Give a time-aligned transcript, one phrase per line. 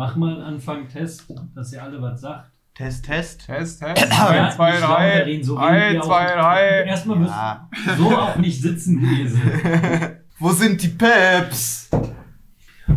[0.00, 2.52] Mach mal Anfang Test, dass ihr alle was sagt.
[2.74, 3.44] Test, Test.
[3.44, 4.10] Test, Test.
[4.10, 5.18] Ja, 1, 2, ich glaube, 3.
[5.18, 6.40] Karin, so reden 1, wir 2, auch.
[6.40, 6.84] 3.
[6.84, 7.70] Erstmal müssen Ja.
[7.98, 9.42] so auch nicht sitzen gewesen.
[10.38, 11.90] Wo sind die Peps?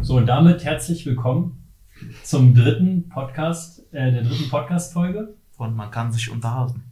[0.01, 1.73] So, und damit herzlich willkommen
[2.23, 5.35] zum dritten Podcast, äh, der dritten Podcast-Folge.
[5.57, 6.83] Und man kann sich unterhalten.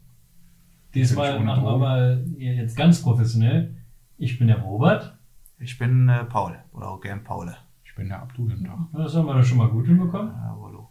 [0.93, 3.78] Diesmal machen wir mal jetzt ganz professionell.
[4.18, 5.18] Ich bin der Robert.
[5.57, 6.59] Ich bin äh, Paul.
[6.73, 7.55] Oder auch gern Paul.
[7.92, 8.80] Ich bin der Abdul im Tag.
[8.94, 10.32] Das haben wir doch schon mal gut hinbekommen.
[10.32, 10.90] Ja, hallo.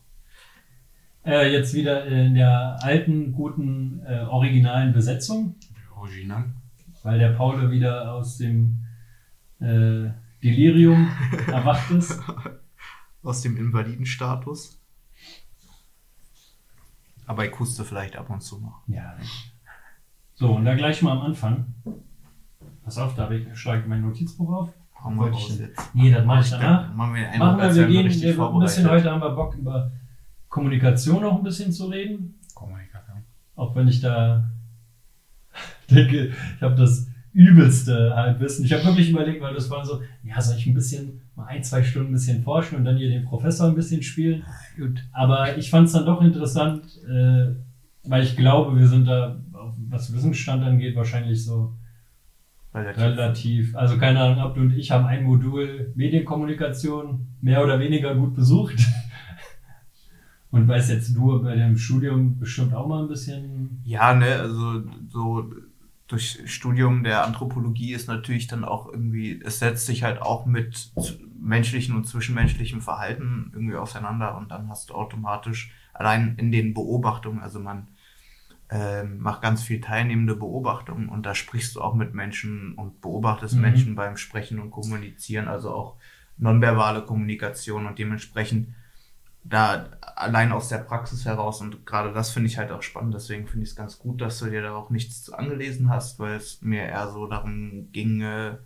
[1.24, 5.54] Äh, jetzt wieder in der alten, guten, äh, originalen Besetzung,
[5.96, 6.52] Original.
[7.02, 8.84] weil der Paul wieder aus dem
[9.60, 10.10] äh,
[10.42, 11.08] Delirium
[11.46, 12.20] erwacht ist.
[13.22, 14.78] Aus dem Invalidenstatus.
[17.24, 18.82] Aber ich huste vielleicht ab und zu noch.
[18.88, 19.16] Ja.
[20.34, 21.74] So, und da gleich mal am Anfang.
[22.84, 24.79] Pass auf, da schlage ich mein Notizbuch auf.
[25.02, 25.94] Hauen wir raus jetzt.
[25.94, 26.94] Nee, das mache ich danach.
[26.94, 29.90] Machen wir einen Machen wir, wir gehen wir, ein bisschen heute haben wir Bock über
[30.48, 32.38] Kommunikation noch ein bisschen zu reden.
[32.54, 33.22] Kommunikation.
[33.56, 34.50] Auch wenn ich da
[35.90, 38.64] denke, ich habe das übelste Halbwissen.
[38.64, 41.62] Ich habe wirklich überlegt, weil das war so, ja, soll ich ein bisschen, mal ein,
[41.62, 44.44] zwei Stunden ein bisschen forschen und dann hier den Professor ein bisschen spielen.
[44.76, 45.02] Gut.
[45.12, 47.54] Aber ich fand es dann doch interessant, äh,
[48.04, 49.40] weil ich glaube, wir sind da,
[49.88, 51.74] was Wissensstand angeht, wahrscheinlich so
[52.72, 53.02] Relativ.
[53.02, 58.34] relativ, also keine Ahnung, Abdu und ich haben ein Modul Medienkommunikation mehr oder weniger gut
[58.34, 58.76] besucht.
[60.52, 63.80] Und weiß jetzt du bei dem Studium bestimmt auch mal ein bisschen.
[63.84, 65.48] Ja, ne, also so
[66.08, 70.90] durch Studium der Anthropologie ist natürlich dann auch irgendwie, es setzt sich halt auch mit
[71.40, 77.40] menschlichen und zwischenmenschlichem Verhalten irgendwie auseinander und dann hast du automatisch allein in den Beobachtungen,
[77.40, 77.86] also man
[78.70, 83.56] ähm, macht ganz viel teilnehmende Beobachtungen und da sprichst du auch mit Menschen und beobachtest
[83.56, 83.60] Mhm.
[83.60, 85.96] Menschen beim Sprechen und Kommunizieren, also auch
[86.36, 88.74] nonverbale Kommunikation und dementsprechend
[89.42, 93.48] da allein aus der Praxis heraus und gerade das finde ich halt auch spannend, deswegen
[93.48, 96.36] finde ich es ganz gut, dass du dir da auch nichts zu angelesen hast, weil
[96.36, 98.58] es mir eher so darum ging, äh,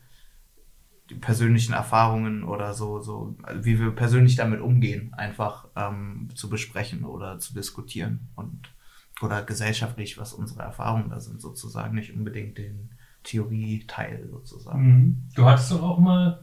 [1.10, 7.04] die persönlichen Erfahrungen oder so, so, wie wir persönlich damit umgehen, einfach ähm, zu besprechen
[7.04, 8.73] oder zu diskutieren und
[9.22, 12.90] oder gesellschaftlich, was unsere Erfahrungen da sind, sozusagen, nicht unbedingt den
[13.22, 14.86] Theorieteil sozusagen.
[14.86, 15.22] Mhm.
[15.34, 16.40] Du hattest doch auch mal,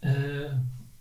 [0.00, 0.50] äh,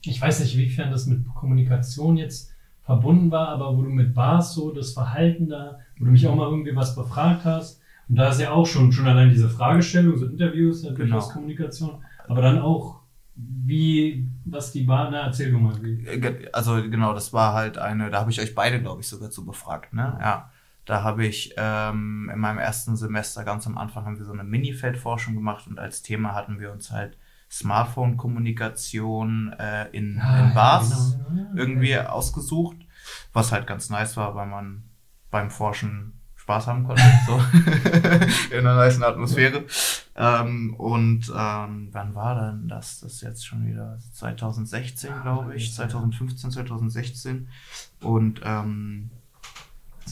[0.04, 2.52] ich weiß nicht, inwiefern das mit Kommunikation jetzt
[2.84, 6.36] verbunden war, aber wo du mit Bars so das Verhalten da, wo du mich auch
[6.36, 7.82] mal irgendwie was befragt hast.
[8.10, 11.28] Und da ist ja auch schon, schon allein diese Fragestellung, so Interviews, natürlich Genau.
[11.28, 13.02] Kommunikation, aber dann auch,
[13.36, 16.06] wie, was die Bar, na, erzähl du mal, wie.
[16.06, 19.30] Äh, Also genau, das war halt eine, da habe ich euch beide, glaube ich, sogar
[19.30, 20.18] zu befragt, ne?
[20.20, 20.52] Ja.
[20.86, 24.44] Da habe ich ähm, in meinem ersten Semester ganz am Anfang haben wir so eine
[24.44, 27.18] Minifeldforschung gemacht und als Thema hatten wir uns halt
[27.52, 32.78] Smartphone-Kommunikation äh, in, in Bars genau, ja, irgendwie ausgesucht,
[33.34, 34.84] was halt ganz nice war, weil man
[35.30, 37.38] beim Forschen Spaß haben konnte, so
[38.56, 39.66] in einer nice Atmosphäre.
[40.16, 43.02] Ähm, und ähm, wann war denn das?
[43.02, 47.48] Das ist jetzt schon wieder 2016, glaube ich, 2015, 2016.
[48.02, 49.12] Und ähm,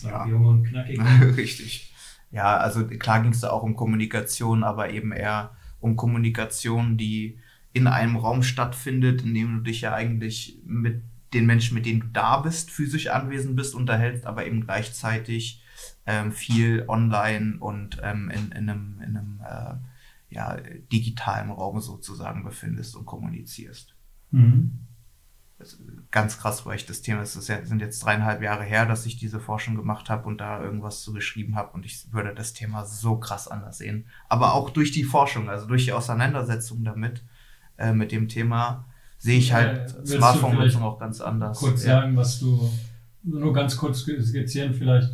[0.04, 0.26] Ja.
[0.28, 1.00] jung und knackig.
[1.38, 1.94] Richtig.
[2.32, 7.40] Ja, also klar ging es da auch um Kommunikation, aber eben eher um Kommunikation, die
[7.74, 12.02] in einem Raum stattfindet, in dem du dich ja eigentlich mit den Menschen, mit denen
[12.02, 15.64] du da bist, physisch anwesend bist, unterhältst, aber eben gleichzeitig
[16.06, 19.76] ähm, viel online und ähm, in, in einem, in einem äh,
[20.34, 20.58] ja,
[20.92, 23.96] digitalen Raum sozusagen befindest und kommunizierst
[24.32, 24.72] Mhm.
[26.12, 29.06] Ganz krass, weil ich das Thema, es ist ja, sind jetzt dreieinhalb Jahre her, dass
[29.06, 32.54] ich diese Forschung gemacht habe und da irgendwas zu geschrieben habe und ich würde das
[32.54, 34.06] Thema so krass anders sehen.
[34.30, 37.24] Aber auch durch die Forschung, also durch die Auseinandersetzung damit,
[37.78, 38.86] äh, mit dem Thema,
[39.18, 41.60] sehe ich halt du Smartphone-Nutzung auch ganz anders.
[41.60, 42.02] kurz Ja.
[42.02, 42.72] sagen, was du,
[43.24, 45.10] nur ganz kurz skizzieren vielleicht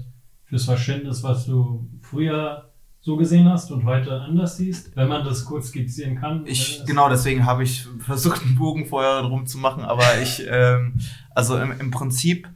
[0.45, 2.71] fürs Verständnis, was du früher
[3.05, 6.41] so gesehen hast und heute anders siehst, wenn man das kurz skizzieren kann.
[6.47, 10.95] Ich, genau, deswegen habe ich versucht, einen Bogen vorher drum zu machen, aber ich, ähm,
[11.29, 12.49] also im, im Prinzip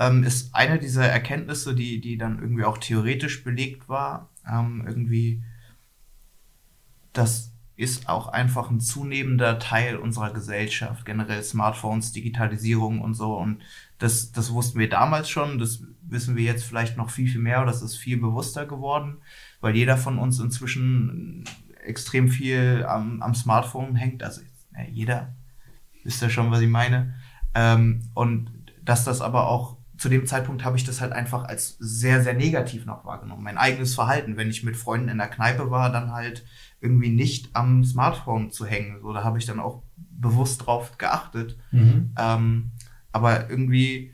[0.00, 5.44] ähm, ist eine dieser Erkenntnisse, die, die dann irgendwie auch theoretisch belegt war, ähm, irgendwie,
[7.12, 13.36] das ist auch einfach ein zunehmender Teil unserer Gesellschaft, generell Smartphones, Digitalisierung und so.
[13.36, 13.62] Und
[14.00, 17.64] das, das wussten wir damals schon, das wissen wir jetzt vielleicht noch viel, viel mehr,
[17.64, 19.18] das ist viel bewusster geworden,
[19.62, 21.44] weil jeder von uns inzwischen
[21.82, 24.22] extrem viel am, am Smartphone hängt.
[24.22, 24.42] Also
[24.76, 25.34] ja, jeder,
[26.04, 27.14] wisst ja schon, was ich meine.
[27.54, 28.50] Ähm, und
[28.82, 32.34] dass das aber auch zu dem Zeitpunkt habe ich das halt einfach als sehr, sehr
[32.34, 33.44] negativ noch wahrgenommen.
[33.44, 36.44] Mein eigenes Verhalten, wenn ich mit Freunden in der Kneipe war, dann halt
[36.80, 39.00] irgendwie nicht am Smartphone zu hängen.
[39.00, 41.56] So, da habe ich dann auch bewusst drauf geachtet.
[41.70, 42.12] Mhm.
[42.18, 42.72] Ähm,
[43.12, 44.12] Aber irgendwie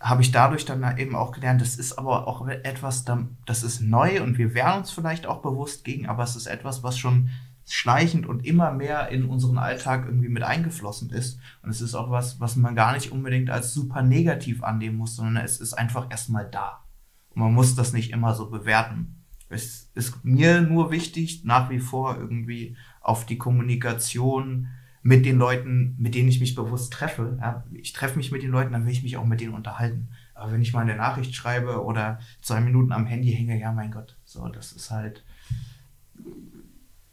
[0.00, 3.04] habe ich dadurch dann eben auch gelernt, das ist aber auch etwas,
[3.46, 6.82] das ist neu und wir wehren uns vielleicht auch bewusst gegen, aber es ist etwas,
[6.82, 7.30] was schon
[7.68, 11.40] schleichend und immer mehr in unseren Alltag irgendwie mit eingeflossen ist.
[11.62, 15.16] Und es ist auch was, was man gar nicht unbedingt als super negativ annehmen muss,
[15.16, 16.84] sondern es ist einfach erstmal da.
[17.30, 19.24] Und man muss das nicht immer so bewerten.
[19.48, 24.68] Es ist mir nur wichtig, nach wie vor irgendwie auf die Kommunikation
[25.06, 27.38] mit den Leuten, mit denen ich mich bewusst treffe.
[27.40, 30.08] Ja, ich treffe mich mit den Leuten, dann will ich mich auch mit denen unterhalten.
[30.34, 33.92] Aber wenn ich mal eine Nachricht schreibe oder zwei Minuten am Handy hänge, ja mein
[33.92, 35.22] Gott, so, das ist halt,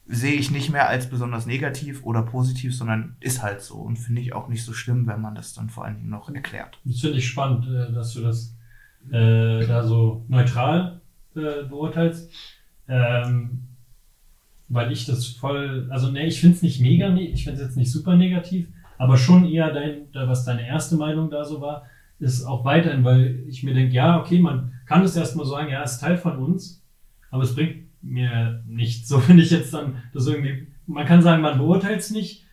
[0.07, 4.21] sehe ich nicht mehr als besonders negativ oder positiv, sondern ist halt so und finde
[4.21, 6.79] ich auch nicht so schlimm, wenn man das dann vor allen Dingen noch erklärt.
[6.85, 8.57] Das finde ich spannend, äh, dass du das
[9.11, 10.99] äh, da so neutral
[11.35, 12.31] äh, beurteilst.
[12.87, 13.67] Ähm,
[14.69, 17.77] weil ich das voll, also ne, ich finde es nicht mega, ich finde es jetzt
[17.77, 18.67] nicht super negativ,
[18.97, 21.85] aber schon eher dein, was deine erste Meinung da so war,
[22.19, 25.83] ist auch weiterhin, weil ich mir denke, ja, okay, man kann es erstmal sagen, ja,
[25.83, 26.83] es ist Teil von uns,
[27.29, 29.09] aber es bringt mir nichts.
[29.13, 32.45] So finde ich jetzt dann, das irgendwie, man kann sagen, man beurteilt es nicht,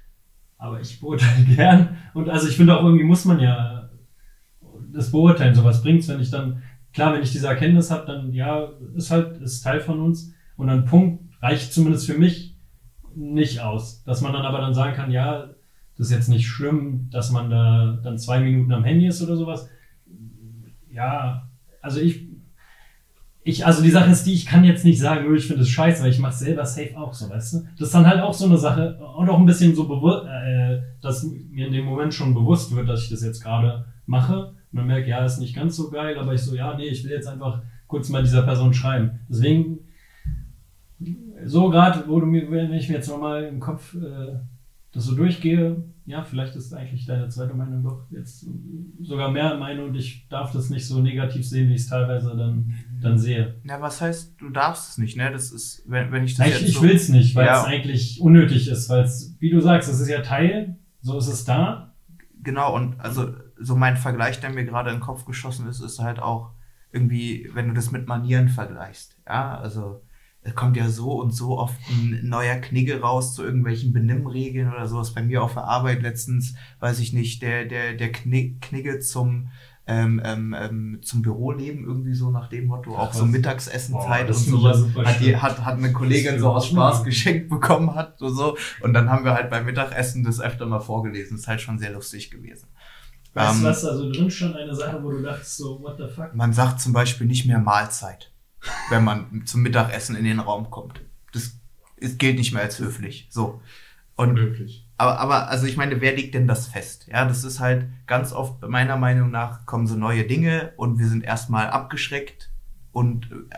[0.59, 1.97] aber ich beurteile gern.
[2.15, 3.91] Und also ich finde auch irgendwie muss man ja
[4.93, 8.33] das beurteilen, sowas bringt es, wenn ich dann, klar, wenn ich diese Erkenntnis habe, dann
[8.33, 12.57] ja, ist halt, ist Teil von uns und dann Punkt reicht zumindest für mich
[13.15, 14.03] nicht aus.
[14.05, 15.51] Dass man dann aber dann sagen kann, ja,
[15.97, 19.37] das ist jetzt nicht schlimm, dass man da dann zwei Minuten am Handy ist oder
[19.37, 19.69] sowas.
[20.91, 21.49] Ja,
[21.83, 22.27] also ich,
[23.43, 26.03] ich, also die Sache ist die, ich kann jetzt nicht sagen, ich finde es scheiße,
[26.03, 27.59] weil ich mache selber safe auch so, weißt du?
[27.79, 30.81] Das ist dann halt auch so eine Sache und auch ein bisschen so bewusst, äh,
[31.01, 34.55] dass mir in dem Moment schon bewusst wird, dass ich das jetzt gerade mache.
[34.73, 37.05] Und dann merke, ja, ist nicht ganz so geil, aber ich so, ja, nee, ich
[37.05, 39.21] will jetzt einfach kurz mal dieser Person schreiben.
[39.29, 39.81] Deswegen
[41.45, 44.39] so gerade, wo du mir, wenn ich mir jetzt nochmal im Kopf äh,
[44.93, 48.45] das so durchgehe, ja, vielleicht ist eigentlich deine zweite Meinung doch jetzt
[49.01, 52.37] sogar mehr Meinung und ich darf das nicht so negativ sehen, wie ich es teilweise
[52.37, 53.55] dann, dann sehe.
[53.65, 55.31] Ja, was heißt, du darfst es nicht, ne?
[55.31, 57.61] Das ist, wenn, wenn ich das ich, jetzt Ich so will es nicht, weil ja.
[57.61, 61.29] es eigentlich unnötig ist, weil es, wie du sagst, es ist ja Teil, so ist
[61.29, 61.95] es da.
[62.43, 66.01] Genau, und also so mein Vergleich, der mir gerade in den Kopf geschossen ist, ist
[66.01, 66.51] halt auch
[66.93, 69.17] irgendwie, wenn du das mit Manieren vergleichst.
[69.29, 70.03] Ja, also
[70.55, 75.13] kommt ja so und so oft ein neuer Knigge raus zu irgendwelchen Benimmregeln oder sowas.
[75.13, 79.51] Bei mir auf der Arbeit letztens, weiß ich nicht, der, der, der Knigge zum,
[79.87, 84.85] ähm, ähm, ähm, zum Büroleben irgendwie so nach dem Motto, auch so Mittagsessenzeit und sowas,
[85.05, 88.57] hat, die, hat, hat eine Kollegin so aus Spaß geschenkt bekommen hat und so.
[88.81, 91.37] Und dann haben wir halt beim Mittagessen das öfter mal vorgelesen.
[91.37, 92.69] Ist halt schon sehr lustig gewesen.
[93.35, 94.57] Weißt du, ähm, was also drin stand?
[94.57, 96.35] Eine Sache, wo du dachtest so, what the fuck?
[96.35, 98.33] Man sagt zum Beispiel nicht mehr Mahlzeit
[98.91, 101.01] wenn man zum Mittagessen in den Raum kommt.
[101.33, 101.59] Das
[101.97, 103.29] ist, gilt nicht mehr als höflich.
[103.31, 103.61] So.
[104.17, 104.87] Und, höflich.
[104.99, 107.07] Aber, aber, also ich meine, wer legt denn das fest?
[107.07, 111.07] Ja, das ist halt ganz oft, meiner Meinung nach, kommen so neue Dinge und wir
[111.07, 112.51] sind erstmal abgeschreckt
[112.93, 113.57] und äh,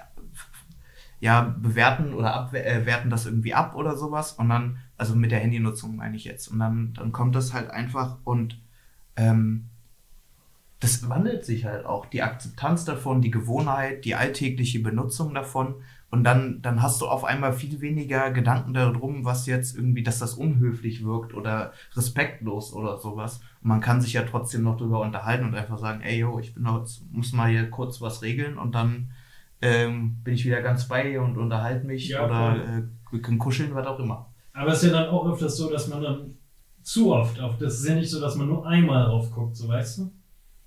[1.18, 4.32] ja, bewerten oder abwerten äh, das irgendwie ab oder sowas.
[4.32, 6.48] Und dann, also mit der Handynutzung meine ich jetzt.
[6.48, 8.60] Und dann, dann kommt das halt einfach und
[9.16, 9.68] ähm,
[10.82, 12.06] das wandelt sich halt auch.
[12.06, 15.76] Die Akzeptanz davon, die Gewohnheit, die alltägliche Benutzung davon.
[16.10, 20.18] Und dann, dann hast du auf einmal viel weniger Gedanken darum, was jetzt irgendwie, dass
[20.18, 23.40] das unhöflich wirkt oder respektlos oder sowas.
[23.62, 26.52] Und man kann sich ja trotzdem noch drüber unterhalten und einfach sagen, ey, yo, ich
[26.52, 29.12] bin jetzt, muss mal hier kurz was regeln und dann
[29.62, 33.38] ähm, bin ich wieder ganz bei dir und unterhalte mich ja, oder äh, wir können
[33.38, 34.34] kuscheln, was auch immer.
[34.52, 36.34] Aber es ist ja dann auch öfters so, dass man dann
[36.82, 39.68] zu oft auf, das ist ja nicht so, dass man nur einmal drauf guckt, so
[39.68, 40.12] weißt du?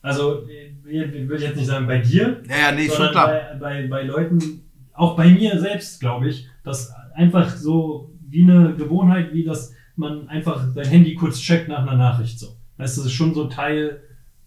[0.06, 4.04] Also, ich will jetzt nicht sagen bei dir, ja, ja, nee, sondern bei, bei, bei
[4.04, 4.62] Leuten,
[4.94, 10.30] auch bei mir selbst, glaube ich, dass einfach so wie eine Gewohnheit, wie dass man
[10.30, 12.56] einfach dein Handy kurz checkt nach einer Nachricht so.
[12.78, 14.00] Weißt du, das ist schon so Teil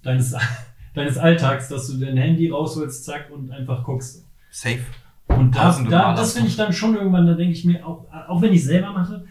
[0.03, 0.37] deines,
[0.95, 4.25] deines Alltags, dass du dein Handy rausholst, zack, und einfach guckst.
[4.51, 4.79] Safe.
[5.27, 8.41] Und da, da, das finde ich dann schon irgendwann, da denke ich mir, auch, auch
[8.41, 9.25] wenn ich selber mache,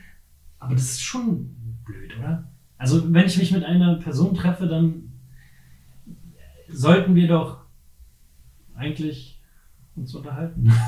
[0.59, 1.55] aber das ist schon
[1.85, 2.43] blöd, oder?
[2.77, 5.06] Also, wenn ich mich mit einer Person treffe, dann
[6.69, 7.61] sollten wir doch
[8.75, 9.41] eigentlich
[9.95, 10.71] uns unterhalten.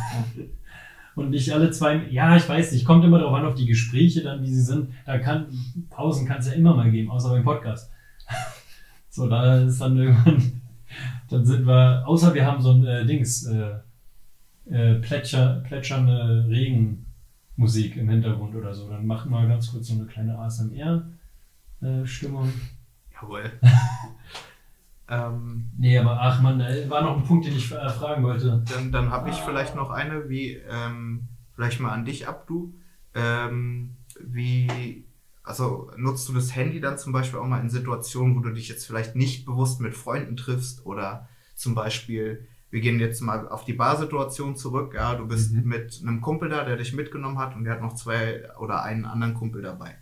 [1.15, 4.23] Und nicht alle zwei, ja, ich weiß nicht, kommt immer darauf an, auf die Gespräche
[4.23, 4.93] dann, wie sie sind.
[5.05, 5.47] Da kann,
[5.89, 7.91] Pausen kann es ja immer mal geben, außer beim Podcast.
[9.11, 10.61] So, da ist dann irgendwann,
[11.29, 13.79] dann sind wir, außer wir haben so ein äh, Dings, äh,
[14.69, 18.87] äh, plätscher, plätschernde Regenmusik im Hintergrund oder so.
[18.87, 22.49] Dann machen wir ganz kurz so eine kleine ASMR-Stimmung.
[22.49, 23.51] Äh, Jawohl.
[25.09, 28.63] Ähm, nee, aber ach man, da war noch ein Punkt, den ich äh, fragen wollte.
[28.71, 32.73] Dann, dann habe ich vielleicht noch eine, wie, ähm, vielleicht mal an dich, Abdu.
[33.15, 35.05] Ähm, wie,
[35.43, 38.69] also nutzt du das Handy dann zum Beispiel auch mal in Situationen, wo du dich
[38.69, 43.65] jetzt vielleicht nicht bewusst mit Freunden triffst oder zum Beispiel, wir gehen jetzt mal auf
[43.65, 45.67] die Barsituation zurück, ja, du bist Mhm.
[45.67, 49.05] mit einem Kumpel da, der dich mitgenommen hat und der hat noch zwei oder einen
[49.05, 49.95] anderen Kumpel dabei.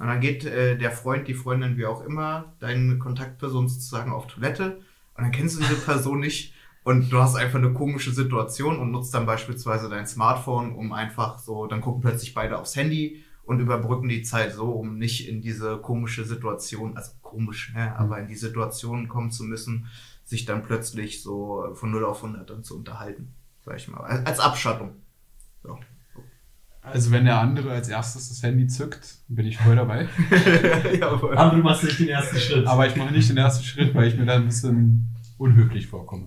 [0.00, 4.26] Und dann geht äh, der Freund, die Freundin, wie auch immer, deine Kontaktperson sozusagen auf
[4.26, 4.78] Toilette.
[5.14, 6.54] Und dann kennst du diese Person nicht.
[6.84, 11.38] Und du hast einfach eine komische Situation und nutzt dann beispielsweise dein Smartphone, um einfach
[11.38, 15.42] so, dann gucken plötzlich beide aufs Handy und überbrücken die Zeit so, um nicht in
[15.42, 19.88] diese komische Situation, also komisch, ne, aber in die Situation kommen zu müssen,
[20.24, 23.34] sich dann plötzlich so von 0 auf 100 dann zu unterhalten,
[23.66, 24.92] sag ich mal, als als Abschattung.
[26.82, 26.88] So.
[26.88, 30.08] Also wenn der andere als erstes das Handy zückt, bin ich voll dabei.
[31.00, 31.36] Jawohl.
[31.36, 32.66] Aber du machst nicht den ersten Schritt.
[32.66, 36.26] Aber ich mache nicht den ersten Schritt, weil ich mir da ein bisschen unhöflich vorkomme.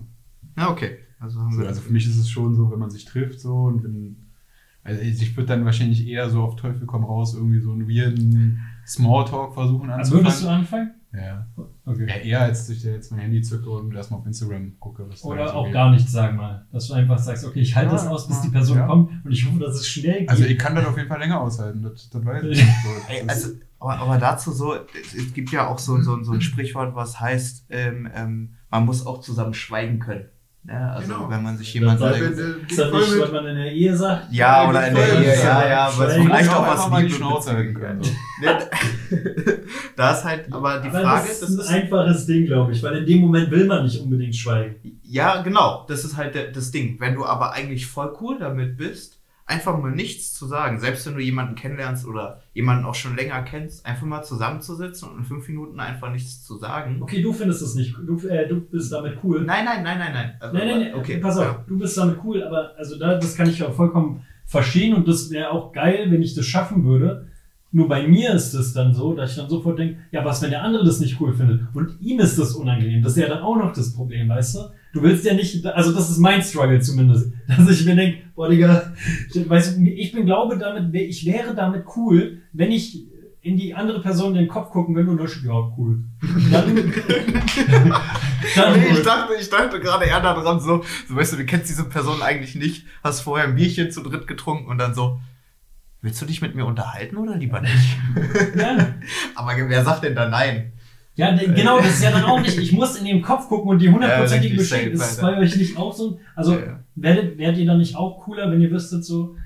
[0.56, 0.98] Ja, okay.
[1.18, 3.40] Also haben So, wir also für mich ist es schon so, wenn man sich trifft
[3.40, 4.16] so und wenn.
[4.84, 8.60] Also ich würde dann wahrscheinlich eher so auf Teufel komm raus irgendwie so einen weirden
[8.86, 10.60] Smalltalk versuchen also würdest du anzufangen.
[10.60, 10.90] anfangen?
[11.16, 11.46] Ja.
[11.84, 12.06] Okay.
[12.08, 12.16] ja.
[12.16, 15.06] Eher als dass ich da jetzt mein Handy zücke und erstmal auf Instagram gucke.
[15.22, 15.74] Oder auch geht.
[15.74, 16.66] gar nichts sagen mal.
[16.72, 18.86] Dass du einfach sagst, okay, ich halte Ja, das aus, bis ja, die Person ja.
[18.86, 20.30] kommt und ich hoffe, dass es schnell geht.
[20.30, 22.58] Also ich kann das auf jeden Fall länger aushalten, das, das weiß ich.
[22.58, 26.32] So, Ey, also, aber, aber dazu so, es, es gibt ja auch so, so, so
[26.32, 30.24] ein Sprichwort, was heißt, ähm, ähm, man muss auch zusammen schweigen können.
[30.66, 30.92] Ne?
[30.92, 31.28] Also Genau.
[31.30, 34.32] wenn man sich jemand sagt- ist das nicht, was man in der Ehe sagt?
[34.32, 35.08] ja, oder in der.
[35.20, 36.24] Ehe, ja, ja, aber Schweigen.
[36.24, 38.00] vielleicht auch was mal die Schnauze können.
[38.40, 38.58] Ne,
[39.96, 42.82] Da ist halt, aber die Aber Frage, das das ist ein einfaches Ding, glaube ich,
[42.82, 44.76] weil in dem Moment will man nicht unbedingt schweigen.
[45.02, 46.96] ja, genau, das ist halt das Ding.
[46.98, 51.14] Wenn du aber eigentlich voll cool damit bist, einfach mal nichts zu sagen, selbst wenn
[51.14, 55.46] du jemanden kennenlernst oder jemanden auch schon länger kennst, einfach mal zusammenzusitzen und in fünf
[55.48, 57.02] Minuten einfach nichts zu sagen.
[57.02, 59.42] Okay, du findest es nicht, du, äh, du bist damit cool.
[59.44, 60.34] Nein, nein, nein, nein, nein.
[60.40, 61.64] Also, Nein, nein, nein, okay, pass auf, ja.
[61.66, 65.30] du bist damit cool, aber also da, das kann ich auch vollkommen verstehen und das
[65.30, 67.28] wäre auch geil, wenn ich das schaffen würde.
[67.70, 70.50] Nur bei mir ist es dann so, dass ich dann sofort denke, ja, was, wenn
[70.50, 73.42] der andere das nicht cool findet und ihm ist das unangenehm, das ist ja dann
[73.42, 74.60] auch noch das Problem, weißt du?
[74.94, 78.48] Du willst ja nicht, also das ist mein Struggle zumindest, dass ich mir denke, boah,
[78.48, 78.94] Digga,
[79.34, 83.04] weißt du, ich bin, glaube damit, ich wäre damit cool, wenn ich
[83.42, 86.02] in die andere Person in den Kopf gucken will und dann schon, ja, cool.
[86.50, 86.76] Dann,
[88.56, 91.68] dann Nee, ich dachte, ich dachte gerade eher daran so, so weißt du, du kennst
[91.68, 95.20] diese Person eigentlich nicht, hast vorher ein Bierchen zu dritt getrunken und dann so,
[96.00, 97.98] willst du dich mit mir unterhalten oder lieber nicht?
[98.56, 98.94] ja,
[99.34, 100.72] Aber wer sagt denn da nein?
[101.16, 102.58] Ja, genau, das ist ja dann auch nicht.
[102.58, 104.94] Ich muss in den Kopf gucken und die hundertprozentige Ja, Bestätigung.
[104.94, 106.18] Ist es bei euch nicht auch so?
[106.34, 106.80] Also, Ja, ja.
[106.96, 109.36] werdet, werdet ihr dann nicht auch cooler, wenn ihr wüsstet so?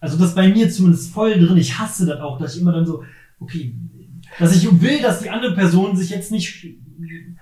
[0.00, 1.58] Also, das ist bei mir zumindest voll drin.
[1.58, 3.02] Ich hasse das auch, dass ich immer dann so,
[3.40, 3.74] okay,
[4.38, 6.66] dass ich will, dass die andere Person sich jetzt nicht.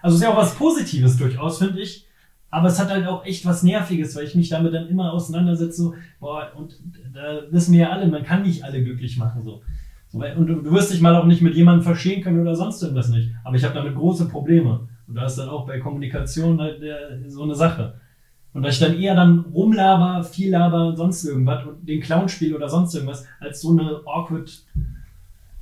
[0.02, 2.07] Also, es ist ja auch was Positives durchaus, finde ich.
[2.50, 5.76] Aber es hat halt auch echt was Nerviges, weil ich mich damit dann immer auseinandersetze.
[5.76, 6.78] So, boah, und
[7.12, 9.43] da wissen wir ja alle, man kann nicht alle glücklich machen.
[9.45, 9.62] So.
[10.13, 13.31] Und du, wirst dich mal auch nicht mit jemandem verstehen können oder sonst irgendwas nicht.
[13.45, 14.89] Aber ich habe damit große Probleme.
[15.07, 18.01] Und da ist dann auch bei Kommunikation halt der, so eine Sache.
[18.53, 22.57] Und dass ich dann eher dann rumlaber, viel laber sonst irgendwas und den Clown spiele
[22.57, 24.65] oder sonst irgendwas, als so eine awkward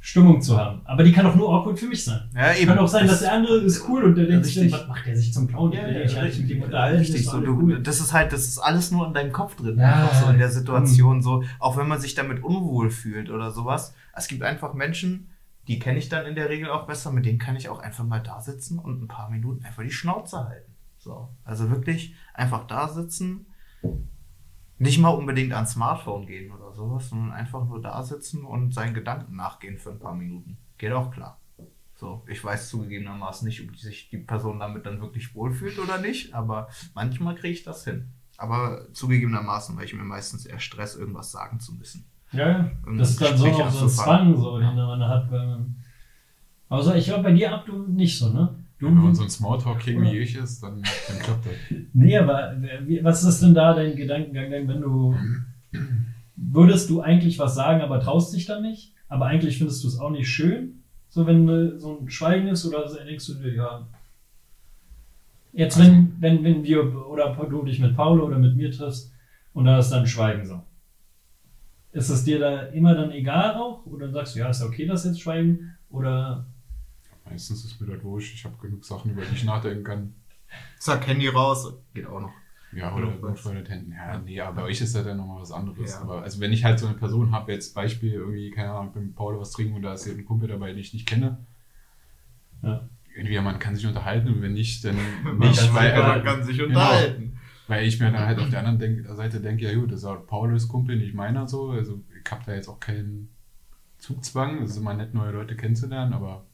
[0.07, 0.83] Stimmung zu haben.
[0.85, 2.29] Aber die kann auch nur awkward für mich sein.
[2.35, 4.73] Ja, Kann auch sein, dass der andere ist cool und der denkt sich, Richtig.
[4.75, 5.73] was macht der sich zum Clown?
[5.73, 6.99] Ja, Der ja, ich halt mit dem unterhalten.
[6.99, 7.83] Richtig, so, du, cool.
[7.83, 10.49] das ist halt, das ist alles nur in deinem Kopf drin, Ja, so in der
[10.49, 10.53] ja.
[10.53, 13.95] Situation, so, auch wenn man sich damit unwohl fühlt oder sowas.
[14.15, 15.31] Es gibt einfach Menschen,
[15.69, 18.05] die kenne ich dann in der Regel auch besser, mit denen kann ich auch einfach
[18.05, 20.71] mal da sitzen und ein paar Minuten einfach die Schnauze halten.
[20.99, 23.47] So, also wirklich einfach da sitzen,
[24.77, 28.95] nicht mal unbedingt ans Smartphone gehen oder sowas, sondern einfach nur da sitzen und seinen
[28.95, 30.57] Gedanken nachgehen für ein paar Minuten.
[30.79, 31.39] Geht auch klar.
[31.97, 36.35] So, ich weiß zugegebenermaßen nicht, ob sich die Person damit dann wirklich wohlfühlt oder nicht,
[36.35, 38.09] aber manchmal kriege ich das hin.
[38.37, 42.05] Aber zugegebenermaßen, weil ich mir meistens eher Stress, irgendwas sagen zu müssen.
[42.33, 42.71] Ja, ja.
[42.99, 43.89] Das ist dann so auch so ein.
[43.91, 45.31] Zwang, so, den man hat.
[45.31, 45.77] Man
[46.69, 48.53] also ich glaube, bei dir ab, du nicht so, ne?
[48.81, 51.53] Du, Wenn man so ein Smalltalk-King wie ich ist, dann, dann klappt das.
[51.93, 55.17] Nee, aber wie- was ist denn da dein Gedankengang, denn wenn du
[56.37, 58.95] würdest du eigentlich was sagen, aber traust dich dann nicht?
[59.09, 62.67] Aber eigentlich findest du es auch nicht schön, so wenn äh, so ein Schweigen ist
[62.67, 63.89] oder so, denkst du dir, ja.
[65.53, 69.13] Jetzt, wenn, wenn, wenn wir oder du dich mit Paul oder mit mir triffst
[69.53, 70.61] und da ist dann Schweigen so.
[71.93, 73.87] Ist es dir da immer dann egal auch?
[73.87, 75.77] Oder sagst du, ja, ist ja okay, das jetzt Schweigen?
[75.91, 76.45] Oder
[77.25, 80.15] Meistens ist mir das wurscht, ich habe genug Sachen, über die ich nachdenken kann.
[80.79, 82.33] Zack, Handy raus, geht auch noch.
[82.77, 83.29] Ja, oder Oder?
[83.31, 83.93] Notfall Händen.
[83.93, 85.93] Ja, nee, aber bei euch ist das dann nochmal was anderes.
[85.93, 86.01] Ja.
[86.01, 89.15] Aber also wenn ich halt so eine Person habe, jetzt Beispiel irgendwie, keine Ahnung, mit
[89.15, 91.39] Paul was trinken und da ist ein Kumpel dabei, den ich nicht kenne.
[92.63, 92.89] Ja.
[93.17, 96.11] Entweder man kann sich unterhalten und wenn nicht, dann Man nicht, kann, weil, sich, man
[96.11, 96.69] also, kann sich genau.
[96.69, 97.39] unterhalten.
[97.69, 100.09] weil ich mir dann halt auf der anderen denk, Seite denke, ja gut, das ist
[100.09, 101.71] halt Paul ist Kumpel, nicht meiner so.
[101.71, 103.31] Also ich habe da jetzt auch keinen
[103.99, 104.63] Zugzwang.
[104.63, 106.45] Es ist immer nett, neue Leute kennenzulernen, aber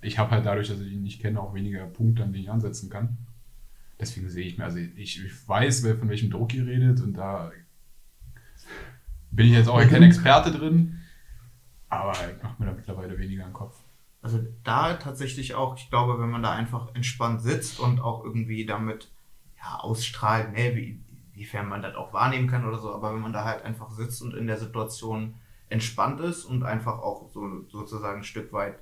[0.00, 2.50] ich habe halt dadurch, dass ich ihn nicht kenne, auch weniger Punkte, an denen ich
[2.50, 3.18] ansetzen kann.
[4.00, 7.14] Deswegen sehe ich mir, also ich, ich weiß, wer von welchem Druck ihr redet und
[7.14, 7.52] da
[9.30, 11.00] bin ich jetzt auch kein Experte drin,
[11.88, 13.76] aber ich mache mir da mittlerweile weniger im Kopf.
[14.22, 18.64] Also da tatsächlich auch, ich glaube, wenn man da einfach entspannt sitzt und auch irgendwie
[18.64, 19.10] damit
[19.58, 21.00] ja, ausstrahlt, ne, wie,
[21.34, 24.22] wiefern man das auch wahrnehmen kann oder so, aber wenn man da halt einfach sitzt
[24.22, 25.34] und in der Situation
[25.68, 28.78] entspannt ist und einfach auch so sozusagen ein Stück weit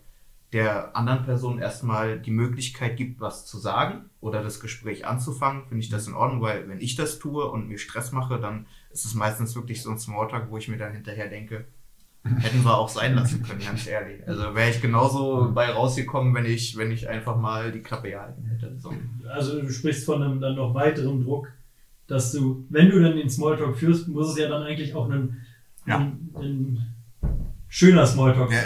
[0.52, 5.82] der anderen Person erstmal die Möglichkeit gibt, was zu sagen oder das Gespräch anzufangen, finde
[5.82, 9.04] ich das in Ordnung, weil wenn ich das tue und mir Stress mache, dann ist
[9.06, 11.64] es meistens wirklich so ein Smalltalk, wo ich mir dann hinterher denke,
[12.38, 14.26] hätten wir auch sein lassen können, ganz ehrlich.
[14.28, 18.44] Also wäre ich genauso bei rausgekommen, wenn ich, wenn ich einfach mal die Klappe gehalten
[18.44, 18.78] hätte.
[18.78, 18.92] So.
[19.28, 21.49] Also du sprichst von einem dann noch weiteren Druck,
[22.06, 25.40] dass du, wenn du dann den Smalltalk führst, muss es ja dann eigentlich auch ein,
[25.87, 25.99] Ja.
[25.99, 26.92] ein, ein
[27.75, 28.59] schöner Smalltalk Ja,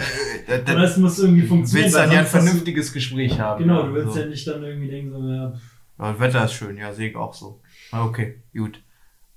[0.53, 1.85] äh, Und das muss irgendwie Du funktionieren.
[1.85, 3.63] willst dann ja ein vernünftiges Gespräch haben.
[3.63, 4.19] Genau, du willst so.
[4.19, 5.53] ja nicht dann irgendwie denken, so, ja,
[5.97, 7.61] das Wetter ist schön, ja, sehe ich auch so.
[7.91, 8.83] Ah, Okay, gut.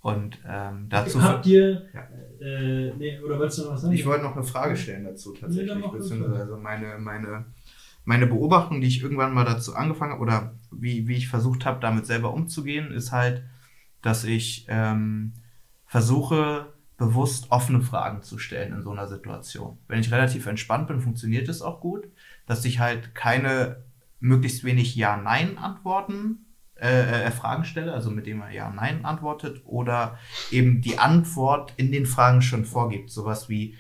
[0.03, 1.23] Und ähm, dazu.
[1.23, 2.01] habt ihr, Ja.
[2.45, 3.95] äh, nee, oder wolltest du noch was sagen?
[3.95, 7.45] Ich wollte noch eine Frage stellen dazu Nee, tatsächlich, das beziehungsweise meine, meine,
[8.07, 11.81] meine Beobachtung, die ich irgendwann mal dazu angefangen habe, oder wie, wie ich versucht habe,
[11.81, 13.45] damit selber umzugehen, ist halt,
[14.03, 15.35] dass ich ähm,
[15.87, 19.79] versuche, bewusst offene Fragen zu stellen in so einer Situation.
[19.89, 22.05] Wenn ich relativ entspannt bin, funktioniert es auch gut,
[22.47, 23.83] dass ich halt keine
[24.21, 26.45] möglichst wenig Ja-Nein-Antworten
[26.77, 30.19] äh, äh, Fragen stelle, also mit dem man Ja-Nein antwortet, oder
[30.51, 33.11] eben die Antwort in den Fragen schon vorgibt.
[33.11, 33.79] Sowas wie,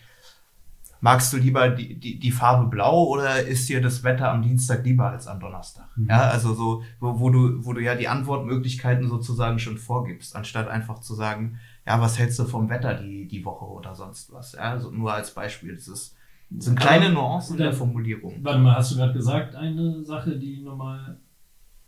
[1.03, 4.83] magst du lieber die, die, die Farbe blau oder ist dir das Wetter am Dienstag
[4.83, 5.89] lieber als am Donnerstag?
[5.95, 6.09] Mhm.
[6.09, 10.69] Ja, also so, wo, wo, du, wo du ja die Antwortmöglichkeiten sozusagen schon vorgibst, anstatt
[10.69, 11.59] einfach zu sagen,
[11.91, 14.53] ja, was hältst du vom Wetter die, die Woche oder sonst was?
[14.53, 15.75] Ja, also nur als Beispiel.
[15.75, 16.17] Das, ist,
[16.51, 18.35] das sind kleine Aber Nuancen dann- der Formulierung.
[18.43, 21.19] Warte mal, hast du gerade gesagt, eine Sache, die normal,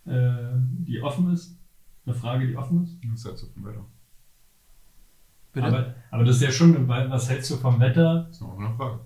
[0.06, 0.54] äh,
[0.86, 1.56] die offen ist?
[2.04, 2.98] Eine Frage, die offen ist?
[3.04, 3.84] Das ist halt so vom Wetter.
[5.54, 8.24] Aber, aber das ist ja schon, weil- was hältst du vom Wetter?
[8.26, 9.00] Das ist noch eine Frage.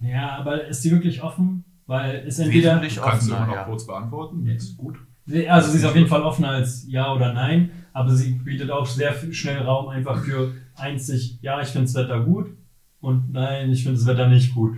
[0.00, 1.64] Ja, aber ist die wirklich offen?
[1.86, 3.64] Weil ist entweder, Wesentlich Du kannst du immer noch ja.
[3.64, 4.46] kurz beantworten.
[4.46, 4.54] Ja.
[4.54, 4.96] Das ist gut.
[5.48, 8.84] also sie ist auf jeden Fall offener als Ja oder Nein, aber sie bietet auch
[8.84, 12.48] sehr viel- schnell Raum einfach für einzig, ja, ich finde das Wetter gut
[13.00, 14.76] und nein, ich finde das Wetter nicht gut.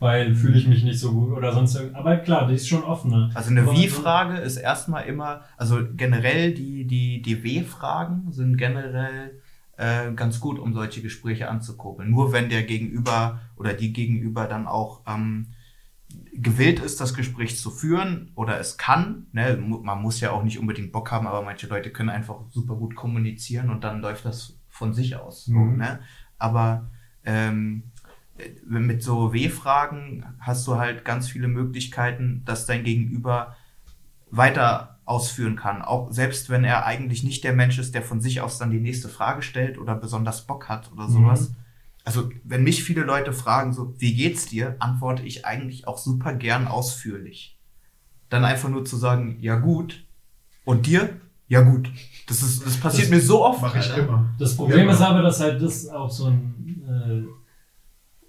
[0.00, 1.98] Weil fühle ich mich nicht so gut oder sonst irgendwas.
[1.98, 3.30] Aber klar, die ist schon offener.
[3.34, 9.40] Also eine Wie-Frage ist erstmal immer, also generell die, die, die W-Fragen sind generell
[9.76, 12.10] äh, ganz gut, um solche Gespräche anzukurbeln.
[12.10, 15.48] Nur wenn der Gegenüber oder die Gegenüber dann auch ähm,
[16.40, 20.58] gewillt ist, das Gespräch zu führen oder es kann, ne, man muss ja auch nicht
[20.58, 24.58] unbedingt Bock haben, aber manche Leute können einfach super gut kommunizieren und dann läuft das
[24.68, 25.48] von sich aus.
[25.48, 25.76] Mhm.
[25.76, 26.00] ne?
[26.38, 26.90] Aber
[27.24, 27.84] ähm,
[28.38, 33.56] äh, mit so W-Fragen hast du halt ganz viele Möglichkeiten, dass dein Gegenüber
[34.30, 35.82] weiter ausführen kann.
[35.82, 38.80] Auch selbst wenn er eigentlich nicht der Mensch ist, der von sich aus dann die
[38.80, 41.50] nächste Frage stellt oder besonders Bock hat oder sowas.
[41.50, 41.56] Mhm.
[42.08, 46.32] Also, wenn mich viele Leute fragen, so, wie geht's dir, antworte ich eigentlich auch super
[46.32, 47.58] gern ausführlich.
[48.30, 50.06] Dann einfach nur zu sagen, ja gut.
[50.64, 51.20] Und dir?
[51.48, 51.90] Ja gut.
[52.26, 53.60] Das ist, das passiert Das mir so oft.
[53.60, 54.34] Mache ich immer.
[54.38, 55.10] Das Problem Ja, ist genau.
[55.10, 56.82] aber, dass halt das auch so ein,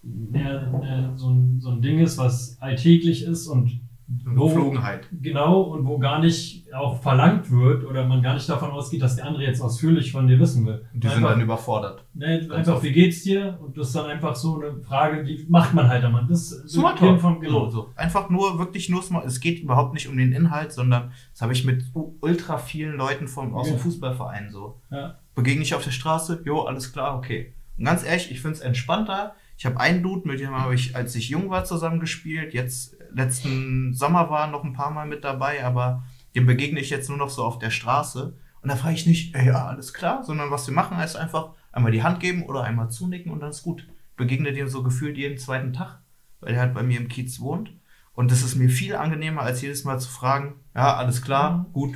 [0.03, 3.79] äh, ja, äh, so, ein, so ein Ding ist, was alltäglich ist und
[4.25, 5.07] wo, Geflogenheit.
[5.11, 9.15] genau und wo gar nicht auch verlangt wird oder man gar nicht davon ausgeht, dass
[9.15, 10.85] der andere jetzt ausführlich von dir wissen will.
[10.93, 12.05] Die sind einfach, dann überfordert.
[12.13, 12.83] ne, einfach oft.
[12.83, 13.59] wie geht's dir?
[13.61, 16.25] Und das ist dann einfach so eine Frage, die macht man halt einmal.
[16.27, 17.21] Das Smalltalk.
[17.21, 17.69] Vom, genau.
[17.69, 17.89] so.
[17.95, 19.23] Einfach nur, wirklich nur Small.
[19.25, 21.83] Es geht überhaupt nicht um den Inhalt, sondern das habe ich mit
[22.19, 23.79] ultra vielen Leuten vom, aus dem Ja.
[23.83, 24.81] Fußballverein so.
[24.91, 25.19] Ja.
[25.35, 27.53] Begegne ich auf der Straße, jo, alles klar, okay.
[27.77, 29.35] Und ganz ehrlich, ich finde es entspannter.
[29.57, 32.53] Ich habe einen Dude, mit dem habe ich, als ich jung war, zusammen gespielt.
[32.53, 36.03] Jetzt, letzten Sommer war noch ein paar Mal mit dabei, aber
[36.35, 38.37] dem begegne ich jetzt nur noch so auf der Straße.
[38.61, 41.51] Und da frage ich nicht, ey, ja, alles klar, sondern was wir machen, ist einfach
[41.71, 43.87] einmal die Hand geben oder einmal zunicken und dann ist gut.
[44.17, 45.99] Begegne dem so gefühlt jeden zweiten Tag,
[46.41, 47.71] weil er halt bei mir im Kiez wohnt.
[48.13, 51.95] Und das ist mir viel angenehmer, als jedes Mal zu fragen, ja, alles klar, gut.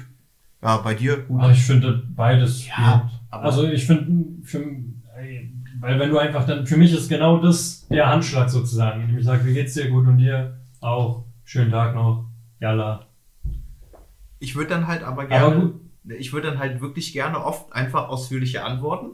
[0.62, 1.42] Ja, bei dir, gut.
[1.42, 4.08] Aber ich finde beides Ja, Also ich finde,
[5.80, 9.26] weil wenn du einfach dann, für mich ist genau das der Handschlag sozusagen, indem ich
[9.26, 12.26] sage, wie geht's dir, gut und dir auch, schönen Tag noch,
[12.60, 13.08] jalla.
[14.40, 15.82] Ich würde dann halt aber Aber gerne, gut,
[16.20, 19.12] ich würde dann halt wirklich gerne oft einfach ausführliche Antworten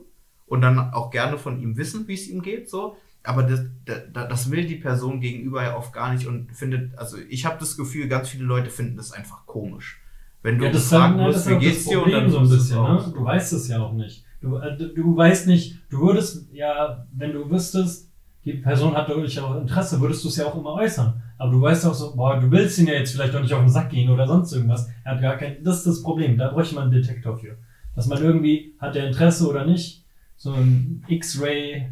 [0.48, 2.98] und dann auch gerne von ihm wissen, wie es ihm geht, so.
[3.24, 7.18] Aber das, das, das will die Person gegenüber ja oft gar nicht und findet, also
[7.30, 10.02] ich habe das Gefühl, ganz viele Leute finden das einfach komisch.
[10.42, 12.12] Wenn du ja, das, fragen dann, musst, das wie ist auch geht's das dir und
[12.12, 13.12] dann so ein bisschen, ne?
[13.14, 14.24] Du weißt es ja auch nicht.
[14.42, 18.09] Du, äh, du weißt nicht, du würdest ja, wenn du wüsstest,
[18.45, 21.21] die Person hat dadurch auch Interesse, würdest du es ja auch immer äußern.
[21.38, 23.62] Aber du weißt auch so, boah, du willst ihn ja jetzt vielleicht auch nicht auf
[23.62, 24.89] den Sack gehen oder sonst irgendwas.
[25.04, 26.38] Er hat gar kein, das ist das Problem.
[26.38, 27.58] Da bräuchte man einen Detektor für.
[27.95, 31.91] Dass man irgendwie, hat der Interesse oder nicht, so ein X-Ray,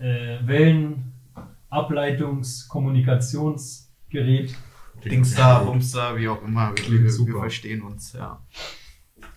[0.00, 1.12] äh, Wellen,
[1.70, 4.54] Ableitungs-, Kommunikationsgerät.
[5.04, 6.72] Dingsda, Bumsda, wie auch immer.
[6.76, 8.42] Wir, wir, wir verstehen uns, ja.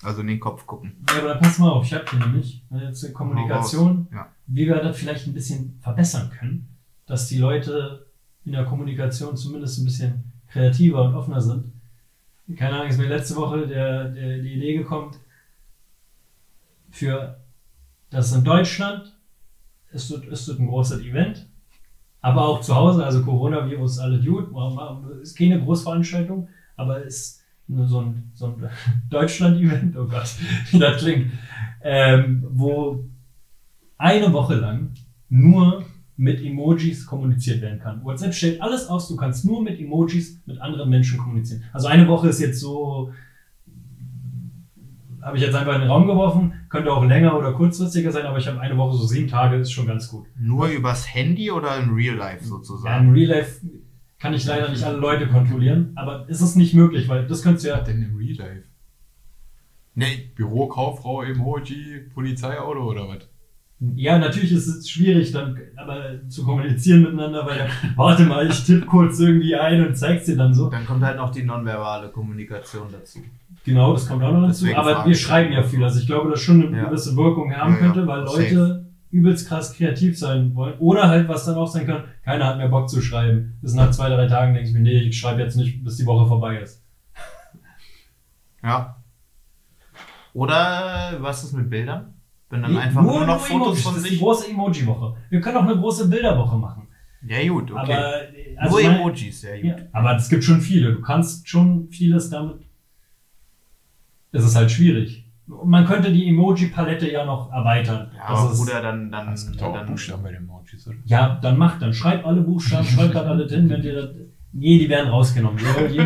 [0.03, 0.97] Also in den Kopf gucken.
[1.09, 4.27] Ja, aber dann pass mal auf, ich hab hier nämlich äh, jetzt eine Kommunikation, Ja.
[4.53, 6.67] Wie wir das vielleicht ein bisschen verbessern können,
[7.05, 8.05] dass die Leute
[8.45, 11.71] in der Kommunikation zumindest ein bisschen kreativer und offener sind.
[12.57, 15.15] Keine Ahnung, ist mir letzte Woche der, der, die Idee gekommen,
[16.89, 17.39] für
[18.09, 19.15] das in Deutschland
[19.93, 21.47] ist das, ist das ein großes Event,
[22.19, 24.49] aber auch zu Hause, also Coronavirus, alle gut,
[25.21, 28.69] ist keine Großveranstaltung, aber ist so ein, so ein
[29.09, 30.35] Deutschland-Event, oh Gott,
[30.71, 31.31] wie das klingt,
[31.83, 33.05] ähm, wo
[34.01, 34.89] eine Woche lang
[35.29, 35.85] nur
[36.17, 38.03] mit Emojis kommuniziert werden kann.
[38.03, 41.63] WhatsApp stellt alles aus, du kannst nur mit Emojis mit anderen Menschen kommunizieren.
[41.73, 43.11] Also eine Woche ist jetzt so,
[45.21, 48.37] habe ich jetzt einfach in den Raum geworfen, könnte auch länger oder kurzfristiger sein, aber
[48.39, 50.25] ich habe eine Woche, so sieben Tage, ist schon ganz gut.
[50.39, 53.07] Nur übers Handy oder in Real Life Ja, sozusagen?
[53.07, 53.61] im Real Life
[54.19, 57.65] kann ich leider nicht alle Leute kontrollieren, aber es ist nicht möglich, weil das könntest
[57.65, 57.83] du Was ja.
[57.83, 58.63] denn im Real Life?
[59.93, 63.27] Nee, Büro, Kauffrau, Emoji, Polizeiauto oder was?
[63.95, 68.85] Ja, natürlich ist es schwierig, dann aber zu kommunizieren miteinander, weil warte mal, ich tippe
[68.85, 70.69] kurz irgendwie ein und zeig's dir dann so.
[70.69, 73.19] dann kommt halt noch die nonverbale Kommunikation dazu.
[73.65, 74.65] Genau, das kommt auch noch dazu.
[74.65, 75.19] Deswegen Aber wir ich.
[75.21, 75.83] schreiben ja viel.
[75.83, 76.85] Also ich glaube, das schon eine Ja.
[76.85, 78.41] gewisse Wirkung haben Ja, könnte, weil Safe.
[78.43, 80.75] Leute übelst krass kreativ sein wollen.
[80.77, 83.57] Oder halt, was dann auch sein kann, keiner hat mehr Bock zu schreiben.
[83.61, 86.05] Bis nach zwei, drei Tagen denkst du mir, nee, ich schreibe jetzt nicht, bis die
[86.05, 86.83] Woche vorbei ist.
[88.63, 88.97] Ja.
[90.33, 92.13] Oder was ist mit Bildern?
[92.51, 93.83] Wenn dann Nee, einfach nur, noch Fotos Emojis.
[93.83, 94.19] von Das ist die sich.
[94.21, 95.15] große Emoji-Woche.
[95.29, 96.87] Wir können auch eine große Bilderwoche machen.
[97.25, 97.79] Ja, gut, okay.
[97.93, 98.13] Aber,
[98.57, 99.65] also nur mein- Emojis, ja, gut.
[99.65, 100.93] Ja, aber es gibt schon viele.
[100.93, 102.57] Du kannst schon vieles damit.
[104.31, 105.25] Es ist halt schwierig.
[105.47, 108.11] Man könnte die Emoji-Palette ja noch erweitern.
[108.15, 110.87] Ja, Das aber ist- Bruder, dann, dann, Es gibt auch dann Buchstaben bei den Emojis,
[110.87, 110.97] oder?
[111.05, 114.09] Ja, dann macht, dann schreibt alle Buchstaben, schreibt das alle hin, wenn ihr das.
[114.53, 115.59] Nee, die werden rausgenommen.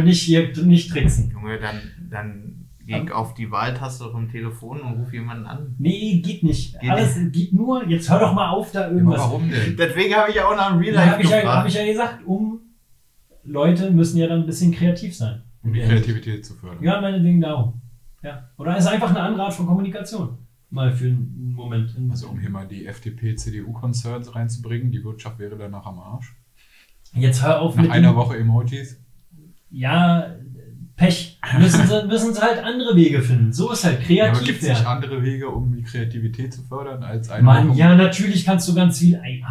[0.03, 1.31] Nicht, ihr nicht tricksen.
[1.31, 1.75] Junge, dann,
[2.10, 5.76] dann geh auf die Wahltaste vom Telefon und ruf jemanden an.
[5.78, 6.80] Nee, geht nicht.
[6.80, 7.88] Geht Alles geht nur.
[7.88, 9.19] Jetzt hör doch mal auf, da irgendwas.
[9.19, 9.76] warum denn?
[9.78, 11.67] Deswegen habe ich ja auch nach dem Real Ja, Life habe ich, ja, hab gefragt.
[11.69, 12.60] ich ja gesagt, um
[13.43, 15.43] Leute müssen ja dann ein bisschen kreativ sein.
[15.63, 16.84] Um die Kreativität zu fördern.
[16.84, 17.82] Ja, meinetwegen darum.
[18.24, 18.50] Ja.
[18.58, 20.38] Oder ist einfach eine andere Art von Kommunikation.
[20.69, 21.95] Mal für einen Moment.
[22.10, 26.36] Also um hier mal die FDP-CDU-Concerns reinzubringen, die Wirtschaft wäre danach am Arsch.
[27.13, 29.00] Jetzt hör auf Nach mit einer Woche Emojis.
[29.69, 30.36] Ja,
[30.97, 31.38] Pech.
[31.60, 33.51] Müssen sie, müssen sie halt andere Wege finden.
[33.51, 36.63] So ist halt Ja, aber kreativ gibt es nicht andere Wege, um die Kreativität zu
[36.63, 37.77] fördern, als eine Mann, Woche?
[37.77, 39.19] ja, natürlich kannst du ganz viel.
[39.23, 39.43] Ey,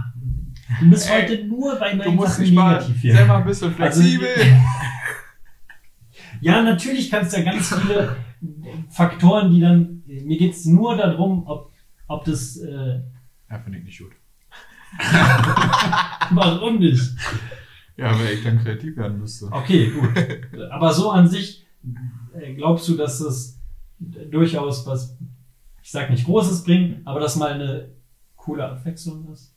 [0.81, 3.15] Du bist Ey, heute nur bei Du meinen musst Sachen mal negativ hier.
[3.15, 4.29] selber ein bisschen Also- flexibel.
[6.41, 8.17] Ja, natürlich kannst du ja ganz viele
[8.91, 10.03] Faktoren, die dann.
[10.07, 11.73] Mir geht es nur darum, ob,
[12.07, 12.57] ob das.
[12.59, 13.01] Äh,
[13.51, 14.13] ja, finde ich nicht gut.
[16.31, 17.01] warum nicht?
[17.97, 19.47] Ja, weil ich dann kreativ werden müsste.
[19.53, 20.11] Okay, gut.
[20.71, 21.67] Aber so an sich,
[22.35, 23.61] äh, glaubst du, dass es
[23.99, 25.17] durchaus was,
[25.83, 27.93] ich sag nicht Großes bringt, aber dass mal eine
[28.37, 29.55] coole Abwechslung ist?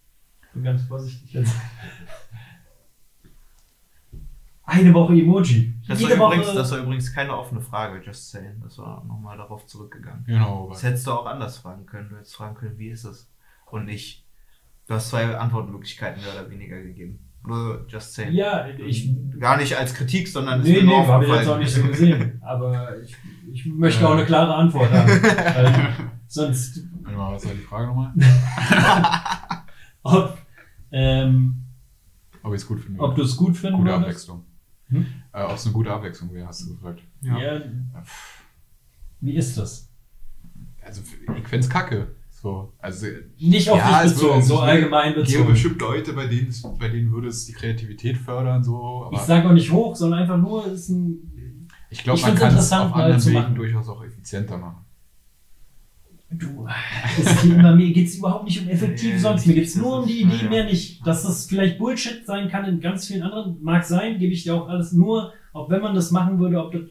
[0.54, 1.54] Bin ganz vorsichtig jetzt.
[4.64, 5.74] Eine Woche Emoji.
[5.88, 6.36] Das war, Woche.
[6.36, 8.60] übrigens, das war übrigens keine offene Frage, just saying.
[8.62, 10.26] Das war nochmal darauf zurückgegangen.
[10.26, 10.68] Genau.
[10.70, 12.10] Das hättest du auch anders fragen können.
[12.10, 13.32] Du hättest fragen können, wie ist es?
[13.68, 14.26] Und nicht.
[14.88, 17.27] Du hast zwei Antwortmöglichkeiten mehr oder weniger gegeben.
[17.46, 18.34] Nur just saying.
[18.34, 19.10] ja, ich.
[19.40, 22.42] Gar nicht als Kritik, sondern Nee, nee, habe ich jetzt auch nicht so gesehen.
[22.44, 23.16] Aber ich,
[23.52, 25.08] ich möchte auch eine klare Antwort haben.
[25.10, 25.94] Weil
[26.28, 28.14] sonst, Warte mal, was war die Frage nochmal?
[30.04, 30.38] ob,
[30.92, 31.64] ähm,
[32.44, 33.00] Ob ich es gut finde.
[33.00, 33.94] ob du es gut finden Gute.
[33.94, 34.44] Abwechslung.
[34.90, 35.06] Hm?
[35.34, 37.02] Äh, Ob es eine gute Abwechslung wäre, hast du gefragt.
[37.22, 37.38] Ja.
[37.40, 37.62] Ja.
[39.20, 39.90] Wie ist das?
[40.82, 41.02] Also
[41.36, 42.16] ich fände es kacke.
[42.40, 43.08] So, also
[43.40, 45.48] Nicht auf Ja, dich es bezogen, würde- so es allgemein gäbe bezogen.
[45.50, 49.10] bestimmt Leute, bei denen, es- bei denen würde es die Kreativität fördern, so.
[49.12, 51.68] Ich sage auch nicht hoch, sondern einfach nur, es ist ein.
[51.90, 53.56] ich glaube, man kann es auf anderen Wegen machen.
[53.56, 54.86] durchaus auch effizienter machen.
[56.30, 56.68] Du,
[57.18, 59.48] es immer, mir geht es überhaupt nicht um effektiv Nee, sonst.
[59.48, 60.50] Mir geht es nur um die Idee, ja, ja.
[60.50, 61.08] mehr nicht.
[61.08, 64.54] Dass das vielleicht Bullshit sein kann in ganz vielen anderen, mag sein, gebe ich dir
[64.56, 64.92] auch alles.
[64.92, 66.82] Nur, ob wenn man das machen würde, ob das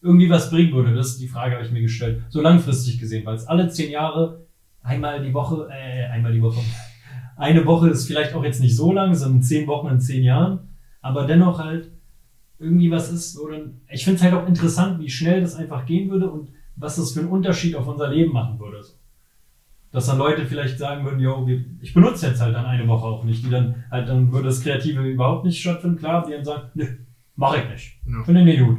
[0.00, 0.94] irgendwie was bringen würde.
[0.94, 2.22] Das ist die Frage, habe ich mir gestellt.
[2.30, 4.45] So langfristig gesehen, weil es alle zehn Jahre
[4.86, 6.60] einmal die Woche, äh, einmal die Woche.
[7.36, 10.60] Eine Woche ist vielleicht auch jetzt nicht so lang, sondern zehn Wochen in zehn Jahren.
[11.02, 11.90] Aber dennoch halt
[12.58, 13.58] irgendwie was ist, oder
[13.90, 17.12] ich finde es halt auch interessant, wie schnell das einfach gehen würde und was das
[17.12, 18.80] für einen Unterschied auf unser Leben machen würde.
[19.92, 21.46] Dass dann Leute vielleicht sagen würden, yo,
[21.80, 24.62] ich benutze jetzt halt dann eine Woche auch nicht, die dann halt, dann würde das
[24.62, 26.86] Kreative überhaupt nicht stattfinden, klar, die dann sagen, nö,
[27.34, 27.98] mach ich nicht.
[28.06, 28.24] Ja.
[28.24, 28.78] Finde ich nicht gut.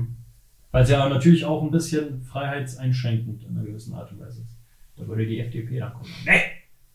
[0.71, 4.56] Weil es ja natürlich auch ein bisschen freiheitseinschränkend in einer gewissen Art und Weise ist.
[4.97, 6.09] Da würde die FDP dann kommen.
[6.25, 6.41] Nee,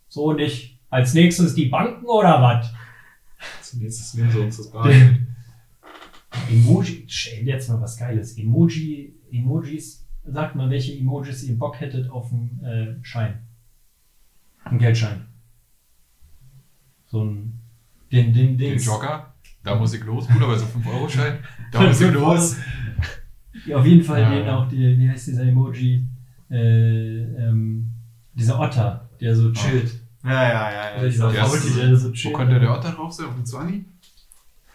[0.08, 0.78] so nicht.
[0.90, 2.72] Als nächstes die Banken oder was?
[3.62, 5.20] Zunächst nehmen sie uns das Bargeld.
[6.50, 7.06] Emoji,
[7.44, 8.36] jetzt mal was Geiles.
[8.36, 13.38] Emoji, Emojis, sagt mal, welche Emojis ihr Bock hättet auf einen äh, Schein.
[14.64, 15.26] Einen Geldschein.
[17.06, 17.60] So ein,
[18.10, 18.76] den, den, den.
[18.76, 21.38] Den Jogger, da muss ich los, Bruder, bei so 5-Euro-Schein.
[21.70, 22.56] Da muss ich los.
[23.66, 26.06] Ja, auf jeden Fall Ja, den auch, die, wie heißt dieser Emoji?
[26.50, 27.91] Äh, ähm,
[28.34, 30.00] dieser Otter, der so chillt.
[30.24, 30.96] Ja, ja, ja.
[30.96, 31.04] ja.
[31.04, 32.34] Dieser Der ist- Faultier, der so Wo chillt.
[32.34, 33.26] könnte der Otter drauf sein?
[33.26, 33.84] Auf dem 20?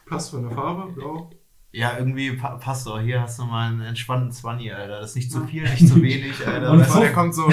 [0.06, 1.30] Passt von der Farbe, blau.
[1.72, 3.00] Ja, irgendwie pa passt auch.
[3.00, 5.00] Hier hast du mal einen entspannten 20, Alter.
[5.02, 6.72] Das ist nicht zu viel, nicht zu wenig, Alter.
[6.72, 7.44] Und der kommt so.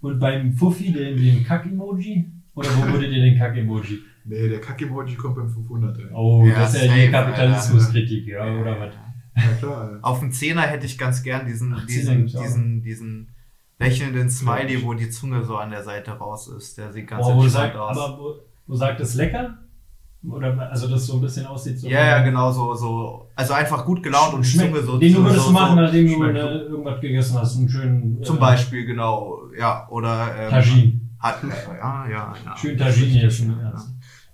[0.00, 2.30] Und beim Fuffi, den, den Kack-Emoji?
[2.54, 4.00] Oder wo würdet ihr den Kack-Emoji?
[4.24, 6.04] Nee, der Kack-Emoji kommt beim 500, ey.
[6.12, 8.94] Oh, Ja, das ist ja die Kapitalismuskritik, ja, oder was?
[9.36, 9.98] Ja, klar.
[10.02, 13.28] Auf dem Zehner hätte ich ganz gern diesen, diesen, diesen, diesen
[13.82, 16.78] lächelnden Smiley, wo die Zunge so an der Seite raus ist.
[16.78, 17.98] Der sieht ganz wo entspannt sagt, aus.
[17.98, 18.34] aber wo,
[18.66, 19.58] wo sagt es lecker?
[20.28, 21.88] Oder also das so ein bisschen aussieht so.
[21.88, 23.28] ja, ja, genau so, so.
[23.34, 24.96] Also einfach gut gelaunt und Zunge so.
[24.96, 25.82] Den du würdest so, du machen, so.
[25.82, 27.56] nachdem du äh, irgendwas gegessen hast.
[27.56, 28.22] Einen schönen.
[28.22, 29.40] Zum äh, Beispiel, genau.
[29.58, 30.32] Ja, oder.
[30.38, 31.00] Ähm, Tagine.
[31.18, 32.56] Hat, ja, ja, ja.
[32.56, 33.58] Schön Tagine essen.
[33.60, 33.74] Ja.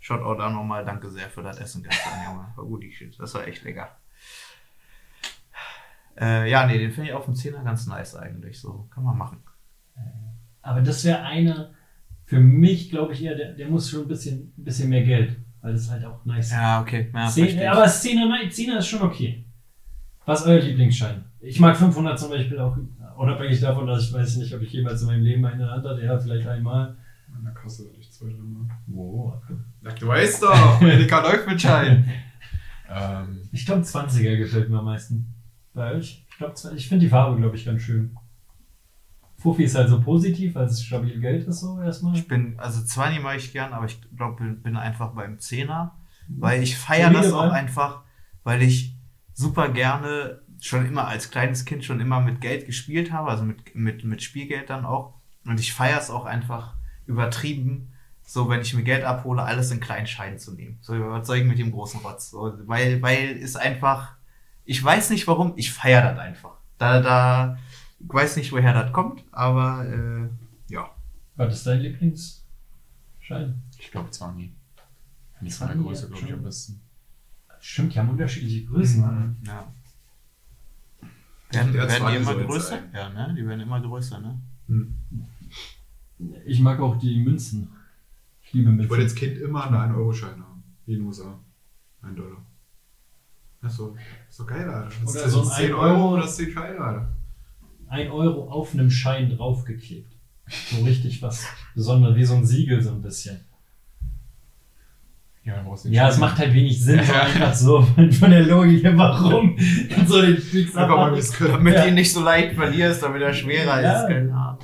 [0.00, 2.46] Shoutout auch nochmal, danke sehr für das Essen gestern, Junge.
[2.56, 3.18] War gut, Shit.
[3.18, 3.88] Das war echt lecker.
[6.20, 8.60] Äh, ja, nee, den finde ich auf dem Zehner ganz nice eigentlich.
[8.60, 9.38] So, kann man machen.
[10.62, 11.70] Aber das wäre einer,
[12.24, 15.36] für mich glaube ich eher, der, der muss schon ein bisschen, ein bisschen mehr Geld.
[15.60, 16.52] Weil das halt auch nice ist.
[16.52, 17.10] Ja, okay.
[17.12, 19.44] Ja, Zehn, aber Zehner, nein, Zehner ist schon okay.
[20.24, 21.24] Was ist euer Lieblingsschein?
[21.40, 22.76] Ich mag 500 zum Beispiel auch,
[23.16, 25.70] unabhängig davon, dass ich weiß nicht, ob ich jemals in meinem Leben eine in der
[25.70, 26.00] hatte.
[26.04, 26.96] Ja, vielleicht einmal.
[27.34, 28.70] An der Kasse hatte ich zwei drin.
[28.86, 29.34] Wow.
[29.84, 32.08] Ach, du weißt doch, Edeka läuft mit Schein.
[32.90, 35.34] ähm, Ich glaube, 20er gefällt mir am meisten.
[35.78, 36.26] Euch?
[36.28, 38.16] Ich, glaub, ich finde die Farbe, glaube ich, ganz schön.
[39.36, 42.16] Fuffi ist halt so positiv, weil es stabil Geld ist, so erstmal.
[42.16, 45.94] Ich bin, also 20 mache ich gern, aber ich glaube, bin, bin einfach beim Zehner.
[46.28, 48.02] Weil ich feiere das auch einfach,
[48.44, 48.94] weil ich
[49.32, 53.74] super gerne schon immer als kleines Kind schon immer mit Geld gespielt habe, also mit,
[53.74, 55.14] mit, mit Spielgeld dann auch.
[55.46, 56.74] Und ich feiere es auch einfach
[57.06, 60.78] übertrieben, so wenn ich mir Geld abhole, alles in kleinen Scheinen zu nehmen.
[60.82, 62.30] So, ich mit dem großen Rotz?
[62.30, 64.17] So, weil, weil es einfach,
[64.68, 66.58] ich weiß nicht warum, ich feiere das einfach.
[66.76, 67.58] Da, da,
[67.98, 70.28] ich weiß nicht, woher das kommt, aber äh,
[70.72, 70.90] ja.
[71.36, 73.62] Was ist dein Lieblingsschein?
[73.78, 74.50] ich glaube 20.
[75.40, 76.80] Nicht von der 20, Größe, glaube ich, am besten.
[77.60, 79.00] Stimmt, die haben unterschiedliche Größen.
[79.02, 79.72] Mhm, Ja.
[81.50, 82.68] Werden, werden die immer größer?
[82.68, 82.90] sein.
[82.92, 83.34] Ja, ne?
[83.34, 84.38] Die werden immer größer, ne?
[86.44, 87.70] Ich mag auch die Münzen.
[88.42, 89.02] Ich liebe Ich wollte Münzen.
[89.04, 90.62] als Kind immer einen 1-Euro-Schein haben.
[90.84, 91.38] Wie in den USA.
[92.02, 92.36] 1 Dollar.
[93.60, 93.96] Das ist so,
[94.28, 94.88] ist doch geil, Alter.
[95.04, 97.08] Das Oder ist so ein 10 1 Euro das 10 Scheine, Alter.
[97.88, 100.12] Ein Euro auf einem Schein draufgeklebt.
[100.70, 103.40] So richtig was Besonderes, wie so ein Siegel so ein bisschen.
[105.44, 107.22] Ja, Ja, es macht halt wenig Sinn, so Ja.
[107.22, 109.56] einfach so von der Logik her, warum
[110.06, 110.34] so den.
[110.34, 111.52] Misskript.
[111.54, 111.82] Damit Ja.
[111.82, 114.02] du ihn nicht so leicht verlierst, damit er schwerer Ja.
[114.02, 114.08] ist.
[114.08, 114.58] Keine Ahnung.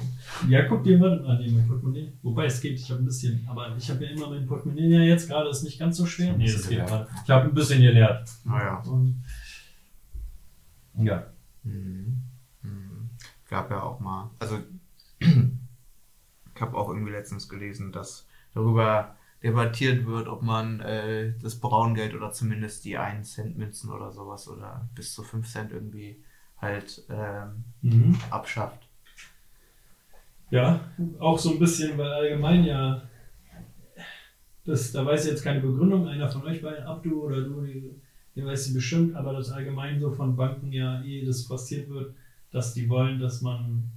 [0.49, 2.13] Ja, guck dir mal an, mein Portemonnaie.
[2.23, 5.01] Wobei es geht, ich habe ein bisschen, aber ich habe ja immer mein Portemonnaie ja
[5.01, 6.37] jetzt gerade, ist nicht ganz so schwer.
[6.37, 7.09] Nee, das geht gerade.
[7.25, 8.29] Ich habe ein bisschen geleert.
[8.45, 8.79] Naja.
[8.81, 9.23] Und
[10.99, 11.27] ja.
[11.63, 12.23] Mhm.
[12.63, 13.11] Mhm.
[13.49, 14.59] Gab ja auch mal, also
[15.21, 22.15] ich habe auch irgendwie letztens gelesen, dass darüber debattiert wird, ob man äh, das Braungeld
[22.15, 26.23] oder zumindest die 1 Cent Münzen oder sowas oder bis zu 5 Cent irgendwie
[26.61, 28.17] halt ähm, Mhm.
[28.31, 28.84] abschafft.
[30.55, 30.81] Ja,
[31.19, 33.03] auch so ein bisschen, weil allgemein ja,
[34.65, 37.65] das, da weiß ich jetzt keine Begründung, einer von euch beiden, Abdu oder du,
[38.35, 42.15] ihr weiß sie bestimmt, aber das allgemein so von Banken ja eh das passiert wird,
[42.51, 43.91] dass die wollen, dass man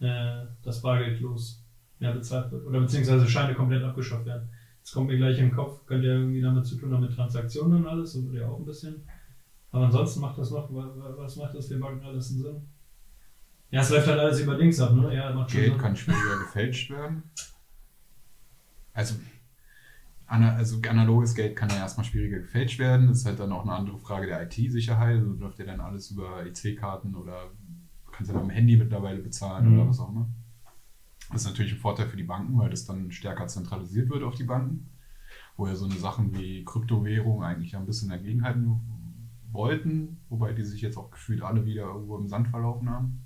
[0.00, 1.62] äh, das Bargeld los
[1.98, 4.48] mehr bezahlt wird oder beziehungsweise Scheine komplett abgeschafft werden.
[4.82, 7.82] Das kommt mir gleich im Kopf, könnte ja irgendwie damit zu tun haben mit Transaktionen
[7.82, 9.02] und alles, so würde ja auch ein bisschen.
[9.72, 12.56] Aber ansonsten macht das noch, wa- wa- was macht das für Banken alles einen Sinn?
[13.70, 15.14] Ja, es läuft halt alles über Links ab, ne?
[15.14, 15.80] Ja, macht schon Geld Sinn.
[15.80, 17.22] kann schwieriger gefälscht werden.
[18.94, 19.16] Also,
[20.26, 23.08] ana- also analoges Geld kann ja erstmal schwieriger gefälscht werden.
[23.08, 25.18] Das ist halt dann auch eine andere Frage der IT-Sicherheit.
[25.18, 27.50] Also läuft ja dann alles über EC-Karten oder
[28.10, 29.78] kannst ja mit dem Handy mittlerweile bezahlen Mhm.
[29.80, 30.26] oder was auch immer.
[31.30, 34.34] Das ist natürlich ein Vorteil für die Banken, weil das dann stärker zentralisiert wird auf
[34.34, 34.88] die Banken.
[35.58, 38.80] Wo ja so eine Sachen wie Kryptowährung eigentlich ein bisschen dagegen halten
[39.52, 43.24] wollten, wobei die sich jetzt auch gefühlt alle wieder irgendwo im Sand verlaufen haben.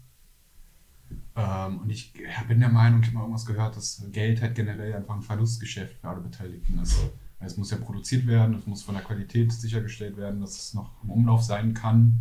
[1.37, 2.13] Ähm, und ich
[2.49, 5.99] bin der Meinung, ich habe mal irgendwas gehört, dass Geld halt generell einfach ein Verlustgeschäft
[6.01, 6.97] für alle Beteiligten ist.
[7.41, 11.03] Es muss ja produziert werden, es muss von der Qualität sichergestellt werden, dass es noch
[11.03, 12.21] im Umlauf sein kann.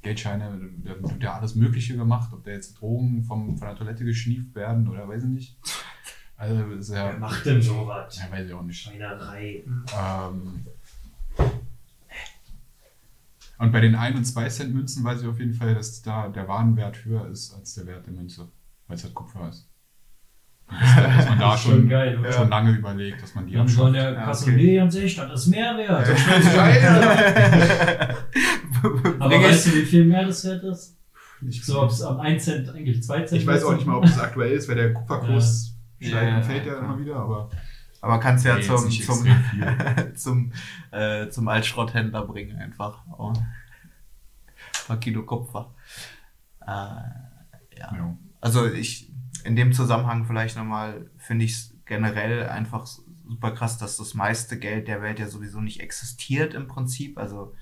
[0.00, 4.04] Geldscheine, da wird ja alles Mögliche gemacht, ob da jetzt Drogen vom, von der Toilette
[4.04, 5.56] geschnieft werden oder weiß ich nicht.
[6.36, 8.18] Also, ja, Wer macht denn sowas?
[8.18, 8.82] ja, weiß ich auch nicht.
[8.82, 9.62] Schweinerei.
[9.96, 10.66] Ähm,
[13.62, 16.28] und bei den 1 und 2 Cent Münzen weiß ich auf jeden Fall, dass da
[16.28, 18.48] der Warenwert höher ist als der Wert der Münze,
[18.88, 19.68] weil es halt Kupfer ist.
[20.68, 23.46] Und dass, dass man da Das ist schon, schon geil, schon lange überlegt, dass man
[23.46, 24.06] die Dann soll abschafft.
[24.06, 25.28] der Ja, Kasse, okay.
[25.28, 26.08] das ist mehr wert.
[29.18, 30.96] Aber Bring weißt ich, du, wie viel mehr das wert ist?
[31.48, 33.96] Ich, So, ob es ab 1 Cent eigentlich 2 Cent ich weiß auch nicht mal,
[33.96, 36.08] ob das aktuell ist, weil der Kupferkurs Ja.
[36.08, 36.78] steigt Ja, und fällt ja ja.
[36.78, 37.50] immer wieder, aber
[38.02, 39.26] aber kannst ja Nee, zum, zum,
[40.14, 40.52] zum,
[40.90, 43.04] äh, zum Altschrotthändler bringen einfach.
[43.16, 43.32] Oh.
[43.32, 43.44] Ein
[44.86, 45.72] paar Kilo Kupfer.
[46.60, 47.94] Äh, ja.
[47.94, 48.16] ja.
[48.40, 49.12] Also ich,
[49.44, 54.58] in dem Zusammenhang vielleicht nochmal, finde ich es generell einfach super krass, dass das meiste
[54.58, 57.18] Geld der Welt ja sowieso nicht existiert im Prinzip.
[57.18, 57.54] Also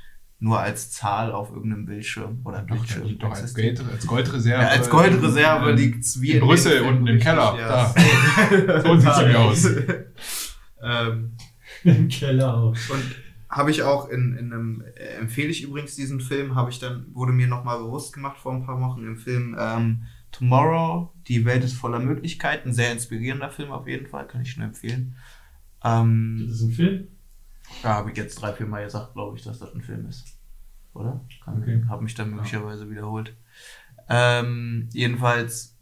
[0.43, 3.05] nur als Zahl auf irgendeinem Bildschirm oder Doch, Bildschirm.
[3.07, 3.55] liegt doch als.
[3.55, 4.63] Geld, als Goldreserve.
[4.63, 7.57] Ja, als Goldreserve in- liegt es wie in Brüssel dem Film unten im Keller.
[7.59, 7.95] Ja.
[7.95, 8.81] Da.
[8.83, 9.67] So sieht's nämlich aus.
[10.83, 11.33] ähm,
[11.85, 12.69] Im Keller auch.
[12.91, 13.03] und
[13.49, 17.07] habe ich auch in, in einem, äh, empfehle ich übrigens diesen Film, habe ich dann,
[17.13, 21.65] wurde mir nochmal bewusst gemacht vor ein paar Wochen im Film ähm, Tomorrow, die Welt
[21.65, 25.17] ist voller Möglichkeiten, sehr inspirierender Film auf jeden Fall, kann ich schon empfehlen.
[25.83, 27.09] Das Ähm, ist ein Film?
[27.83, 30.39] Da habe ich jetzt drei, vier Mal gesagt, glaube ich, dass das ein Film ist.
[30.95, 31.25] Oder?
[31.47, 31.85] Okay.
[31.89, 33.37] Habe mich dann möglicherweise wiederholt.
[34.09, 35.79] Ähm, jedenfalls,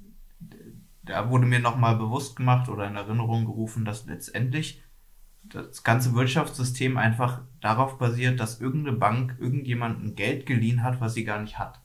[1.03, 4.83] da wurde mir nochmal bewusst gemacht oder in Erinnerung gerufen, dass letztendlich
[5.44, 11.24] das ganze Wirtschaftssystem einfach darauf basiert, dass irgendeine Bank irgendjemandem Geld geliehen hat, was sie
[11.24, 11.81] gar nicht hat.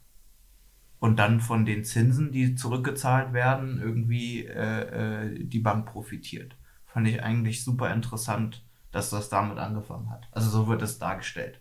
[1.00, 6.56] Und dann von den Zinsen, die zurückgezahlt werden, irgendwie äh, äh, die Bank profitiert.
[6.86, 8.63] Fand ich eigentlich super interessant,
[8.94, 10.30] dass das damit angefangen hat.
[10.32, 11.60] Also so wird es dargestellt.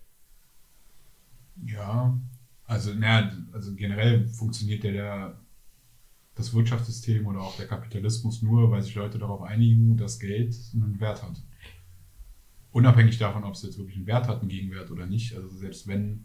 [1.65, 2.17] Ja,
[2.65, 5.41] also, naja, also generell funktioniert ja der,
[6.35, 11.01] das Wirtschaftssystem oder auch der Kapitalismus nur, weil sich Leute darauf einigen, dass Geld einen
[11.01, 11.43] Wert hat.
[12.71, 15.35] Unabhängig davon, ob es jetzt wirklich einen Wert hat, einen Gegenwert oder nicht.
[15.35, 16.25] Also selbst wenn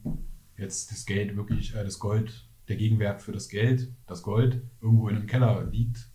[0.57, 5.07] jetzt das Geld wirklich, äh, das Gold, der Gegenwert für das Geld, das Gold, irgendwo
[5.07, 6.09] in einem Keller liegt,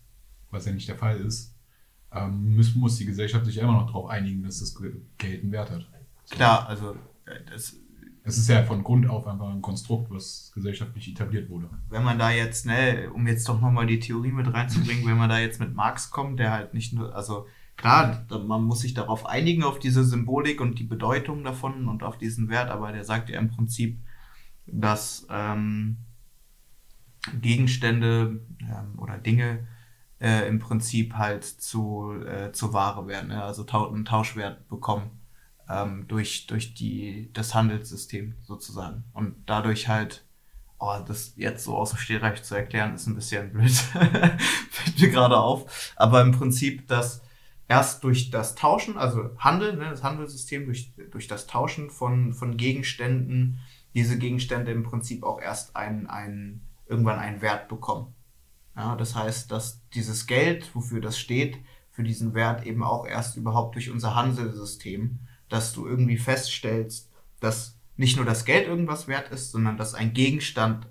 [0.49, 1.52] was ja nicht der Fall ist,
[2.13, 4.75] ähm, muss, muss die Gesellschaft sich immer noch darauf einigen, dass das
[5.17, 5.87] Geld einen Wert hat.
[6.29, 6.91] Klar, also
[7.25, 7.75] äh, das,
[8.23, 11.69] Es ist ja von Grund auf einfach ein Konstrukt, was gesellschaftlich etabliert wurde.
[11.89, 15.29] wenn man da jetzt, ne, um jetzt doch nochmal die Theorie mit reinzubringen, wenn man
[15.29, 19.25] da jetzt mit Marx kommt, der halt nicht nur, also klar, man muss sich darauf
[19.25, 23.29] einigen, auf diese Symbolik und die Bedeutung davon und auf diesen Wert, aber der sagt
[23.29, 23.99] ja im Prinzip,
[24.65, 25.97] dass ähm,
[27.41, 29.67] Gegenstände ähm, oder Dinge
[30.23, 33.43] äh, im Prinzip halt zu, äh, zu Ware werden, ne?
[33.43, 35.19] also tau einen Tauschwert bekommen
[35.69, 39.03] ähm, durch, durch die, das Handelssystem sozusagen.
[39.11, 40.25] Und dadurch halt,
[40.79, 43.71] oh, das jetzt so aus dem Stehreich zu erklären, ist ein bisschen blöd.
[43.71, 45.93] Fällt mir gerade auf.
[45.97, 47.21] Aber im Prinzip, dass
[47.67, 52.55] erst durch das Tauschen, also Handel, ne, das Handelssystem, durch, durch das Tauschen von, von
[52.55, 53.59] Gegenständen,
[53.93, 58.15] diese Gegenstände im Prinzip auch erst einen, einen, irgendwann einen Wert bekommen.
[58.75, 61.57] Ja, das heißt, dass dieses Geld, wofür das steht,
[61.91, 67.77] für diesen Wert eben auch erst überhaupt durch unser Handelssystem, dass du irgendwie feststellst, dass
[67.95, 70.87] nicht nur das Geld irgendwas wert ist, sondern dass ein Gegenstand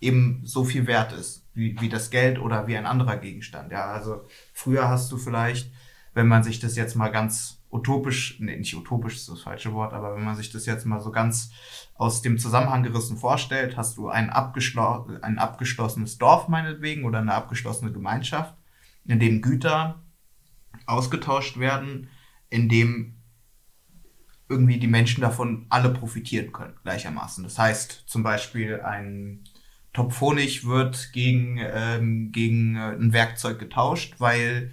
[0.00, 3.70] eben so viel wert ist, wie, wie das Geld oder wie ein anderer Gegenstand.
[3.70, 5.70] Ja, also früher hast du vielleicht,
[6.14, 9.92] wenn man sich das jetzt mal ganz utopisch, nee, nicht utopisch ist das falsche Wort,
[9.92, 11.52] aber wenn man sich das jetzt mal so ganz
[11.94, 17.34] aus dem Zusammenhang gerissen vorstellt, hast du ein, abgeschlo ein abgeschlossenes Dorf meinetwegen oder eine
[17.34, 18.54] abgeschlossene Gemeinschaft,
[19.04, 20.02] in dem Güter
[20.86, 22.08] ausgetauscht werden,
[22.48, 23.16] in dem
[24.48, 27.44] irgendwie die Menschen davon alle profitieren können, gleichermaßen.
[27.44, 29.44] Das heißt, zum Beispiel ein
[29.92, 34.72] Topf Honig wird gegen, ähm, gegen äh, ein Werkzeug getauscht, weil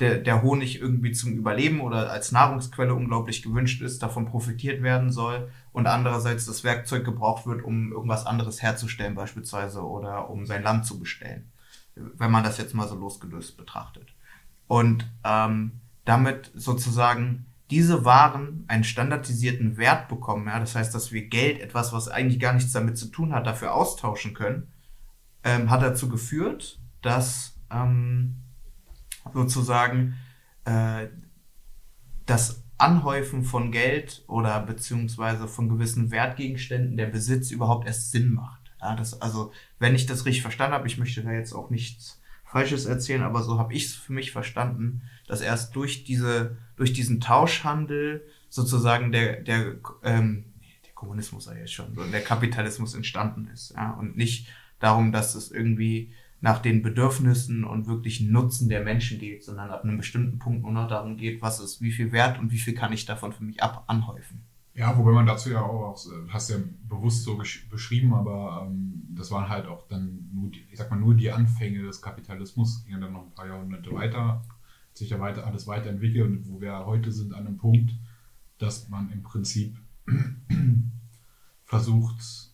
[0.00, 5.10] der, der Honig irgendwie zum Überleben oder als Nahrungsquelle unglaublich gewünscht ist, davon profitiert werden
[5.10, 10.62] soll und andererseits das Werkzeug gebraucht wird, um irgendwas anderes herzustellen beispielsweise oder um sein
[10.62, 11.50] Land zu bestellen,
[11.94, 14.14] wenn man das jetzt mal so losgelöst betrachtet.
[14.66, 21.26] Und ähm, damit sozusagen diese Waren einen standardisierten Wert bekommen, ja, das heißt, dass wir
[21.28, 24.68] Geld, etwas, was eigentlich gar nichts damit zu tun hat, dafür austauschen können,
[25.42, 28.42] ähm, hat dazu geführt, dass ähm,
[29.32, 30.14] sozusagen
[30.64, 31.06] äh,
[32.26, 38.60] das Anhäufen von Geld oder beziehungsweise von gewissen Wertgegenständen der Besitz überhaupt erst Sinn macht.
[38.80, 42.20] Ja, das, also, wenn ich das richtig verstanden habe, ich möchte da jetzt auch nichts
[42.44, 46.92] Falsches erzählen, aber so habe ich es für mich verstanden, dass erst durch diese, durch
[46.92, 50.44] diesen Tauschhandel sozusagen der, der, ähm,
[50.84, 54.48] der Kommunismus sei jetzt schon, so, der Kapitalismus entstanden ist, ja, und nicht
[54.78, 59.84] darum, dass es irgendwie nach den Bedürfnissen und wirklichen Nutzen der Menschen geht, sondern ab
[59.84, 62.74] einem bestimmten Punkt nur noch darum geht, was ist wie viel wert und wie viel
[62.74, 64.42] kann ich davon für mich ab anhäufen.
[64.74, 65.96] Ja, wobei man dazu ja auch,
[66.28, 66.56] hast ja
[66.86, 67.38] bewusst so
[67.70, 71.32] beschrieben, aber ähm, das waren halt auch dann nur, die, ich sag mal, nur die
[71.32, 74.44] Anfänge des Kapitalismus, gingen dann noch ein paar Jahrhunderte weiter, hat
[74.92, 77.92] sich ja weiter, alles weiterentwickelt und wo wir heute sind an einem Punkt,
[78.58, 79.78] dass man im Prinzip
[81.64, 82.52] versucht,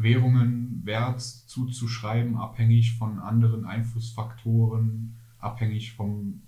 [0.00, 6.42] Währungen Wert zuzuschreiben, abhängig von anderen Einflussfaktoren, abhängig vom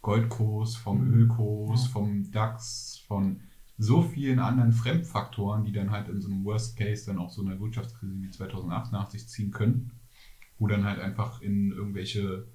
[0.00, 1.14] Goldkurs, vom mhm.
[1.14, 3.40] Ölkurs, vom DAX, von
[3.78, 7.42] so vielen anderen Fremdfaktoren, die dann halt in so einem Worst Case dann auch so
[7.42, 9.92] eine Wirtschaftskrise wie 2008 nach sich ziehen können,
[10.58, 12.48] wo dann halt einfach in irgendwelche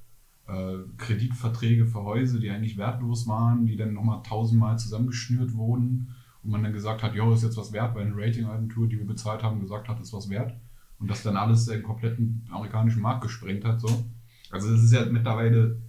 [0.46, 6.14] äh, Kreditverträge für Häuser, die eigentlich wertlos waren, die dann nochmal tausendmal zusammengeschnürt wurden
[6.44, 9.08] und man dann gesagt hat, jo, ist jetzt was wert, weil eine Ratingagentur, die wir
[9.08, 10.54] bezahlt haben, gesagt hat, ist was wert.
[11.00, 13.82] Und das dann alles den kompletten amerikanischen Markt gesprengt hat.
[13.82, 14.06] So.
[14.52, 15.80] Also es ist ja mittlerweile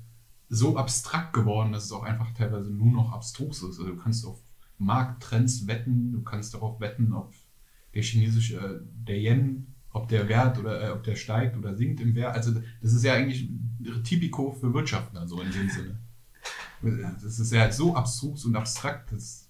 [0.49, 3.79] so abstrakt geworden, dass es auch einfach teilweise nur noch abstrus ist.
[3.79, 4.41] Also du kannst auf
[4.79, 7.35] Markttrends wetten, du kannst darauf wetten, ob
[7.95, 12.01] der chinesische, äh, der Yen, ob der Wert oder äh, ob der steigt oder sinkt
[12.01, 12.35] im Wert.
[12.35, 13.51] Also das ist ja eigentlich
[14.05, 15.99] typico für Wirtschaften, also in dem Sinne.
[17.21, 19.48] Das ist ja so abstrus und abstrakt, dass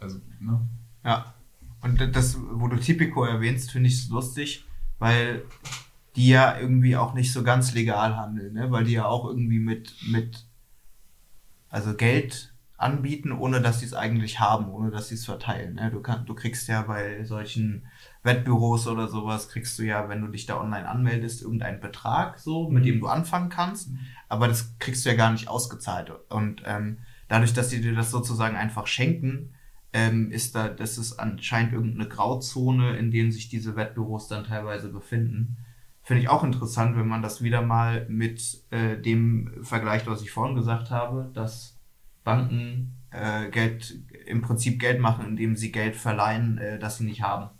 [0.00, 0.68] also, ne?
[1.04, 1.34] Ja.
[1.82, 4.64] Und das, wo du Typico erwähnst, finde ich lustig,
[4.98, 5.44] weil
[6.16, 8.70] die ja irgendwie auch nicht so ganz legal handeln, ne?
[8.70, 10.44] weil die ja auch irgendwie mit, mit
[11.68, 15.74] also Geld anbieten, ohne dass sie es eigentlich haben, ohne dass sie es verteilen.
[15.74, 15.90] Ne?
[15.90, 17.86] Du, kann, du kriegst ja bei solchen
[18.22, 22.68] Wettbüros oder sowas, kriegst du ja, wenn du dich da online anmeldest, irgendeinen Betrag, so,
[22.70, 22.86] mit mhm.
[22.86, 23.98] dem du anfangen kannst, mhm.
[24.28, 26.10] aber das kriegst du ja gar nicht ausgezahlt.
[26.30, 26.98] Und ähm,
[27.28, 29.54] dadurch, dass sie dir das sozusagen einfach schenken,
[29.92, 34.88] ähm, ist da, das ist anscheinend irgendeine Grauzone, in denen sich diese Wettbüros dann teilweise
[34.88, 35.56] befinden.
[36.02, 40.30] Finde ich auch interessant, wenn man das wieder mal mit äh, dem vergleicht, was ich
[40.30, 41.78] vorhin gesagt habe, dass
[42.24, 47.22] Banken äh, Geld im Prinzip Geld machen, indem sie Geld verleihen, äh, das sie nicht
[47.22, 47.50] haben.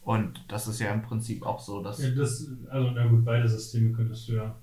[0.00, 2.02] Und das ist ja im Prinzip auch so, dass.
[2.02, 4.58] Ja, das, also, na gut, beide Systeme könntest du ja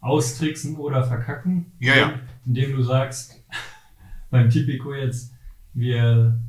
[0.00, 1.72] austricksen oder verkacken.
[1.78, 2.20] Ja, ja.
[2.46, 3.44] Indem du sagst,
[4.30, 5.31] beim Tipico jetzt,
[5.74, 6.40] wir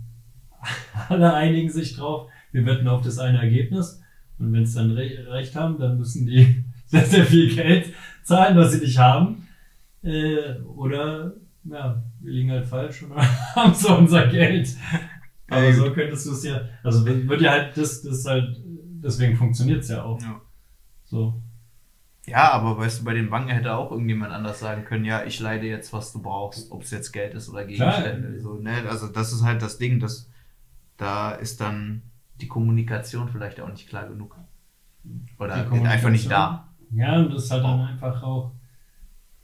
[1.10, 4.02] alle einigen sich drauf, wir wetten auf das eine Ergebnis.
[4.40, 7.94] Und wenn es dann re recht haben, dann müssen die sehr, sehr viel Geld
[8.24, 9.48] zahlen, was sie nicht haben.
[10.04, 11.34] Äh, oder
[11.66, 13.16] ja, wir liegen halt falsch und
[13.56, 14.76] haben so unser Geld.
[15.50, 19.82] Aber so könntest du es ja, also wird ja halt, das, das halt, deswegen funktioniert
[19.82, 20.20] es ja auch.
[20.22, 20.42] Ja.
[21.06, 21.43] So.
[22.26, 25.40] Ja, aber weißt du, bei den Banken hätte auch irgendjemand anders sagen können, ja, ich
[25.40, 28.40] leide jetzt, was du brauchst, ob es jetzt Geld ist oder Gegenstände.
[28.40, 28.88] So, ne?
[28.90, 30.30] Also das ist halt das Ding, dass
[30.98, 32.02] da ist dann
[32.40, 34.38] die Kommunikation vielleicht auch nicht klar genug.
[35.38, 36.70] Oder einfach nicht da.
[36.92, 38.54] Ja, und das ist halt dann einfach auch,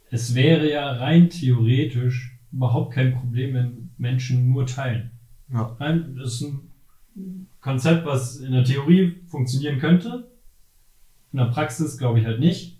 [0.10, 5.12] es wäre ja rein theoretisch überhaupt kein Problem, wenn Menschen nur teilen.
[5.52, 5.76] Ja.
[5.80, 6.42] Das ist
[7.16, 10.32] ein Konzept, was in der Theorie funktionieren könnte,
[11.32, 12.80] in der Praxis glaube ich halt nicht.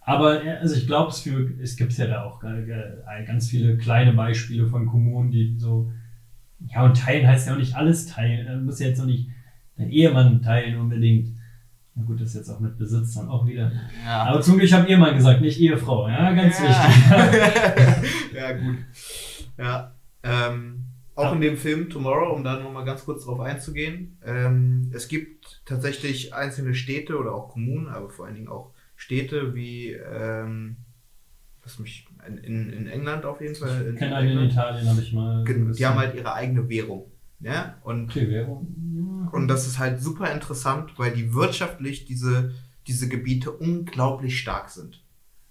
[0.00, 1.26] Aber also ich glaube, es,
[1.60, 5.92] es gibt ja da auch ganz viele kleine Beispiele von Kommunen, die so,
[6.66, 8.46] ja, und teilen heißt ja auch nicht alles teilen.
[8.46, 9.28] Man muss ja jetzt auch nicht
[9.76, 11.36] dein Ehemann teilen unbedingt.
[11.94, 13.70] Na gut, das ist jetzt auch mit Besitz dann auch wieder.
[14.02, 14.22] Ja.
[14.22, 16.08] Aber zum Glück habe Ehemann gesagt, nicht Ehefrau.
[16.08, 16.68] Ja, ganz ja.
[16.68, 18.12] wichtig.
[18.34, 18.76] ja, gut.
[19.58, 19.92] Ja.
[20.22, 20.84] Ähm,
[21.18, 24.18] auch in dem Film Tomorrow, um da nochmal ganz kurz drauf einzugehen.
[24.24, 29.54] Ähm, es gibt tatsächlich einzelne Städte oder auch Kommunen, aber vor allen Dingen auch Städte
[29.54, 30.76] wie, ähm,
[31.64, 33.90] was mich, in, in England auf jeden Fall.
[33.92, 35.44] Ich kenne einen in Italien, habe ich mal.
[35.44, 37.10] Die haben halt ihre eigene Währung.
[37.40, 37.78] Ja?
[37.82, 39.28] Und, okay, Währung.
[39.32, 42.52] und das ist halt super interessant, weil die wirtschaftlich diese,
[42.86, 45.02] diese Gebiete unglaublich stark sind.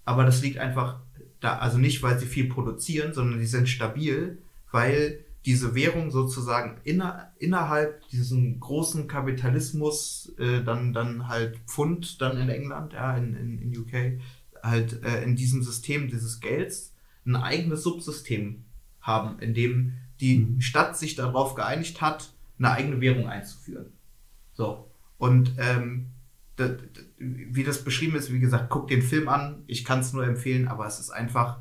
[0.06, 1.00] Aber das liegt einfach
[1.40, 4.38] da, also nicht, weil sie viel produzieren, sondern die sind stabil,
[4.70, 12.38] weil diese Währung sozusagen inner, innerhalb diesen großen Kapitalismus, äh, dann, dann halt Pfund, dann
[12.38, 14.20] in England, ja, in, in, in UK,
[14.62, 18.64] halt äh, in diesem System dieses Gelds ein eigenes Subsystem
[19.00, 20.60] haben, in dem die mhm.
[20.60, 23.92] Stadt sich darauf geeinigt hat, eine eigene Währung einzuführen.
[24.52, 24.90] So.
[25.16, 26.10] Und ähm,
[27.18, 30.66] wie das beschrieben ist, wie gesagt, guck den Film an, ich kann es nur empfehlen,
[30.66, 31.60] aber es ist einfach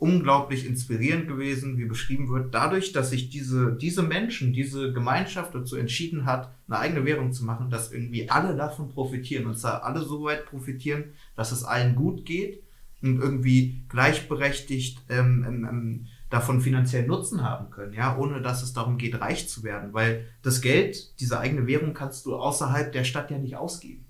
[0.00, 5.76] unglaublich inspirierend gewesen, wie beschrieben wird, dadurch, dass sich diese, diese Menschen, diese Gemeinschaft dazu
[5.76, 10.00] entschieden hat, eine eigene Währung zu machen, dass irgendwie alle davon profitieren und zwar alle
[10.00, 11.04] so weit profitieren,
[11.36, 12.62] dass es allen gut geht
[13.02, 18.72] und irgendwie gleichberechtigt ähm, ähm, ähm davon finanziellen Nutzen haben können, ja, ohne dass es
[18.72, 23.02] darum geht, reich zu werden, weil das Geld, diese eigene Währung kannst du außerhalb der
[23.02, 24.06] Stadt ja nicht ausgeben.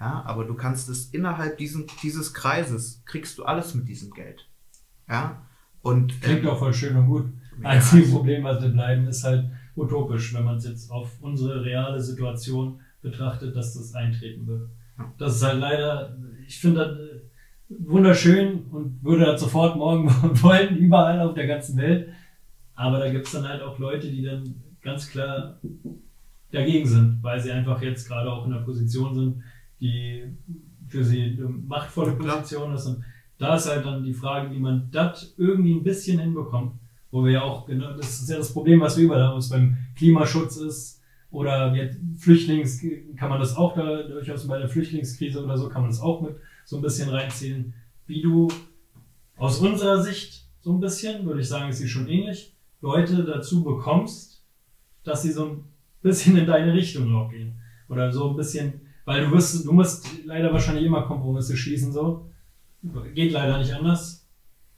[0.00, 4.49] Ja, aber du kannst es innerhalb diesen, dieses Kreises, kriegst du alles mit diesem Geld.
[5.10, 5.42] Ja,
[5.82, 6.20] und.
[6.22, 7.24] Klingt ähm, auch voll schön und gut.
[7.62, 11.64] Ja, Einziges Problem, was wir bleiben, ist halt utopisch, wenn man es jetzt auf unsere
[11.64, 14.68] reale Situation betrachtet, dass das eintreten wird.
[14.98, 15.12] Ja.
[15.18, 20.08] Das ist halt leider, ich finde das äh, wunderschön und würde das sofort morgen
[20.42, 22.08] wollen, überall auf der ganzen Welt.
[22.74, 25.60] Aber da gibt es dann halt auch Leute, die dann ganz klar
[26.50, 29.42] dagegen sind, weil sie einfach jetzt gerade auch in der Position sind,
[29.80, 30.24] die
[30.88, 32.86] für sie eine machtvolle Position ist.
[32.86, 33.04] Und
[33.40, 36.74] da ist halt dann die Frage, wie man das irgendwie ein bisschen hinbekommt.
[37.10, 39.48] Wo wir ja auch, genau, das ist ja das Problem, was wir überall haben, was
[39.48, 41.02] beim Klimaschutz ist.
[41.32, 42.84] Oder jetzt Flüchtlings,
[43.16, 46.20] kann man das auch da durchaus bei der Flüchtlingskrise oder so, kann man das auch
[46.20, 47.74] mit so ein bisschen reinziehen.
[48.06, 48.48] Wie du
[49.36, 53.64] aus unserer Sicht so ein bisschen, würde ich sagen, ist sie schon ähnlich, Leute dazu
[53.64, 54.44] bekommst,
[55.02, 55.64] dass sie so ein
[56.02, 57.54] bisschen in deine Richtung auch gehen.
[57.88, 58.80] Oder so ein bisschen
[59.10, 62.29] weil du wirst, du musst leider wahrscheinlich immer Kompromisse schließen, so.
[63.14, 64.26] Geht leider nicht anders.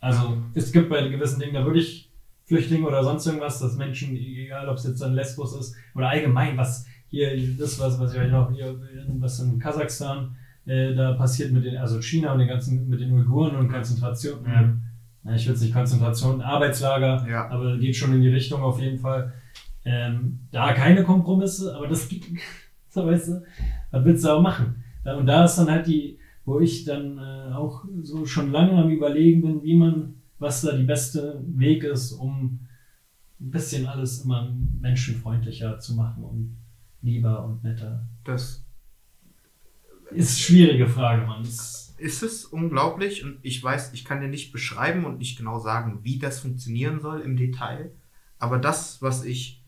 [0.01, 2.11] Also, es gibt bei gewissen Dingen, da würde ich
[2.47, 6.57] Flüchtlinge oder sonst irgendwas, dass Menschen, egal ob es jetzt ein Lesbos ist oder allgemein,
[6.57, 8.79] was hier, das, was, was ich euch noch hier,
[9.19, 10.37] was in Kasachstan
[10.67, 14.43] äh, da passiert mit den, also China und den ganzen, mit den Uiguren und Konzentration,
[14.43, 14.83] mhm.
[15.29, 17.49] äh, ich will es nicht Konzentration, Arbeitslager, ja.
[17.49, 19.33] aber geht schon in die Richtung auf jeden Fall.
[19.85, 22.09] Ähm, da keine Kompromisse, aber das
[22.89, 23.43] so weißt du,
[23.91, 24.83] was willst du auch machen?
[25.05, 28.91] Und da ist dann halt die, wo ich dann äh, auch so schon lange am
[28.91, 32.61] Überlegen bin, wie man, was da die beste Weg ist, um
[33.41, 36.57] ein bisschen alles immer menschenfreundlicher zu machen und
[37.03, 38.07] lieber und netter.
[38.25, 38.65] Das
[40.11, 41.43] ist eine schwierige Frage, Mann.
[41.43, 46.01] ist es unglaublich und ich weiß, ich kann dir nicht beschreiben und nicht genau sagen,
[46.03, 47.93] wie das funktionieren soll im Detail.
[48.39, 49.62] Aber das, was ich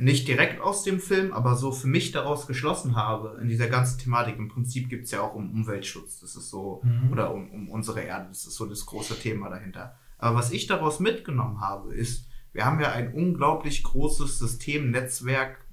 [0.00, 3.98] nicht direkt aus dem Film, aber so für mich daraus geschlossen habe, in dieser ganzen
[3.98, 4.38] Thematik.
[4.38, 7.12] Im Prinzip gibt es ja auch um Umweltschutz, das ist so, mhm.
[7.12, 9.96] oder um, um unsere Erde, das ist so das große Thema dahinter.
[10.18, 15.64] Aber was ich daraus mitgenommen habe, ist, wir haben ja ein unglaublich großes System, Netzwerk,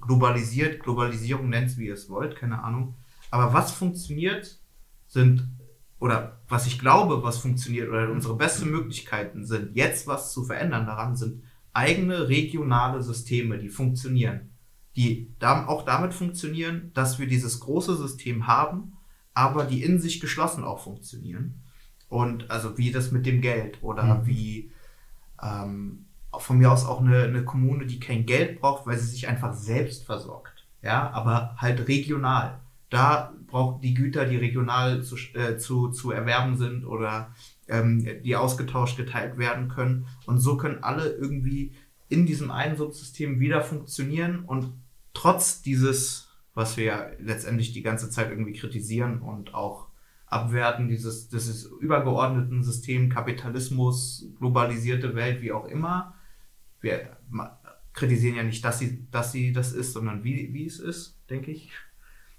[0.00, 2.96] globalisiert, Globalisierung nennt es, wie ihr es wollt, keine Ahnung.
[3.30, 4.58] Aber was funktioniert,
[5.06, 5.48] sind,
[5.98, 10.86] oder was ich glaube, was funktioniert, oder unsere besten Möglichkeiten sind, jetzt was zu verändern
[10.86, 11.42] daran, sind
[11.72, 14.50] eigene regionale Systeme, die funktionieren,
[14.96, 18.94] die auch damit funktionieren, dass wir dieses große System haben,
[19.34, 21.62] aber die in sich geschlossen auch funktionieren.
[22.08, 24.26] Und also wie das mit dem Geld oder mhm.
[24.26, 24.72] wie
[25.40, 26.06] ähm,
[26.38, 29.54] von mir aus auch eine, eine Kommune, die kein Geld braucht, weil sie sich einfach
[29.54, 30.66] selbst versorgt.
[30.82, 32.60] Ja, aber halt regional.
[32.88, 37.34] Da braucht die Güter, die regional zu, äh, zu, zu erwerben sind oder
[37.70, 40.06] ähm, die ausgetauscht, geteilt werden können.
[40.26, 41.72] Und so können alle irgendwie
[42.08, 44.72] in diesem einen Subsystem wieder funktionieren und
[45.14, 49.86] trotz dieses, was wir ja letztendlich die ganze Zeit irgendwie kritisieren und auch
[50.26, 56.14] abwerten, dieses, dieses übergeordneten System, Kapitalismus, globalisierte Welt, wie auch immer.
[56.80, 57.16] Wir
[57.92, 61.50] kritisieren ja nicht, dass sie, dass sie das ist, sondern wie, wie es ist, denke
[61.50, 61.70] ich.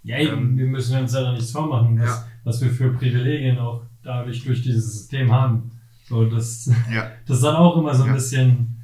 [0.04, 2.28] Ja, eben, ähm, wir müssen uns ja da nichts vormachen, was, ja.
[2.44, 5.72] was wir für Privilegien auch dadurch durch dieses System haben.
[6.08, 7.12] So, das, ja.
[7.26, 8.16] das ist dann auch immer so ein ja.
[8.16, 8.84] bisschen.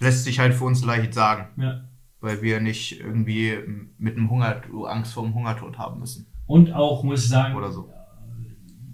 [0.00, 1.48] Lässt sich halt für uns leicht sagen.
[1.62, 1.84] Ja.
[2.20, 3.58] Weil wir nicht irgendwie
[3.98, 6.26] mit einem Hunger, Angst vor dem Hungertod haben müssen.
[6.46, 7.88] Und auch, muss ich sagen, Oder so.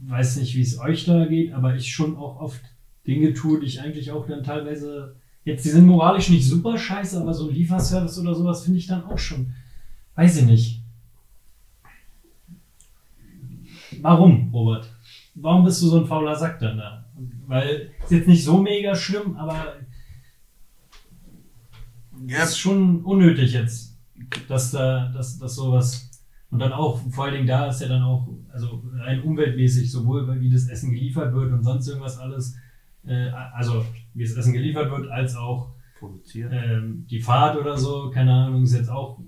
[0.07, 2.63] weiß nicht, wie es euch da geht, aber ich schon auch oft
[3.07, 5.17] Dinge tue, die ich eigentlich auch dann teilweise.
[5.45, 8.87] Jetzt, die sind moralisch nicht super scheiße, aber so ein Lieferservice oder sowas finde ich
[8.87, 9.55] dann auch schon.
[10.15, 10.83] Weiß ich nicht.
[14.03, 14.91] Warum, Robert?
[15.41, 17.05] Warum bist du so ein fauler Sack dann da?
[17.47, 19.75] Weil ist jetzt nicht so mega schlimm, aber
[22.27, 22.43] ja.
[22.43, 23.99] ist schon unnötig jetzt,
[24.49, 26.09] dass da, dass, dass sowas
[26.51, 30.41] und dann auch, vor allen Dingen da ist ja dann auch, also rein umweltmäßig, sowohl
[30.41, 32.57] wie das Essen geliefert wird und sonst irgendwas alles,
[33.05, 33.85] äh, also
[34.15, 35.75] wie das Essen geliefert wird, als auch
[36.35, 39.19] ähm, die Fahrt oder so, keine Ahnung, ist jetzt auch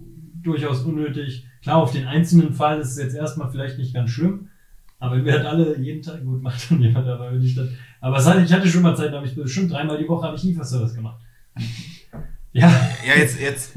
[0.43, 1.47] durchaus unnötig.
[1.63, 4.49] Klar, auf den einzelnen Fall ist es jetzt erstmal vielleicht nicht ganz schlimm,
[5.01, 7.69] aber wir hatten alle jeden Tag, gut, macht dann jemand, aber nicht das.
[8.01, 10.27] Aber es hatte, ich hatte schon mal Zeit, da habe ich bestimmt dreimal die Woche
[10.27, 11.21] habe ich Lieferservice gemacht.
[12.53, 12.71] ja.
[13.07, 13.73] Ja, jetzt, jetzt,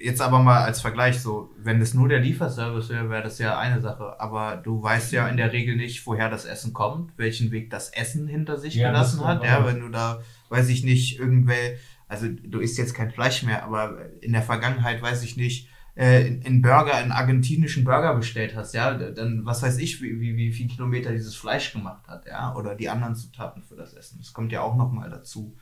[0.00, 3.58] jetzt aber mal als Vergleich so, wenn es nur der Lieferservice wäre, wäre das ja
[3.58, 4.20] eine Sache.
[4.20, 7.90] Aber du weißt ja in der Regel nicht, woher das Essen kommt, welchen Weg das
[7.90, 9.44] Essen hinter sich Ja, gelassen hat.
[9.44, 13.64] Ja, wenn du da, weiß ich nicht, irgendwelche, also du isst jetzt kein Fleisch mehr,
[13.64, 18.74] aber in der Vergangenheit weiß ich nicht, äh, in, Burger, einen argentinischen Burger bestellt hast,
[18.74, 22.54] ja, dann was weiß ich, wie, wie, wie viel Kilometer dieses Fleisch gemacht hat, ja,
[22.54, 24.18] oder die anderen Zutaten für das Essen.
[24.18, 25.56] Das kommt ja auch nochmal dazu.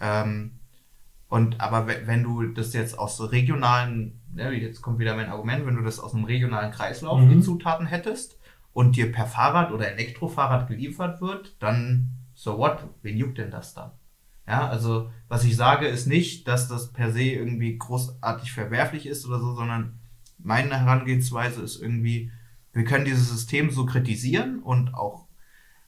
[0.00, 0.52] Ähm,
[1.28, 5.28] und aber we- wenn du das jetzt aus so regionalen, ja, jetzt kommt wieder mein
[5.30, 7.30] Argument, wenn du das aus einem regionalen Kreislauf Mhm.
[7.30, 8.38] die Zutaten hättest
[8.72, 12.84] und dir per Fahrrad oder Elektrofahrrad geliefert wird, dann so what?
[13.02, 13.90] Wen juckt denn das dann?
[14.46, 19.26] Ja, also was ich sage ist nicht, dass das per se irgendwie großartig verwerflich ist
[19.26, 19.98] oder so, sondern
[20.38, 22.30] meine Herangehensweise ist irgendwie,
[22.72, 25.26] wir können dieses System so kritisieren und auch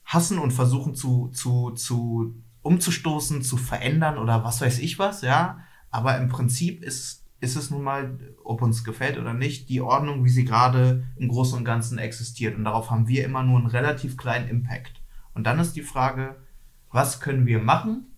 [0.05, 5.61] hassen und versuchen zu, zu, zu umzustoßen, zu verändern oder was weiß ich was, ja.
[5.91, 10.25] Aber im Prinzip ist, ist es nun mal, ob uns gefällt oder nicht, die Ordnung,
[10.25, 12.57] wie sie gerade im Großen und Ganzen existiert.
[12.57, 15.01] Und darauf haben wir immer nur einen relativ kleinen Impact.
[15.35, 16.37] Und dann ist die Frage,
[16.91, 18.16] was können wir machen,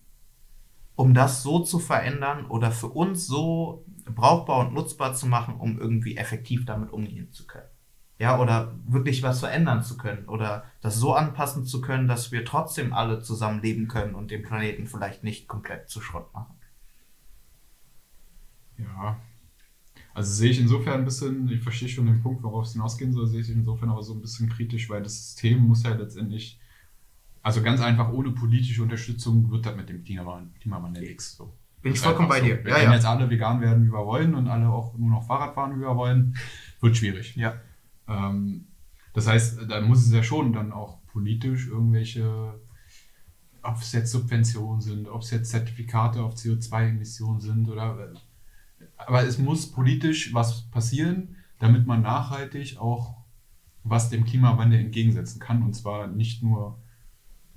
[0.99, 5.79] um das so zu verändern oder für uns so brauchbar und nutzbar zu machen, um
[5.79, 7.69] irgendwie effektiv damit umgehen zu können.
[8.17, 12.43] Ja, oder wirklich was verändern zu können oder das so anpassen zu können, dass wir
[12.43, 16.55] trotzdem alle zusammen leben können und den Planeten vielleicht nicht komplett zu Schrott machen.
[18.77, 19.21] Ja.
[20.13, 23.27] Also sehe ich insofern ein bisschen, ich verstehe schon den Punkt, worauf es hinausgehen soll,
[23.27, 26.59] sehe ich insofern aber so ein bisschen kritisch, weil das System muss ja letztendlich,
[27.41, 31.37] also ganz einfach ohne politische Unterstützung wird das mit dem Klimawandel, Klimawandel nichts.
[31.37, 31.53] So.
[31.81, 32.45] Bin ich vollkommen bei so.
[32.45, 32.55] dir.
[32.55, 32.93] Ja, können ja.
[32.93, 35.81] jetzt alle vegan werden, wie wir wollen und alle auch nur noch Fahrrad fahren, wie
[35.81, 36.35] wir wollen,
[36.81, 37.35] wird schwierig.
[37.35, 37.55] Ja.
[38.07, 38.67] Ähm,
[39.13, 42.59] das heißt, da muss es ja schon dann auch politisch irgendwelche,
[43.61, 48.13] ob es jetzt Subventionen sind, ob es jetzt Zertifikate auf CO2-Emissionen sind oder.
[48.97, 53.15] Aber es muss politisch was passieren, damit man nachhaltig auch
[53.83, 55.63] was dem Klimawandel entgegensetzen kann.
[55.63, 56.79] Und zwar nicht nur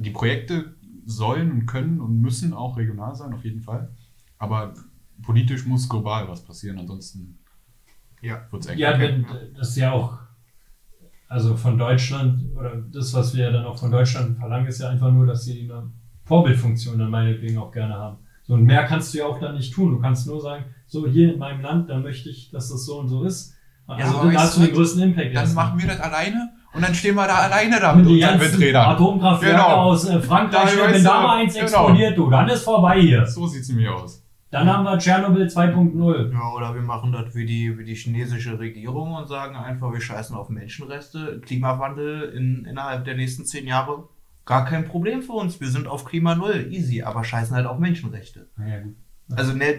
[0.03, 0.75] die Projekte
[1.05, 3.91] sollen und können und müssen auch regional sein, auf jeden Fall.
[4.39, 4.75] Aber
[5.23, 7.39] politisch muss global was passieren, ansonsten
[8.21, 8.47] Ja.
[8.51, 8.79] wird es eng.
[8.79, 9.27] Ja, wenn,
[9.57, 10.19] das ist ja auch,
[11.29, 15.11] also von Deutschland, oder das, was wir dann auch von Deutschland verlangen, ist ja einfach
[15.11, 15.91] nur, dass sie eine
[16.25, 18.19] Vorbildfunktion dann meinetwegen auch gerne haben.
[18.45, 19.93] So, und mehr kannst du ja auch dann nicht tun.
[19.93, 22.99] Du kannst nur sagen, so hier in meinem Land, da möchte ich, dass das so
[23.01, 23.55] und so ist.
[23.87, 25.29] Also aber dann hast du du, den größten Impact.
[25.29, 25.67] Dann erstmal.
[25.67, 28.87] machen wir das alleine und dann stehen wir da alleine da Und mit unseren Windrädern.
[28.91, 29.77] Atomkraftwerke Genau.
[29.77, 31.65] aus äh, Frankreich, Da, wenn da mal eins genau.
[31.67, 33.27] explodiert, du, dann ist vorbei hier.
[33.27, 34.23] So sieht es nämlich aus.
[34.51, 36.33] Dann haben wir Tschernobyl 2.0.
[36.33, 40.01] Ja, oder wir machen das wie die, wie die chinesische Regierung und sagen einfach, wir
[40.01, 44.09] scheißen auf Menschenrechte, Klimawandel in, innerhalb der nächsten zehn Jahre.
[44.45, 45.61] Gar kein Problem für uns.
[45.61, 48.49] Wir sind auf Klima Null, easy, aber scheißen halt auf Menschenrechte.
[48.59, 48.97] Ja, gut.
[49.37, 49.75] Also ne,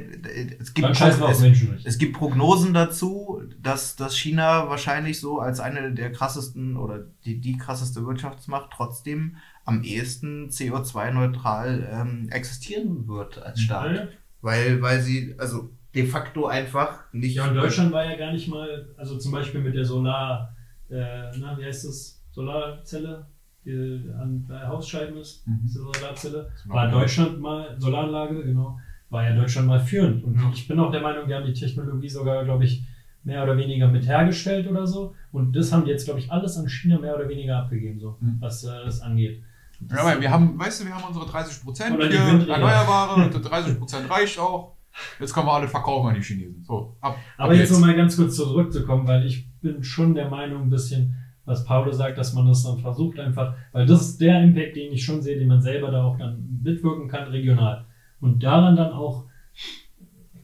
[0.60, 6.12] es gibt es, es gibt Prognosen dazu, dass, dass China wahrscheinlich so als eine der
[6.12, 13.96] krassesten oder die, die krasseste Wirtschaftsmacht trotzdem am ehesten CO2-neutral ähm, existieren wird als Staat.
[13.96, 14.08] Ja.
[14.42, 17.36] Weil, weil sie, also de facto einfach nicht.
[17.36, 20.56] Ja, und Deutschland war ja gar nicht mal, also zum Beispiel mit der Solar,
[20.90, 22.22] äh, na, wie heißt das?
[22.32, 23.28] Solarzelle,
[23.64, 25.60] die an bei Hausscheiben ist, Mhm.
[25.64, 26.52] diese Solarzelle.
[26.66, 26.90] war.
[26.90, 28.80] Deutschland mal, Solaranlage, genau,
[29.14, 30.24] war ja Deutschland mal führend.
[30.24, 30.52] Und Ja.
[30.54, 32.84] ich bin auch der Meinung, die haben die Technologie sogar, glaube ich,
[33.24, 35.16] mehr oder weniger mit hergestellt oder so.
[35.32, 38.18] Und das haben die jetzt, glaube ich, alles an China mehr oder weniger abgegeben, so,
[38.20, 38.38] Mhm.
[38.42, 39.42] was äh, das angeht.
[39.80, 41.98] Das Ja, weil wir haben, weißt du, wir haben unsere 30 Prozent.
[42.00, 44.74] Erneuerbare, und 30 Prozent reicht auch.
[45.20, 46.64] Jetzt können wir alle verkaufen an die Chinesen.
[46.64, 47.18] So, ab.
[47.38, 50.70] Aber ab jetzt noch mal ganz kurz zurückzukommen, weil ich bin schon der Meinung, ein
[50.70, 54.76] bisschen, was Paulo sagt, dass man das dann versucht einfach, weil das ist der Impact,
[54.76, 57.86] den ich schon sehe, den man selber da auch dann mitwirken kann, regional.
[58.24, 59.26] Und daran dann auch,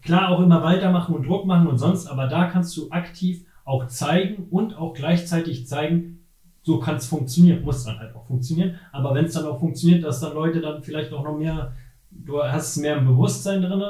[0.01, 3.87] klar auch immer weitermachen und Druck machen und sonst, aber da kannst du aktiv auch
[3.87, 6.25] zeigen und auch gleichzeitig zeigen,
[6.61, 8.75] so kann es funktionieren, muss dann halt auch funktionieren.
[8.91, 11.73] Aber wenn es dann auch funktioniert, dass dann Leute dann vielleicht auch noch mehr,
[12.11, 13.81] du hast mehr im Bewusstsein drin,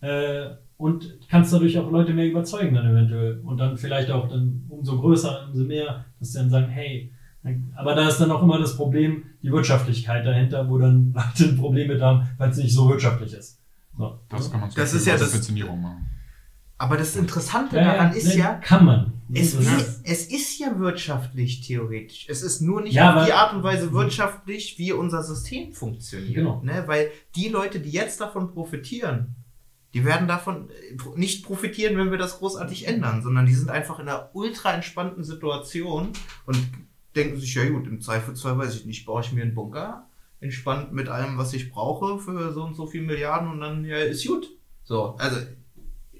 [0.00, 3.40] äh, und kannst dadurch auch Leute mehr überzeugen dann eventuell.
[3.44, 7.12] Und dann vielleicht auch dann umso größer, umso mehr, dass sie dann sagen, hey,
[7.76, 11.56] aber da ist dann auch immer das Problem, die Wirtschaftlichkeit dahinter, wo dann Leute ein
[11.56, 13.58] Problem mit haben, weil es nicht so wirtschaftlich ist.
[13.96, 14.18] So.
[14.28, 16.06] Das kann man Das ist ja das- Subventionierung machen.
[16.78, 19.12] Aber das Interessante Ja, daran ja, ist ne, ja, Kann man.
[19.34, 22.24] es Das ist, es ist ja wirtschaftlich theoretisch.
[22.30, 26.34] Es ist nur nicht Ja, auf die Art und Weise wirtschaftlich, wie unser System funktioniert.
[26.36, 26.62] Genau.
[26.62, 26.84] Ne?
[26.86, 29.34] Weil die Leute, die jetzt davon profitieren,
[29.92, 33.98] die werden davon äh, nicht profitieren, wenn wir das großartig ändern, sondern die sind einfach
[33.98, 36.08] in einer ultra entspannten Situation
[36.46, 36.56] und
[37.16, 40.08] denken sich, ja gut, im Zweifelsfall weiß ich nicht, baue ich mir einen Bunker,
[40.40, 43.98] entspannt mit allem, was ich brauche für so und so viel Milliarden und dann ja,
[43.98, 44.48] ist gut.
[44.84, 45.38] So, also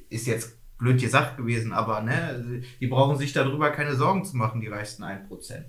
[0.08, 4.60] ist jetzt blöd gesagt gewesen, aber ne, die brauchen sich darüber keine Sorgen zu machen,
[4.60, 5.64] die reichsten 1%.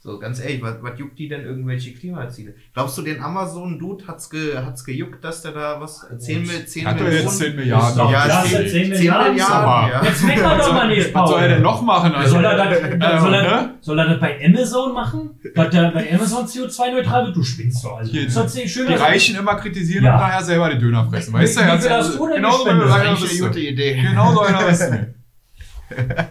[0.00, 2.54] So, ganz ehrlich, was, was juckt die denn irgendwelche Klimaziele?
[2.72, 6.86] Glaubst du, den Amazon-Dude hat's, ge, hat's gejuckt, dass der da was 10, Mil- 10
[6.86, 7.24] Hat er Millionen?
[7.24, 7.90] jetzt 10 Milliarden?
[8.06, 9.32] Ist Ja, klasse, 10, 10 10 Milliarden.
[9.32, 10.04] Milliarden, ja.
[10.04, 12.12] Jetzt meckern doch mal nicht, Was soll er denn noch machen?
[12.14, 13.74] Also, Soll er, das, äh, soll, er, ne?
[13.80, 15.30] soll er das bei Amazon machen?
[15.56, 17.36] Dass der bei Amazon CO2-neutral wird?
[17.36, 17.96] Du spinnst doch.
[17.98, 20.14] Also, Hier, das schön Die Reichen immer kritisieren Ja.
[20.14, 21.32] und nachher selber den Döner fressen.
[21.34, 21.60] Weißt du?
[21.60, 23.16] Du denn genau so eine
[23.48, 24.00] gute Idee.
[24.00, 25.14] Genau so einer bist du.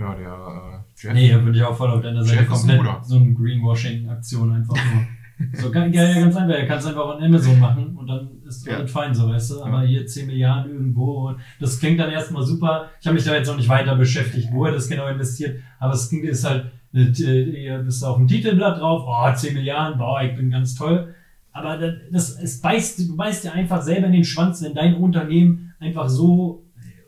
[0.00, 0.67] Ja, der äh,
[1.00, 1.14] Jeff.
[1.14, 2.40] Nee, da bin ich auch voll auf deiner Seite.
[2.40, 3.00] Ein Komplett Bruder.
[3.04, 5.02] so eine Greenwashing-Aktion einfach nur.
[5.52, 6.56] So, ganz, ja, ganz einfach.
[6.56, 8.78] Er kann es einfach on Amazon machen und dann ist Ja.
[8.78, 9.62] alles fein, so, weißt du.
[9.62, 11.28] Aber hier 10 Milliarden irgendwo.
[11.28, 12.86] Und das klingt dann erstmal super.
[13.00, 15.60] Ich habe mich da jetzt noch nicht weiter beschäftigt, wo er das genau investiert.
[15.78, 19.96] Aber es klingt ist halt, äh, ihr bist auf dem Titelblatt drauf, oh, 10 Milliarden,
[19.98, 21.14] boah, ich bin ganz toll.
[21.52, 24.96] Aber das, das es beißt, du beißt dir einfach selber in den Schwanz, wenn dein
[24.96, 26.64] Unternehmen einfach so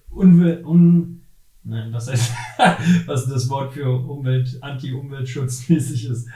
[0.09, 1.20] un, un
[1.71, 2.33] nein, was heißt,
[3.07, 6.29] was das Wort für Umwelt, Anti-Umweltschutzmäßig ist.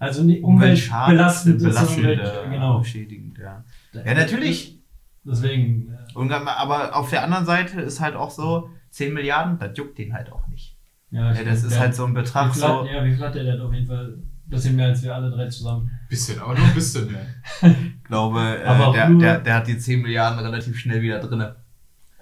[0.00, 2.20] Also nicht umweltbelastend belastend, äh,
[2.50, 2.82] genau.
[2.84, 3.64] schädigend, ja.
[3.92, 4.78] Ja, natürlich.
[5.24, 9.76] Deswegen, äh, Und, aber auf der anderen Seite ist halt auch so, 10 Milliarden, das
[9.76, 10.76] juckt den halt auch nicht.
[11.10, 12.86] ja, Ja, das ist der- halt so ein wie Betrag viel hat, so.
[12.86, 14.14] ja, wie viel hat der denn auf jeden Fall?
[14.16, 15.90] Ein bisschen mehr als wir alle drei zusammen.
[16.08, 17.12] Bisschen, aber nur ein bisschen.
[17.12, 17.26] Ne?
[17.98, 21.56] Ich glaube, Aber äh, der, der, der hat die 10 Milliarden relativ schnell wieder drinne.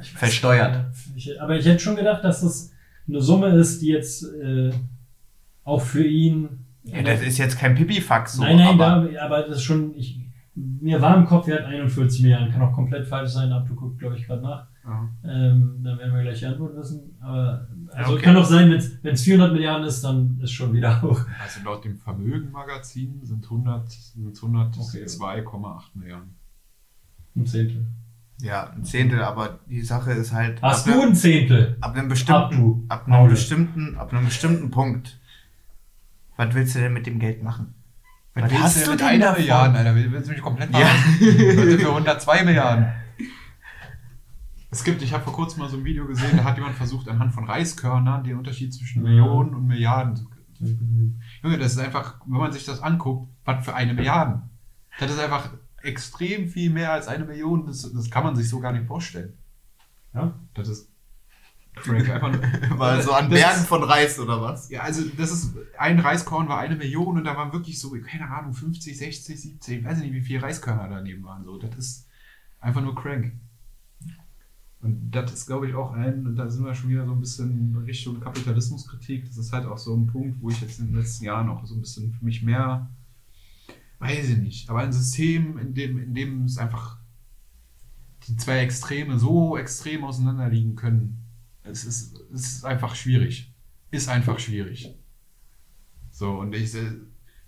[0.00, 0.86] Versteuert.
[1.14, 2.72] Ich, aber ich hätte schon gedacht, dass das
[3.08, 4.70] eine Summe ist, die jetzt äh,
[5.64, 6.66] auch für ihn.
[6.84, 9.94] Ja, das ist jetzt kein Pipifax so, nein, nein, aber da, aber das ist schon.
[9.96, 10.20] Ich,
[10.54, 12.50] mir war im Kopf, er hat 41 Milliarden.
[12.50, 14.66] Kann auch komplett falsch sein, aber du guckst, glaube ich, gerade nach.
[14.84, 15.08] Ja.
[15.24, 17.16] Ähm, dann werden wir gleich die Antwort wissen.
[17.20, 18.22] Aber also okay.
[18.22, 21.20] kann auch sein, wenn es 400 Milliarden ist, dann ist schon wieder hoch.
[21.42, 26.36] Also laut dem Vermögen-Magazin sind 100, sind 102,8 Milliarden.
[27.34, 27.86] Ein Zehntel.
[28.40, 30.60] Ja, ein Zehntel, aber die Sache ist halt.
[30.62, 31.76] Hast ab du ein Zehntel?
[31.80, 32.84] Ab einem Ab bestimmten, du.
[32.88, 33.30] ab einem Paul.
[33.30, 35.18] bestimmten, ab einem bestimmten Punkt.
[36.36, 37.74] Was willst du denn mit dem Geld machen?
[38.34, 39.40] Was Was willst hast du du mit denn einer davon?
[39.40, 39.94] Milliarde, Alter?
[39.94, 40.78] Willst du mich komplett Ja.
[40.80, 41.56] verarschen?
[41.56, 42.86] Leute, für 102 Milliarden.
[44.70, 47.08] Es gibt, ich habe vor kurzem mal so ein Video gesehen, da hat jemand versucht,
[47.08, 49.08] anhand von Reiskörnern den Unterschied zwischen Ja.
[49.10, 50.28] Millionen und Milliarden zu.
[51.42, 54.42] Junge, das ist einfach, wenn man sich das anguckt, was für eine Milliarde.
[54.98, 55.50] Das ist einfach
[55.86, 57.66] extrem viel mehr als eine Million.
[57.66, 59.32] Das, das kann man sich so gar nicht vorstellen.
[60.14, 60.34] Ja.
[60.54, 60.88] Das ist
[61.78, 62.40] Frank, einfach nur,
[62.78, 64.70] Weil so an Bergen ist- von Reis oder was?
[64.70, 68.28] Ja, also das ist, ein Reiskorn war eine Million und da waren wirklich so, keine
[68.30, 71.44] Ahnung, 50, 60, 70, ich weiß nicht, wie viele Reiskörner daneben waren.
[71.44, 72.06] So, das ist
[72.60, 73.32] einfach nur crank.
[74.80, 77.20] Und das ist, glaube ich, auch ein, und da sind wir schon wieder so ein
[77.20, 79.26] bisschen Richtung Kapitalismuskritik.
[79.26, 81.64] Das ist halt auch so ein Punkt, wo ich jetzt in den letzten Jahren auch
[81.66, 82.88] so ein bisschen für mich mehr,
[83.98, 86.98] weiß ich nicht, aber ein System, in dem, in dem es einfach
[88.26, 91.24] die zwei Extreme so extrem auseinander liegen können.
[91.62, 93.52] Es ist, es ist einfach schwierig.
[93.90, 94.94] Ist einfach schwierig.
[96.10, 96.92] So, und ich äh,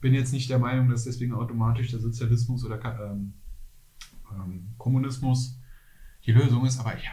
[0.00, 2.80] bin jetzt nicht der Meinung, dass deswegen automatisch der Sozialismus oder
[3.10, 3.34] ähm,
[4.32, 5.58] ähm, Kommunismus
[6.24, 7.12] die Lösung ist, aber ja,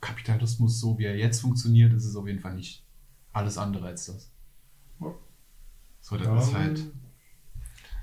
[0.00, 2.84] Kapitalismus, so wie er jetzt funktioniert, ist es auf jeden Fall nicht
[3.32, 4.30] alles andere als das.
[6.00, 6.84] So, das ist halt.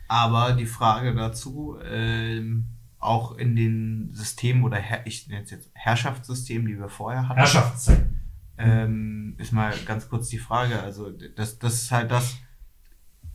[0.07, 2.65] Aber die Frage dazu, ähm,
[2.99, 7.37] auch in den Systemen oder Her ich nenne es jetzt Herrschaftssystemen, die wir vorher hatten,
[7.39, 8.05] Herrschaftszeit.
[8.57, 10.81] ähm, ist mal ganz kurz die Frage.
[10.81, 12.37] Also das, das ist halt das.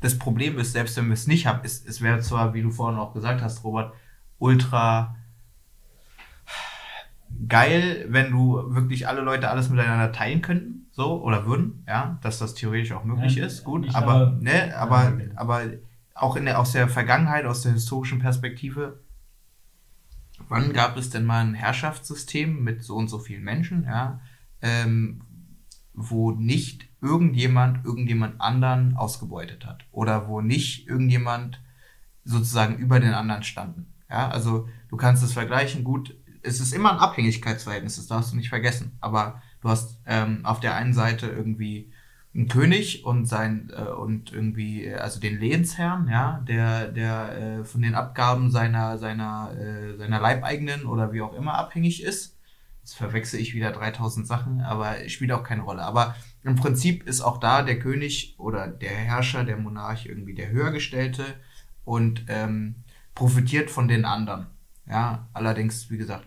[0.00, 2.70] Das Problem ist, selbst wenn wir es nicht haben, ist, es wäre zwar, wie du
[2.70, 3.92] vorhin auch gesagt hast, Robert,
[4.38, 5.16] ultra
[7.48, 12.38] geil, wenn du wirklich alle Leute alles miteinander teilen könnten, so oder würden, ja, dass
[12.38, 15.30] das theoretisch auch möglich Ja, ist, gut, aber, aber- ne, aber, Ja, okay.
[15.36, 15.62] aber
[16.18, 19.00] auch in der, aus der Vergangenheit, aus der historischen Perspektive,
[20.48, 24.20] wann gab es denn mal ein Herrschaftssystem mit so und so vielen Menschen, ja,
[24.60, 25.22] ähm,
[25.94, 31.62] wo nicht irgendjemand irgendjemand anderen ausgebeutet hat oder wo nicht irgendjemand
[32.24, 33.92] sozusagen über den anderen standen.
[34.10, 38.36] Ja, also du kannst es vergleichen, gut, es ist immer ein Abhängigkeitsverhältnis, das darfst du
[38.36, 38.96] nicht vergessen.
[39.00, 41.92] Aber du hast ähm, auf der einen Seite irgendwie
[42.39, 47.64] einen König und sein äh, und irgendwie äh, also den Lehensherrn, ja, der der äh,
[47.64, 52.39] von den Abgaben seiner seiner äh, seiner Leibeigenen oder wie auch immer abhängig ist.
[52.80, 55.82] Jetzt verwechsel ich wieder 3000 Sachen, aber spielt auch keine Rolle.
[55.82, 56.14] Aber
[56.45, 61.24] im Prinzip ist auch da der König oder der Herrscher, der Monarch irgendwie der Höhergestellte
[61.84, 62.76] und ähm,
[63.16, 64.47] profitiert von den anderen.
[64.89, 66.26] Ja, allerdings, wie gesagt,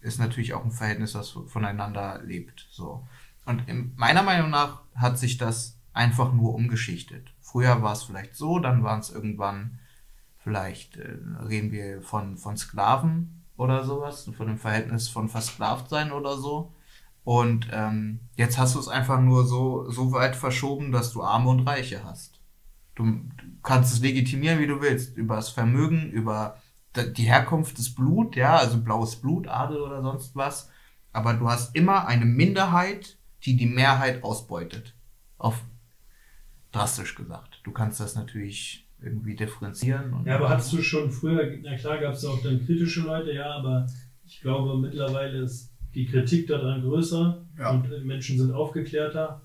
[0.00, 2.66] ist natürlich auch ein Verhältnis, das voneinander lebt.
[2.70, 3.06] So.
[3.44, 7.34] Und in, meiner Meinung nach hat sich das einfach nur umgeschichtet.
[7.40, 9.78] Früher war es vielleicht so, dann waren es irgendwann,
[10.38, 16.12] vielleicht äh, reden wir von, von Sklaven oder sowas, von dem Verhältnis von versklavt sein
[16.12, 16.72] oder so.
[17.24, 21.50] Und ähm, jetzt hast du es einfach nur so, so weit verschoben, dass du Arme
[21.50, 22.40] und Reiche hast.
[22.94, 25.16] Du, du kannst es legitimieren, wie du willst.
[25.16, 26.56] Über das Vermögen, über
[26.96, 30.70] die Herkunft des Blut, ja, also blaues Blut, Adel oder sonst was.
[31.12, 34.94] Aber du hast immer eine Minderheit, die die Mehrheit ausbeutet.
[35.38, 35.62] Auf
[36.70, 37.60] drastisch gesagt.
[37.64, 40.24] Du kannst das natürlich irgendwie differenzieren.
[40.24, 43.52] ja, aber hattest du schon früher, na klar gab es auch dann kritische Leute, ja,
[43.52, 43.86] aber
[44.24, 47.70] ich glaube mittlerweile ist die Kritik daran größer ja.
[47.70, 49.42] und Menschen sind aufgeklärter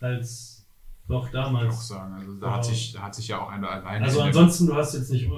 [0.00, 0.66] als
[1.08, 1.72] noch damals.
[1.72, 2.14] Ich auch sagen.
[2.14, 4.04] Also da hat sich, da hat sich ja auch einer alleine.
[4.04, 5.30] Also ansonsten, du hast jetzt nicht,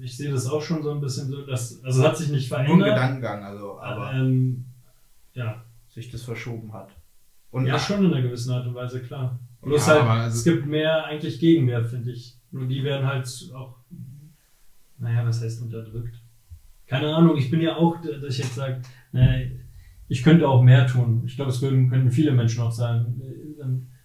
[0.00, 2.76] ich sehe das auch schon so ein bisschen so, dass, also hat sich nicht verändert.
[2.76, 4.66] Nur Gedankengang, also, aber ähm,
[5.34, 5.64] ja.
[5.88, 6.90] sich das verschoben hat.
[7.56, 9.40] Und ja, schon in einer gewissen Art und Weise, klar.
[9.62, 12.36] Bloß ja, halt, also es gibt mehr eigentlich Gegenwert, finde ich.
[12.50, 13.78] Nur die werden halt auch,
[14.98, 16.22] naja, was heißt unterdrückt?
[16.86, 19.50] Keine Ahnung, ich bin ja auch, dass ich jetzt sage, naja,
[20.06, 21.22] ich könnte auch mehr tun.
[21.24, 23.22] Ich glaube, es könnten viele Menschen auch sagen.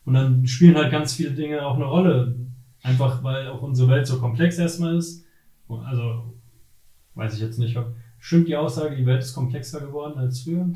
[0.05, 2.37] Und dann spielen halt ganz viele Dinge auch eine Rolle.
[2.83, 5.25] Einfach weil auch unsere Welt so komplex erstmal ist.
[5.67, 6.39] Also,
[7.15, 7.77] weiß ich jetzt nicht,
[8.17, 10.69] stimmt die Aussage, die Welt ist komplexer geworden als früher?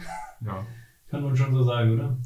[0.46, 0.66] Ja.
[1.08, 2.18] Kann man schon so sagen, oder?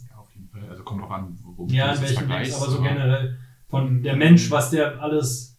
[0.69, 3.37] Also kommt auch an, wo Ja, in welchem Dings, aber so generell
[3.67, 5.49] von der Mensch, was der alles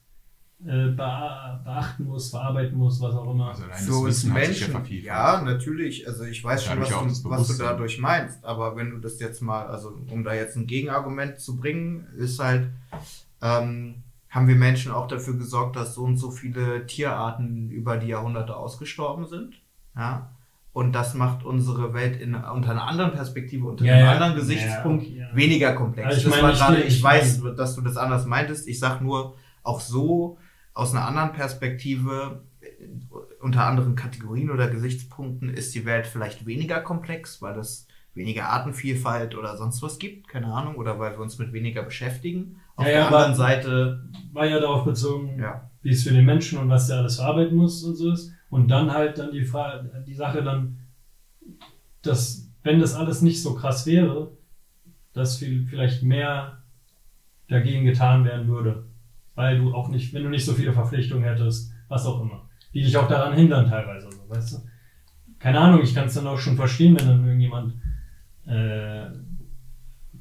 [0.65, 3.49] äh, beachten muss, verarbeiten muss, was auch immer.
[3.49, 6.07] Also Für uns Menschen, ja, ja, natürlich.
[6.07, 8.45] Also ich weiß schon, was du, was du dadurch meinst.
[8.45, 12.41] Aber wenn du das jetzt mal, also um da jetzt ein Gegenargument zu bringen, ist
[12.41, 12.69] halt,
[13.41, 18.09] ähm, haben wir Menschen auch dafür gesorgt, dass so und so viele Tierarten über die
[18.09, 19.63] Jahrhunderte ausgestorben sind.
[19.97, 20.31] Ja.
[20.73, 24.13] Und das macht unsere Welt in, unter einer anderen Perspektive, unter ja, einem ja.
[24.13, 26.09] anderen Gesichtspunkt ja, weniger komplex.
[26.09, 28.69] Also ich, meine, ich, grade, ich, ich weiß, dass du das anders meintest.
[28.69, 30.39] Ich sag nur, auch so
[30.73, 32.45] aus einer anderen Perspektive,
[33.41, 39.37] unter anderen Kategorien oder Gesichtspunkten, ist die Welt vielleicht weniger komplex, weil es weniger Artenvielfalt
[39.37, 42.61] oder sonst was gibt, keine Ahnung, oder weil wir uns mit weniger beschäftigen.
[42.77, 44.05] Auf ja, der ja, anderen Seite.
[44.33, 45.69] War ja darauf bezogen, ja.
[45.83, 48.33] wie es für den Menschen und was der alles verarbeiten muss und so ist.
[48.51, 50.79] Und dann halt dann die Frage, die Sache dann,
[52.03, 54.33] dass, wenn das alles nicht so krass wäre,
[55.13, 56.59] dass viel, vielleicht mehr
[57.49, 58.85] dagegen getan werden würde
[59.41, 62.83] weil du auch nicht, wenn du nicht so viele Verpflichtungen hättest, was auch immer, die
[62.83, 64.57] dich auch daran hindern teilweise, so, weißt du?
[65.39, 67.75] Keine Ahnung, ich kann es dann auch schon verstehen, wenn dann irgendjemand
[68.47, 69.07] äh,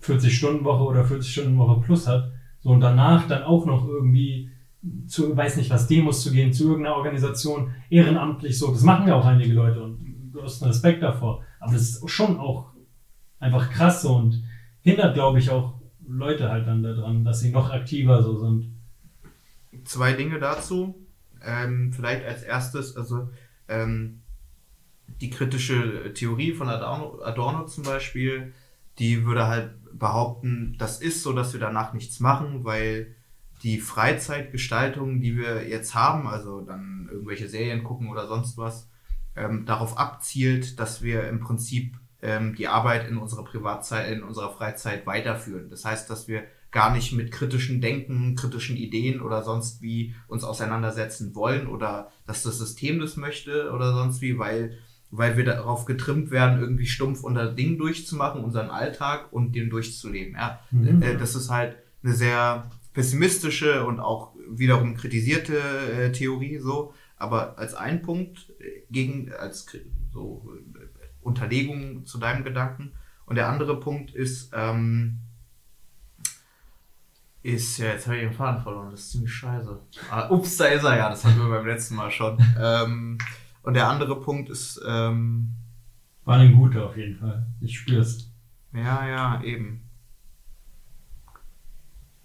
[0.02, 4.50] 40-Stunden-Woche oder 40-Stunden-Woche plus hat, so und danach dann auch noch irgendwie
[5.08, 9.16] zu, weiß nicht was, Demos zu gehen, zu irgendeiner Organisation, ehrenamtlich so, das machen ja
[9.16, 11.44] auch einige Leute und du hast einen Respekt davor.
[11.60, 12.72] Aber das ist schon auch
[13.40, 14.44] einfach krass so und
[14.82, 15.74] hindert, glaube ich, auch
[16.08, 18.74] Leute halt dann daran, dass sie noch aktiver so sind
[19.84, 20.96] zwei Dinge dazu.
[21.44, 23.30] Ähm, vielleicht als erstes, also
[23.68, 24.22] ähm,
[25.22, 28.54] die kritische Theorie von Adorno, Adorno zum Beispiel,
[29.00, 33.16] die würde halt behaupten, das ist so, dass wir danach nichts machen, weil
[33.64, 38.90] die Freizeitgestaltung, die wir jetzt haben, also dann irgendwelche Serien gucken oder sonst was,
[39.36, 44.52] ähm, darauf abzielt, dass wir im Prinzip ähm, die Arbeit in unserer Privatzeit, in unserer
[44.52, 45.70] Freizeit weiterführen.
[45.70, 50.44] Das heißt, dass wir gar nicht mit kritischen Denken, kritischen Ideen oder sonst wie uns
[50.44, 54.78] auseinandersetzen wollen oder dass das System das möchte oder sonst wie, weil,
[55.10, 60.36] weil wir darauf getrimmt werden, irgendwie stumpf unter Dingen durchzumachen, unseren Alltag und den durchzuleben.
[60.36, 61.02] Ja, mhm.
[61.02, 62.70] Äh, das ist halt eine sehr
[63.00, 66.94] pessimistische und auch wiederum kritisierte äh, Theorie so.
[67.16, 69.68] Aber als ein Punkt äh, gegen, als
[70.12, 70.80] so äh,
[71.22, 72.92] Unterlegung zu deinem Gedanken.
[73.26, 75.20] Und der andere Punkt ist, ähm,
[77.42, 79.80] ist, ja, jetzt habe ich den Faden verloren, das ist ziemlich scheiße.
[80.12, 82.38] Ah, ups, da ist er ja, das hatten wir beim letzten Mal schon.
[82.62, 83.18] ähm,
[83.62, 84.82] und der andere Punkt ist.
[84.86, 85.56] Ähm,
[86.26, 87.48] War ein guter auf jeden Fall.
[87.62, 88.30] Ich spür's.
[88.74, 89.89] Ja, ja, eben.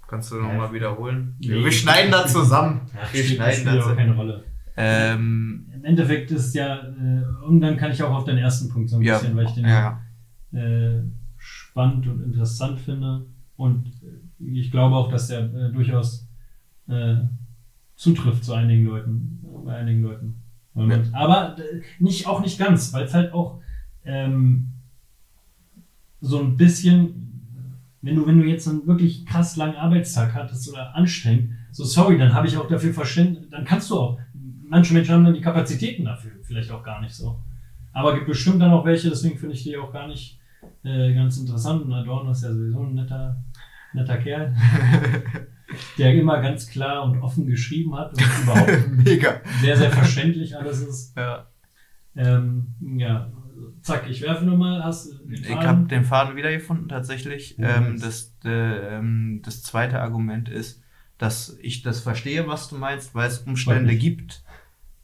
[0.06, 1.36] Kannst du nochmal wiederholen?
[1.40, 2.82] Nee, wir schneiden da zusammen.
[2.92, 3.96] Ja, wir schneiden da zusammen.
[3.96, 4.44] keine Rolle.
[4.76, 8.90] Ähm, Im Endeffekt ist ja, äh, und dann kann ich auch auf den ersten Punkt
[8.90, 10.02] so ein ja, bisschen, weil ich den ja.
[10.52, 11.02] äh,
[11.36, 13.26] spannend und interessant finde.
[13.56, 13.92] Und
[14.38, 16.28] ich glaube auch, dass der äh, durchaus
[16.88, 17.16] äh,
[17.96, 20.42] zutrifft zu einigen Leuten, bei einigen Leuten.
[20.74, 21.02] Ja.
[21.12, 23.60] Aber äh, nicht, auch nicht ganz, weil es halt auch
[24.04, 24.72] ähm,
[26.20, 27.33] so ein bisschen,
[28.04, 32.18] wenn du, wenn du jetzt einen wirklich krass langen Arbeitstag hattest oder anstrengend, so sorry,
[32.18, 34.18] dann habe ich auch dafür Verständnis, dann kannst du auch,
[34.68, 37.40] manche Menschen haben dann die Kapazitäten dafür, vielleicht auch gar nicht so.
[37.92, 40.38] Aber gibt bestimmt dann auch welche, deswegen finde ich die auch gar nicht
[40.82, 41.82] äh, ganz interessant.
[41.82, 43.42] Und Adorno ist ja sowieso ein netter,
[43.94, 44.54] netter Kerl,
[45.98, 49.40] der immer ganz klar und offen geschrieben hat und überhaupt Mega.
[49.62, 51.16] sehr, sehr verständlich alles ist.
[51.16, 51.46] Ja.
[52.16, 53.30] Ähm, ja,
[53.82, 55.66] zack, ich werfe nochmal, hast den Ich Faden?
[55.66, 57.56] habe den Faden wiedergefunden tatsächlich.
[57.58, 60.82] Ja, ähm, das, äh, ähm, das zweite Argument ist,
[61.18, 64.42] dass ich das verstehe, was du meinst, weil es Umstände gibt.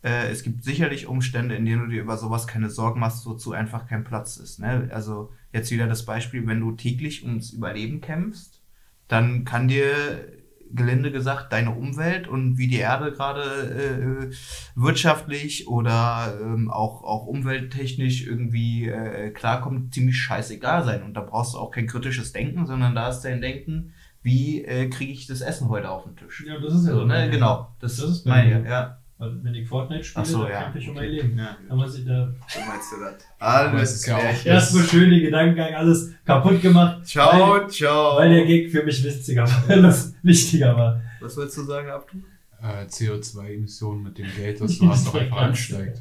[0.02, 3.52] Äh, es gibt sicherlich Umstände, in denen du dir über sowas keine Sorgen machst, wozu
[3.52, 4.58] einfach kein Platz ist.
[4.58, 4.88] Ne?
[4.92, 8.62] Also jetzt wieder das Beispiel, wenn du täglich ums Überleben kämpfst,
[9.08, 10.39] dann kann dir
[10.72, 14.34] gelinde gesagt deine Umwelt und wie die Erde gerade äh,
[14.74, 21.02] wirtschaftlich oder ähm, auch, auch umwelttechnisch irgendwie äh, klarkommt, ziemlich scheißegal sein.
[21.02, 23.92] Und da brauchst du auch kein kritisches Denken, sondern da ist dein Denken,
[24.22, 26.44] wie äh, kriege ich das Essen heute auf den Tisch.
[26.46, 27.30] Ja, das ist ja So, ne?
[27.30, 28.99] Genau, das, Das ist meine ich, ja.
[29.20, 30.62] Weil wenn ich Fortnite spiele, so, dann ja.
[30.62, 31.10] kämpfe ich um mein.
[31.10, 31.38] Leben.
[31.38, 31.56] Ja.
[31.68, 33.14] Da muss ich da So meinst du das.
[33.38, 34.46] Alles es ist ja auch- klärchen.
[34.52, 37.06] erstmal schön den Gedankengang alles kaputt gemacht.
[37.06, 38.16] Ciao, weil, ciao.
[38.16, 39.76] weil der Gig für mich witziger war.
[39.82, 41.02] das wichtiger war.
[41.20, 42.16] Was willst du sagen, Abdu?
[42.62, 46.00] äh, CO2-Emissionen mit dem Geld, das du hast, doch einfach ansteigt.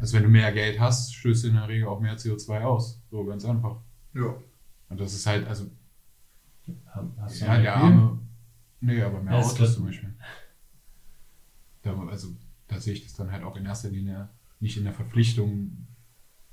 [0.00, 3.02] Also wenn du mehr Geld hast, stößt du in der Regel auch mehr CO2 aus.
[3.10, 3.76] So ganz einfach.
[4.14, 4.34] Ja.
[4.88, 5.66] Und das ist halt, also,
[7.20, 8.18] Hast du ja, der arme.
[8.80, 10.14] Nee, aber mehr Autos zum Beispiel.
[12.08, 12.28] Also,
[12.68, 14.28] da sehe ich das dann halt auch in erster Linie
[14.60, 15.86] nicht in der Verpflichtung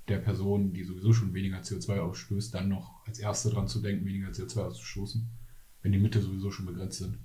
[0.08, 4.06] der Person, die sowieso schon weniger CO2 ausstößt, dann noch als Erste dran zu denken,
[4.06, 5.28] weniger CO2 auszustoßen,
[5.82, 7.18] wenn die Mittel sowieso schon begrenzt sind.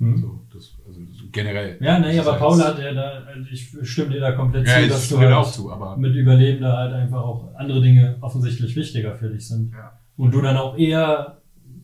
[0.00, 0.18] Hm.
[0.18, 1.76] So, das, also so generell.
[1.80, 4.74] Ja, nee, aber halt- Paul hat ja da, also ich stimme dir da komplett Ja,
[4.74, 7.54] zu, ich dass du stimme halt auch zu, aber mit Überleben da halt einfach auch
[7.56, 9.72] andere Dinge offensichtlich wichtiger für dich sind.
[9.72, 9.98] Ja.
[10.16, 11.40] Und du dann auch eher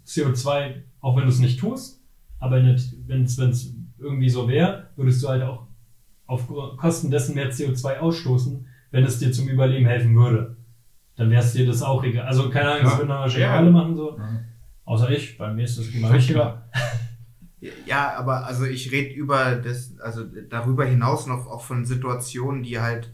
[0.07, 2.01] CO2, auch wenn du es nicht tust,
[2.39, 3.75] aber wenn es
[4.05, 5.67] irgendwie so wäre, würdest du halt auch
[6.27, 6.47] auf
[6.77, 10.57] Kosten dessen mehr CO2 ausstoßen, wenn es dir zum Überleben helfen würde.
[11.17, 12.27] Dann wäre es dir das auch egal.
[12.27, 12.99] Also keine Ahnung, das Ja.
[12.99, 13.57] würden dann wahrscheinlich Ja.
[13.57, 14.17] alle machen so.
[14.19, 14.41] Ja.
[14.85, 16.69] Außer ich, bei mir ist das immer wichtiger.
[17.87, 22.79] Ja, aber also ich rede über das, also darüber hinaus noch auch von Situationen, die
[22.79, 23.11] halt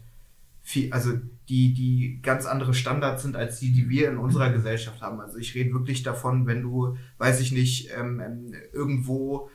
[0.61, 1.11] viel, also
[1.47, 5.21] die, die ganz andere Standards sind als die, die wir in unserer Gesellschaft haben.
[5.21, 9.49] Also ich rede wirklich davon, wenn du, weiß ich nicht, ähm, ähm, irgendwo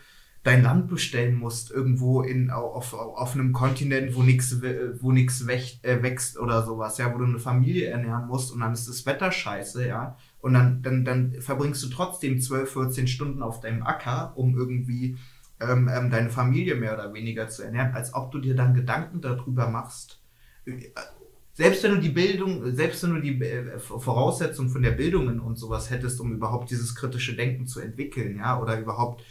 [0.47, 4.63] dein Land bestellen musst, irgendwo in auf, auf, einem Kontinent, wo nichts
[5.01, 8.73] wo nix äh, wächst oder sowas, ja, wo du eine Familie ernähren musst und dann
[8.73, 10.17] ist das Wetter scheiße, ja.
[10.39, 15.17] Und dann, dann, dann verbringst du trotzdem 12, 14 Stunden auf deinem Acker, um irgendwie
[15.59, 19.21] ähm, ähm, deine Familie mehr oder weniger zu ernähren, als ob du dir dann Gedanken
[19.21, 20.21] darüber machst.
[21.55, 25.57] Selbst wenn du die Bildung, selbst wenn du die äh, Voraussetzung von der Bildung und
[25.57, 29.25] sowas hättest, um überhaupt dieses kritische Denken zu entwickeln, ja, oder überhaupt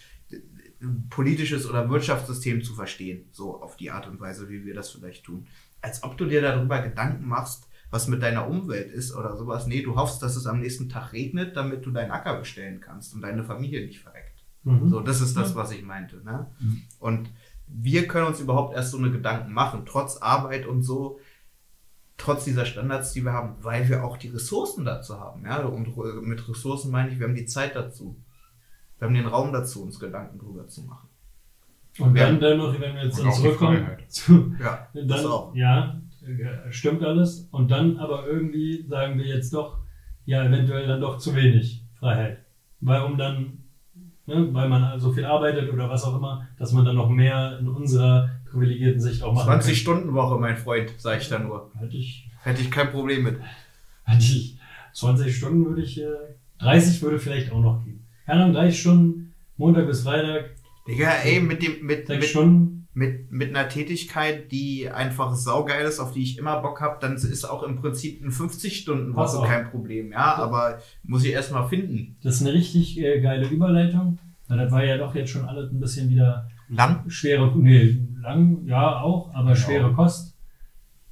[1.09, 5.25] politisches oder Wirtschaftssystem zu verstehen, so auf die Art und Weise, wie wir das vielleicht
[5.25, 5.47] tun.
[5.81, 9.67] Als ob du dir darüber Gedanken machst, was mit deiner Umwelt ist oder sowas.
[9.67, 13.13] Nee, du hoffst, dass es am nächsten Tag regnet, damit du deinen Acker bestellen kannst
[13.13, 14.43] und deine Familie nicht verreckt.
[14.63, 14.89] Mhm.
[14.89, 16.17] So, das ist das, was ich meinte.
[16.23, 16.51] Ne?
[16.99, 17.29] Und
[17.67, 21.19] wir können uns überhaupt erst so eine Gedanken machen, trotz Arbeit und so,
[22.17, 25.45] trotz dieser Standards, die wir haben, weil wir auch die Ressourcen dazu haben.
[25.45, 25.63] Ja?
[25.63, 28.17] Und äh, mit Ressourcen meine ich, wir haben die Zeit dazu.
[28.99, 31.07] Wir haben den Raum dazu, uns Gedanken drüber zu machen.
[31.99, 32.25] Und Ja.
[32.27, 37.47] dann, dann noch, wenn wir jetzt dann zurückkommen zu, Ja, dann, ja, äh, stimmt alles.
[37.51, 39.79] Und dann aber irgendwie sagen wir jetzt doch,
[40.25, 42.39] ja, eventuell dann doch zu wenig Freiheit.
[42.81, 43.63] Weil um dann,
[44.25, 47.59] ne, weil man so viel arbeitet oder was auch immer, dass man dann noch mehr
[47.59, 51.71] in unserer privilegierten Sicht auch machen 20 Stunden Woche, mein Freund, sage ich da nur.
[51.77, 53.39] Hätte ich, Hätte ich kein Problem mit.
[54.03, 54.57] hätte ich
[54.93, 56.05] 20 Stunden würde ich, äh,
[56.59, 58.04] 30 würde vielleicht auch noch gehen.
[58.25, 60.51] Keine Ahnung, 30 Stunden, Montag bis Freitag,
[60.87, 62.87] Digga, ey, mit dem, mit, 6 mit, Stunden.
[62.93, 67.15] mit, mit einer Tätigkeit, die einfach saugeil ist, auf die ich immer Bock habe, dann
[67.15, 69.47] ist auch im Prinzip ein 50-Stunden-Woche Pass auf.
[69.47, 72.17] kein Problem, ja, aber muss ich erstmal finden.
[72.21, 74.19] Das ist eine richtig äh, geile Überleitung.
[74.47, 77.09] Weil das war ja doch jetzt schon alles ein bisschen wieder Lang?
[77.09, 79.55] schwere, nee, lang, ja auch, aber Ja.
[79.55, 80.35] schwere Kost.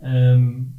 [0.01, 0.74] Ähm,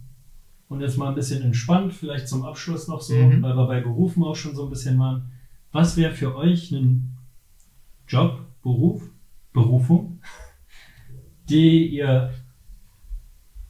[0.69, 3.43] und jetzt mal ein bisschen entspannt, vielleicht zum Abschluss noch so, Mhm.
[3.43, 5.31] weil wir bei Berufen auch schon so ein bisschen waren.
[5.75, 7.17] Was wäre für euch ein
[8.07, 9.11] Job, Beruf,
[9.53, 10.21] Berufung,
[11.49, 12.33] die ihr,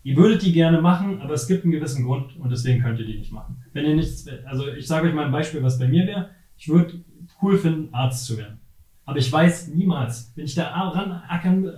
[0.03, 3.07] ihr würdet die gerne machen, aber es gibt einen gewissen Grund und deswegen könnt ihr
[3.07, 3.57] die nicht machen.
[3.73, 6.29] Wenn ihr nichts, also ich sage euch mal ein Beispiel, was bei mir wäre.
[6.59, 7.03] Ich würde
[7.41, 8.61] cool finden, Arzt zu werden.
[9.07, 11.11] Aber ich weiß niemals, wenn ich da ran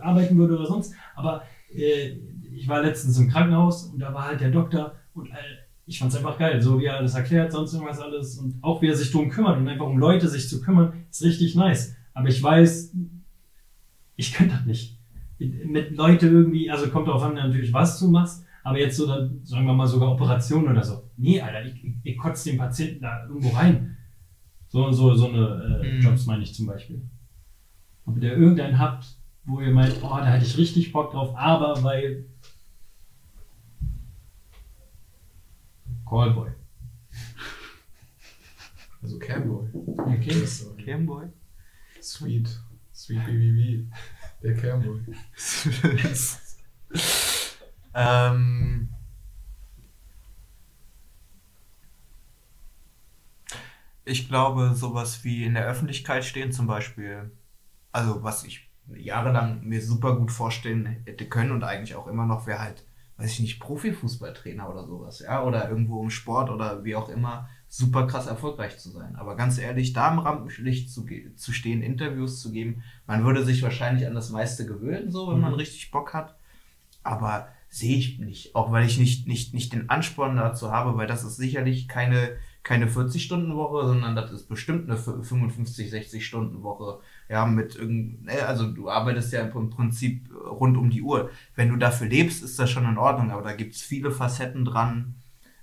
[0.00, 2.16] arbeiten würde oder sonst, aber äh,
[2.52, 5.30] ich war letztens im Krankenhaus und da war halt der Doktor und
[5.86, 8.82] ich fand es einfach geil, so wie er alles erklärt, sonst irgendwas alles und auch
[8.82, 11.94] wie er sich drum kümmert und einfach um Leute sich zu kümmern, ist richtig nice.
[12.12, 12.94] Aber ich weiß,
[14.16, 14.98] ich könnte das nicht.
[15.38, 19.40] Mit Leute irgendwie, also kommt darauf an natürlich, was du machst, aber jetzt so, dann,
[19.44, 21.04] sagen wir mal sogar Operationen oder so.
[21.16, 23.96] Nee, Alter, ich, ich, ich kotze den Patienten da irgendwo rein.
[24.68, 26.00] So, so, so eine äh, Mhm.
[26.00, 27.00] Jobs meine ich zum Beispiel.
[28.06, 29.06] Ob ihr irgendeinen habt,
[29.44, 32.26] wo ihr meint, oh, da hätte ich richtig Bock drauf, aber weil
[36.08, 36.50] Callboy.
[39.02, 39.68] Also Camboy.
[39.98, 40.46] Okay.
[40.84, 41.26] Camboy.
[42.00, 42.48] Sweet.
[42.92, 43.90] Sweet BBB.
[44.42, 45.00] Der Camboy.
[47.94, 48.88] ähm,
[54.04, 57.30] ich glaube, sowas wie in der Öffentlichkeit stehen zum Beispiel,
[57.92, 62.46] also was ich jahrelang mir super gut vorstellen hätte können und eigentlich auch immer noch
[62.46, 62.85] wäre halt,
[63.18, 67.48] weiß ich nicht, Profifußballtrainer oder sowas, ja, oder irgendwo im Sport oder wie auch immer,
[67.68, 69.16] super krass erfolgreich zu sein.
[69.16, 73.62] Aber ganz ehrlich, da im Rampenlicht zu, zu stehen, Interviews zu geben, man würde sich
[73.62, 75.42] wahrscheinlich an das meiste gewöhnen, so, wenn Mhm.
[75.42, 76.36] man richtig Bock hat.
[77.02, 78.54] Aber sehe ich nicht.
[78.54, 82.36] Auch weil ich nicht, nicht, nicht den Ansporn dazu habe, weil das ist sicherlich keine,
[82.66, 86.98] keine 40-Stunden-Woche, sondern das ist bestimmt eine 55, 60-Stunden-Woche.
[87.28, 91.30] Ja, mit irgend, ne, also du arbeitest ja im Prinzip rund um die Uhr.
[91.54, 95.14] Wenn du dafür lebst, ist das schon in Ordnung, aber da gibt's viele Facetten dran,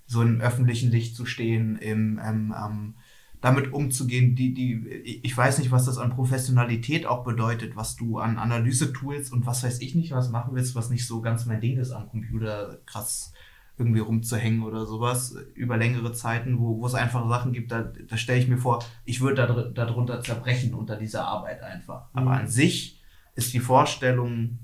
[0.06, 2.96] so im öffentlichen Licht zu stehen, im, ähm, ähm,
[3.42, 8.20] damit umzugehen, die, die, ich weiß nicht, was das an Professionalität auch bedeutet, was du
[8.20, 11.60] an Analyse-Tools und was weiß ich nicht, was machen willst, was nicht so ganz mein
[11.60, 13.34] Ding ist, am Computer krass
[13.78, 18.18] irgendwie rumzuhängen oder sowas über längere Zeiten, wo, wo es einfach Sachen gibt, da, da
[18.18, 22.10] stelle ich mir vor, ich würde da, darunter zerbrechen unter dieser Arbeit einfach.
[22.14, 22.38] Aber Mhm.
[22.38, 23.02] an sich
[23.36, 24.60] ist die Vorstellung,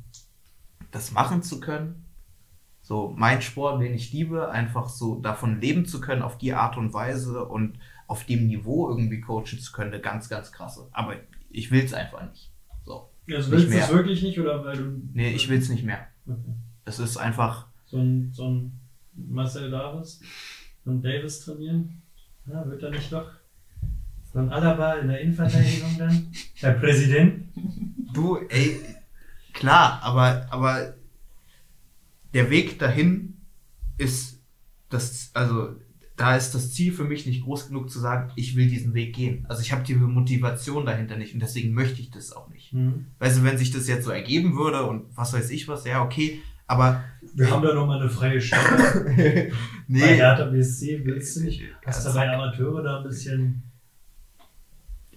[0.91, 2.05] das machen zu können,
[2.81, 6.77] so mein Sport, den ich liebe, einfach so davon leben zu können auf die Art
[6.77, 10.87] und Weise und auf dem Niveau irgendwie coachen zu können, eine ganz, ganz krasse.
[10.91, 11.15] Aber
[11.49, 12.51] ich will es einfach nicht.
[12.85, 13.09] So.
[13.31, 15.01] Also willst du es wirklich nicht oder weil du.
[15.13, 16.07] Nee, ich will es nicht mehr.
[16.27, 16.55] Okay.
[16.85, 18.78] Es ist einfach, So ein, so ein
[19.27, 20.21] Marcel Davis
[20.85, 22.01] und Davis trainieren?
[22.45, 23.29] Ja, wird er nicht doch
[24.31, 26.31] so ein Alaba in der Innenverteidigung dann?
[26.55, 27.49] Herr Präsident?
[28.13, 28.79] du, ey,
[29.53, 30.95] klar, aber, aber
[32.33, 33.37] der Weg dahin
[33.97, 34.41] ist
[34.89, 35.75] das, also
[36.15, 39.15] da ist das Ziel für mich nicht groß genug zu sagen, ich will diesen Weg
[39.15, 39.45] gehen.
[39.47, 42.71] Also ich habe die Motivation dahinter nicht und deswegen möchte ich das auch nicht.
[42.71, 43.05] Hm.
[43.19, 46.03] Weißt du, wenn sich das jetzt so ergeben würde und was weiß ich was, ja,
[46.03, 47.03] okay, aber
[47.35, 48.61] Wir haben da noch mal eine freie Stelle.
[49.15, 49.51] Bei
[49.87, 51.63] nee, Hertha BSC willst du nicht?
[51.83, 53.63] Hast du bei Amateure da ein bisschen.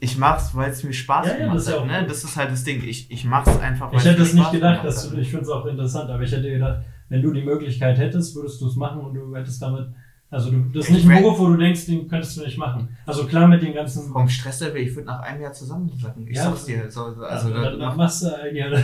[0.01, 2.07] ich mach's, weil es mir Spaß Ja, ja, gemacht das ist ja Ne?
[2.07, 2.83] Das ist halt das Ding.
[2.83, 5.45] Ich, ich mach's einfach, weil Ich hätte es nicht Spaß gedacht, dass du, ich finde
[5.45, 8.77] es auch interessant, aber ich hätte gedacht, wenn du die Möglichkeit hättest, würdest du es
[8.77, 9.89] machen und du hättest damit,
[10.33, 12.57] also du, das ist Ich nicht ein Beruf, wo du denkst, den könntest du nicht
[12.57, 12.89] machen.
[13.05, 16.27] Also klar mit den ganzen, Vom Stresslevel, ich würde nach einem Jahr zusammensacken.
[16.27, 16.91] Ich Ja, sag's dir.
[16.91, 18.81] So, so, also, also, da- dann, dann machst du ein Jahr, ja,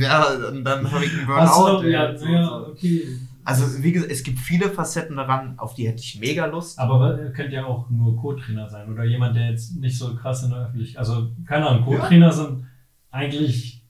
[0.00, 1.68] ja, dann, habe ich einen Burnout.
[1.68, 2.66] doch, ja, so, ja, so.
[2.72, 3.02] okay.
[3.44, 6.78] Also, wie gesagt, es gibt viele Facetten daran, auf die hätte ich mega Lust.
[6.78, 10.42] Aber er könnte ja auch nur Co-Trainer sein oder jemand, der jetzt nicht so krass
[10.44, 12.64] in der Öffentlichkeit, also keine Ahnung, Co-Trainer sind
[13.10, 13.84] eigentlich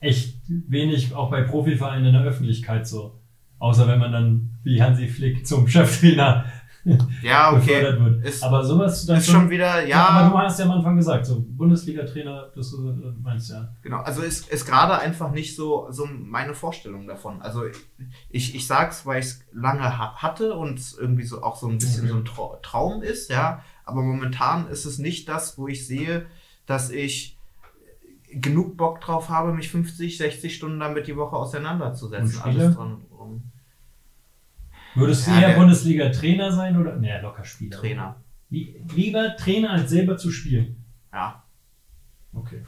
[0.00, 3.18] echt wenig, auch bei Profivereinen in der Öffentlichkeit so.
[3.64, 6.44] Außer wenn man dann wie Hansi Flick zum Cheftrainer
[7.22, 7.60] Ja, okay.
[7.60, 8.24] befördert wird.
[8.26, 11.24] Ist, aber sowas dann ist schon wieder, Ja, aber du hast ja am Anfang gesagt,
[11.24, 13.74] so Bundesliga-Trainer, das du äh, meinst ja.
[13.80, 14.00] genau.
[14.02, 17.40] Also ist, ist gerade einfach nicht so, so meine Vorstellung davon.
[17.40, 17.62] Also
[18.28, 21.66] ich, ich sag's, weil ich es lange ha hatte und es irgendwie so auch so
[21.66, 22.12] ein bisschen Okay.
[22.12, 23.62] so ein Trau Traum ist, ja.
[23.86, 26.26] Aber momentan ist es nicht das, wo ich sehe,
[26.66, 27.38] dass ich
[28.30, 32.42] genug Bock drauf habe, mich 50, 60 Stunden damit die Woche auseinanderzusetzen.
[32.42, 33.42] Alles dran und drum.
[34.94, 36.96] Würdest Ja, du eher Bundesliga-Trainer sein oder?
[36.96, 37.76] Nee, locker Spieler.
[37.78, 38.16] Trainer.
[38.50, 40.84] Lie- Lieber Trainer als selber zu spielen.
[41.12, 41.42] Ja.
[42.32, 42.62] Okay.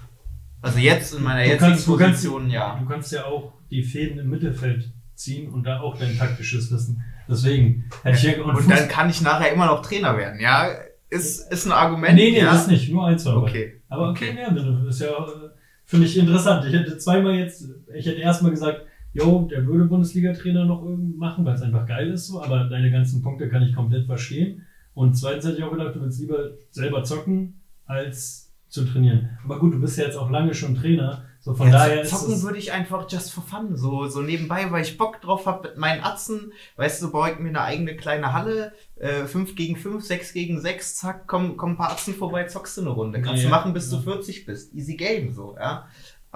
[0.62, 2.79] Also jetzt in meiner Du jetzigen kannst, du, kannst, Position, ja.
[2.81, 7.03] du kannst ja auch die Fäden im Mittelfeld ziehen und da auch dein taktisches Wissen.
[7.29, 10.69] Deswegen hätte ich ja Und, Fuß- dann kann ich nachher immer noch Trainer werden, ja.
[11.09, 12.15] Ist, ist ein Argument.
[12.15, 12.47] Nee, nee, ja?
[12.53, 13.43] das nicht, nur eins dabei.
[13.48, 13.82] Okay.
[13.89, 14.40] Aber okay, Okay.
[14.43, 15.51] ja, das ist ja, äh,
[15.85, 16.65] finde ich interessant.
[16.66, 18.81] Ich hätte zweimal jetzt, ich hätte erstmal gesagt,
[19.16, 22.90] jo, der würde Bundesliga-Trainer noch irgendwie machen, weil es einfach geil ist so, aber deine
[22.90, 24.62] ganzen Punkte kann ich komplett verstehen.
[24.94, 29.38] Und zweitens hätte ich auch gedacht, du willst lieber selber zocken, als zu trainieren.
[29.44, 32.10] Aber gut, du bist ja jetzt auch lange schon Trainer, so von ja, daher ist
[32.10, 35.47] zocken es, würde ich einfach just for fun, so, so nebenbei, weil ich Bock drauf
[35.47, 36.52] habe mit meinen Atzen.
[36.74, 40.60] Weißt du, baue ich mir eine eigene kleine Halle, äh, 5 gegen 5, 6 gegen
[40.60, 43.22] 6, zack, komm, komm ein paar Atzen vorbei, zockst du eine Runde.
[43.22, 43.98] Kannst Ja, du machen, bis ja.
[43.98, 44.74] du 40 bist.
[44.74, 45.86] Easy Game, so, ja.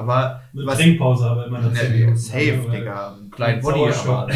[0.00, 3.14] Aber mit was- Trinkpause aber immer nee, Minuten, safe, aber- Digga.
[3.16, 4.28] Ein kleinen Body, aber.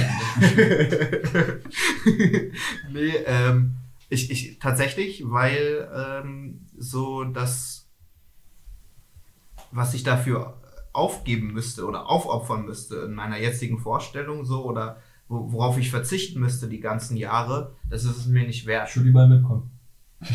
[2.92, 3.76] nee, ähm,
[4.08, 7.88] ich, ich, tatsächlich, weil ähm, so das,
[9.72, 10.60] was ich dafür
[10.92, 16.38] aufgeben müsste oder aufopfern müsste in meiner jetzigen Vorstellung so oder wo, worauf ich verzichten
[16.38, 18.94] müsste die ganzen Jahre, das ist es mir nicht wert.
[18.94, 19.70] Würde lieber mitkommen.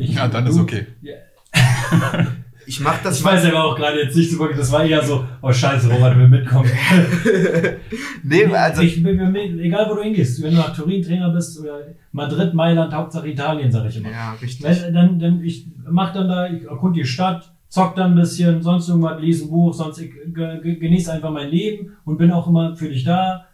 [0.00, 0.86] Ich- Ja, dann ist du- okay.
[1.02, 1.14] Ja.
[2.68, 5.02] ich mache das Ich weiß aber auch gerade jetzt nicht so wirklich, das war eher
[5.02, 6.70] so, oh scheiße, Robert will mitkommen.
[8.22, 11.78] nee, also ich, mir- egal wo du hingehst, wenn du nach Turin Trainer bist oder
[12.12, 14.10] Madrid, Mailand, Hauptsache Italien, sage ich immer.
[14.10, 14.64] ja, richtig.
[14.64, 18.62] Weil, dann, dann, ich mach dann da, ich erkund die Stadt, zock dann ein bisschen,
[18.62, 22.30] sonst irgendwas, lese ein Buch, sonst ich ge- ge- genieße einfach mein Leben und bin
[22.30, 23.44] auch immer für dich da.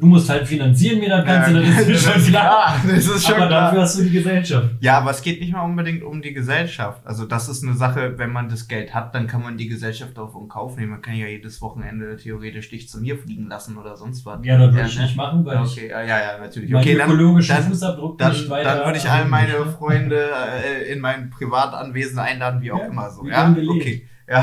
[0.00, 2.74] Du musst halt finanzieren mir das Ganze, das ist schon klar.
[2.86, 3.60] Das ist schon Aber klar.
[3.66, 4.68] dafür hast du die Gesellschaft.
[4.80, 7.06] Ja, aber es geht nicht mal unbedingt um die Gesellschaft.
[7.06, 10.18] Also das ist eine Sache, wenn man das Geld hat, dann kann man die Gesellschaft
[10.18, 10.90] auch in Kauf nehmen.
[10.92, 14.40] Man kann ja jedes Wochenende theoretisch dich zu mir fliegen lassen oder sonst was.
[14.42, 15.02] Ja, das würde ich ne?
[15.02, 16.70] nicht machen, weil Okay, ja, ja, ja, natürlich.
[16.70, 18.74] ich Okay, dann, ökologischen dann, Fußabdruck dann, nicht weiter.
[18.76, 19.54] dann würde ich all meine.
[19.64, 20.30] Freunde
[20.64, 23.26] äh, in mein Privatanwesen einladen, wie auch Ja, immer so.
[23.26, 24.06] Ja, okay.
[24.28, 24.42] Ja.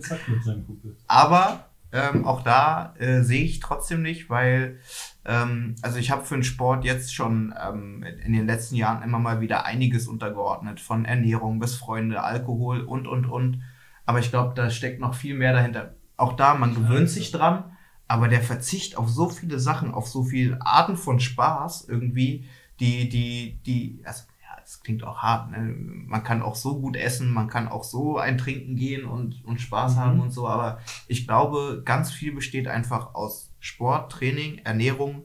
[0.00, 0.96] Zack mit seinem Kumpel.
[1.06, 4.78] Aber ähm, auch da äh, sehe ich trotzdem nicht, weil
[5.24, 9.18] ähm, also ich habe für den Sport jetzt schon ähm, in den letzten Jahren immer
[9.18, 13.62] mal wieder einiges untergeordnet, von Ernährung bis Freunde, Alkohol und und und.
[14.04, 15.94] Aber ich glaube, da steckt noch viel mehr dahinter.
[16.16, 17.76] Auch da, man gewöhnt sich dran,
[18.08, 22.48] aber der Verzicht auf so viele Sachen, auf so viele Arten von Spaß irgendwie,
[22.80, 24.24] die, die, die, also
[24.66, 25.74] ja, es klingt auch hart, ne?
[25.78, 29.60] Man kann auch so gut essen, man kann auch so ein Trinken gehen und, und
[29.60, 30.00] Spaß Mhm.
[30.00, 30.78] haben und so, aber
[31.08, 35.22] ich glaube, ganz viel besteht einfach aus Sport, Training, Ernährung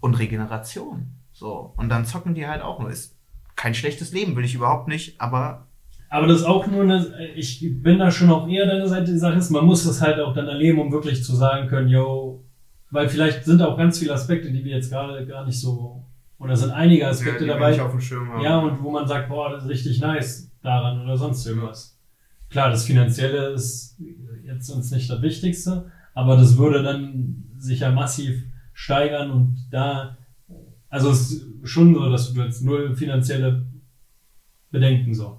[0.00, 1.14] und Regeneration.
[1.32, 1.72] So.
[1.76, 2.90] Und dann zocken die halt auch nur.
[2.90, 3.16] Ist
[3.56, 5.66] kein schlechtes Leben, will ich überhaupt nicht, aber
[6.10, 9.12] Aber das ist auch nur eine, ich bin da schon auf eher deiner Seite.
[9.12, 11.88] Die Sache ist, man muss das halt auch dann erleben, um wirklich zu sagen können,
[11.88, 12.44] yo,
[12.90, 16.04] weil vielleicht sind auch ganz viele Aspekte, die wir jetzt gerade gar nicht so,
[16.42, 18.42] oder sind einige Aspekte dabei, Schirm haben.
[18.42, 21.96] ja, und wo man sagt, boah, das ist richtig nice daran oder sonst irgendwas.
[22.50, 23.96] Klar, das Finanzielle ist
[24.44, 28.42] jetzt uns nicht das Wichtigste, aber das würde dann sicher massiv
[28.72, 30.18] steigern und da,
[30.88, 33.64] also es ist schon so, dass du jetzt null finanzielle
[34.72, 35.38] Bedenken so.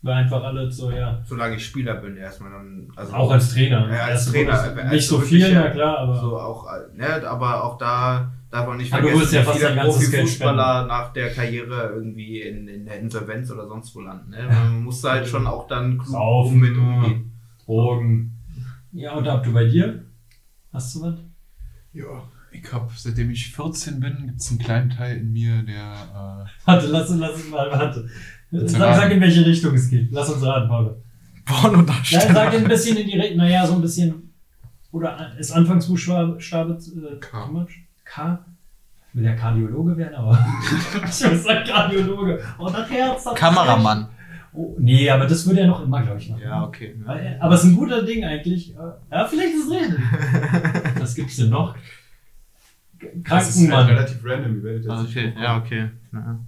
[0.00, 1.20] Weil einfach alles so, ja.
[1.26, 2.88] Solange ich Spieler bin, erstmal dann.
[2.94, 3.88] Also Auch als Trainer.
[3.92, 4.78] Ja, als Erst Trainer, bewusst.
[4.78, 6.14] als Nicht so viel, ja, klar, aber.
[6.20, 9.82] So auch, ne, aber auch da darf man nicht Aber du vergessen, willst ja viele
[9.82, 14.30] Profifußballer nach der Karriere irgendwie in, in der Insolvenz oder sonst wo landen.
[14.30, 14.48] Ne?
[14.50, 17.32] Man muss halt schon auch dann klug Saufen, um mit umgehen.
[17.64, 18.32] Drogen.
[18.92, 20.04] Ja, und ab du bei dir?
[20.72, 21.14] Hast du was?
[21.92, 22.22] Ja,
[22.52, 26.86] ich habe, seitdem ich 14 bin, gibt es einen kleinen Teil in mir, der Warte,
[26.86, 28.08] lass, uns- lass uns mal, warte.
[28.50, 30.08] Sag, sag in welche Richtung es geht.
[30.10, 30.96] Lass uns raten, Paul.
[31.34, 32.32] Ja, Pornodarsteller.
[32.34, 34.32] sag ein bisschen in die Richtung, naja, so ein bisschen.
[34.90, 37.44] Oder ist Anfangsbuchstabe äh, K.
[37.46, 37.68] too much?
[38.08, 38.44] K?
[39.08, 40.38] Ich will ja Kardiologe werden, aber.
[41.04, 42.42] ich muss sagen Kardiologe.
[42.58, 43.24] Oh, das Herz.
[43.24, 44.08] Das Kameramann.
[44.52, 46.42] Oh, nee, aber das würde er noch immer, glaube ich, machen.
[46.42, 46.96] Ja, okay.
[47.38, 48.74] Aber es ist ein guter Ding eigentlich.
[49.10, 49.98] Ja, vielleicht ist es richtig.
[51.00, 51.76] Was gibt's denn noch?
[53.00, 53.86] das ist halt Krankenmann.
[53.86, 54.56] relativ random.
[54.56, 55.90] Ihr werdet jetzt Okay, nicht ja, okay.
[56.12, 56.40] Ja.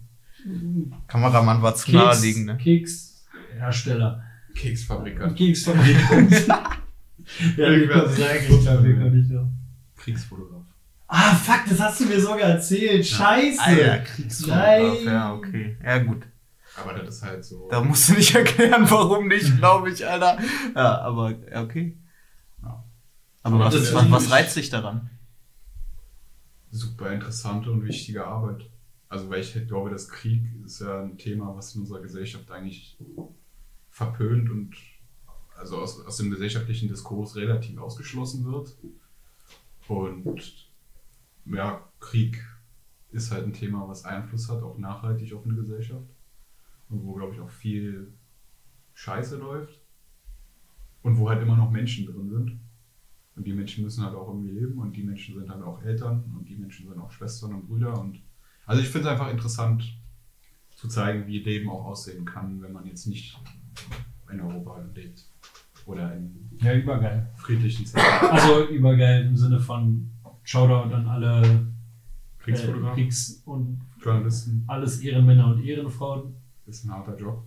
[1.07, 2.57] Kameramann war zu naheliegend, ne?
[2.57, 4.25] Kekshersteller.
[4.55, 6.33] Keksfabrikant, Keksfabrikant.
[7.57, 8.65] ja, es eigentlich?
[8.65, 8.83] da?
[8.83, 9.47] Wie kommt ich drauf?
[9.97, 10.63] Kriegsfotograf.
[11.13, 13.05] Ah, fuck, das hast du mir sogar erzählt.
[13.05, 13.61] Scheiße.
[13.61, 14.95] Alter, Kriegsfotograf.
[14.95, 15.05] Nein.
[15.05, 15.77] Ja, okay.
[15.85, 16.23] Ja, gut.
[16.77, 17.69] Aber das ist halt so.
[17.69, 20.39] Da musst du nicht erklären, warum nicht, glaube ich, Alter.
[20.75, 21.97] Ja, aber, ja, okay.
[22.63, 22.85] Ja.
[23.43, 25.11] Aber Aber was, was, was reizt dich daran?
[26.73, 28.71] super interessante und wichtige Arbeit.
[29.09, 32.97] Also weil ich glaube, das Krieg ist ja ein Thema, was in unserer Gesellschaft eigentlich
[33.91, 34.77] verpönt und
[35.59, 38.77] also aus, aus dem gesellschaftlichen Diskurs relativ ausgeschlossen wird.
[39.89, 40.70] Und
[41.47, 42.45] ja, Krieg
[43.11, 46.09] ist halt ein Thema, was Einfluss hat, auch nachhaltig auf eine Gesellschaft.
[46.89, 48.13] Und wo, glaube ich, auch viel
[48.95, 49.81] Scheiße läuft.
[51.03, 52.61] Und wo halt immer noch Menschen drin sind.
[53.37, 56.25] Und die Menschen müssen halt auch irgendwie leben und die Menschen sind halt auch Eltern
[56.37, 57.99] und die Menschen sind auch Schwestern und Brüder.
[57.99, 58.21] Und
[58.67, 59.97] also ich finde es einfach interessant
[60.75, 63.41] zu zeigen, wie Leben auch aussehen kann, wenn man jetzt nicht
[64.31, 65.25] in Europa lebt.
[65.87, 67.31] Oder in Ja, übergeil.
[67.37, 68.27] friedlichen Zeiten.
[68.27, 70.11] Also übergeil im Sinne von
[70.43, 71.59] Shoutout an alle äh,
[72.39, 76.35] Kriegsfotograf, Kriegs- und Journalisten, alles Ehrenmänner und Ehrenfrauen.
[76.67, 77.45] ist ein harter Job.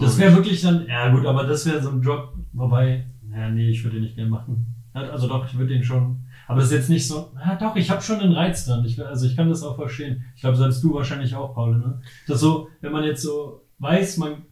[0.00, 3.70] Das wäre wirklich dann, ja gut, aber das wäre so ein Job, wobei, ja, nee,
[3.70, 4.66] ich würde den nicht gerne machen.
[4.92, 7.90] Also doch, ich würde den schon, aber das ist jetzt nicht so, ja doch, ich
[7.90, 8.84] habe schon einen Reiz dran.
[8.84, 10.24] Ich, also ich kann das auch verstehen.
[10.34, 12.00] Ich glaube, selbst du wahrscheinlich auch, Paul, ne?
[12.26, 14.42] Das so, wenn man jetzt so weiß, man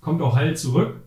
[0.00, 1.02] kommt auch heil zurück,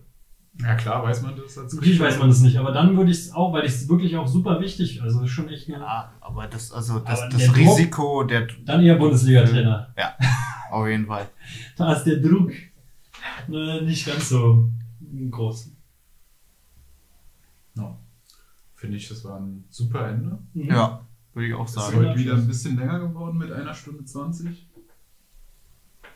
[0.60, 3.16] Ja klar, weiß man das als natürlich weiß man das nicht, aber dann würde ich
[3.18, 6.12] es auch, weil ich es wirklich auch super wichtig, also ist schon echt, eine, Ja,
[6.20, 9.94] aber das, also das, Aber das der Druck- Risiko, der, dann eher Bundesliga-Trainer.
[10.70, 11.28] auf jeden Fall.
[11.76, 12.52] Da ist der Druck
[13.50, 14.68] äh, nicht ganz so
[15.30, 15.70] groß.
[17.76, 17.96] Ja.
[18.74, 20.38] Finde ich, das war ein super Ende.
[20.52, 20.64] Mhm.
[20.70, 21.00] Ja,
[21.32, 21.96] würde ich auch Ist sagen.
[21.96, 24.68] heute wieder ein bisschen länger geworden mit einer Stunde 20.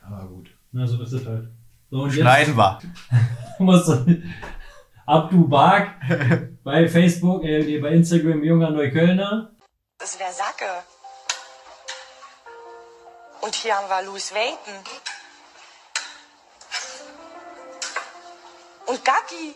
[0.03, 0.51] Aber gut.
[0.73, 1.49] Na, so ist es halt.
[1.91, 2.81] So, und Schneiden wir.
[3.59, 4.23] musst du
[5.07, 5.93] Abdu Bark
[6.65, 9.53] bei Facebook, äh, nee, bei Instagram junger Neuköllner.
[9.99, 10.83] Das wäre Sacke.
[13.41, 14.75] Und hier haben wir Louis Vuitton.
[18.87, 19.55] Und Gacki.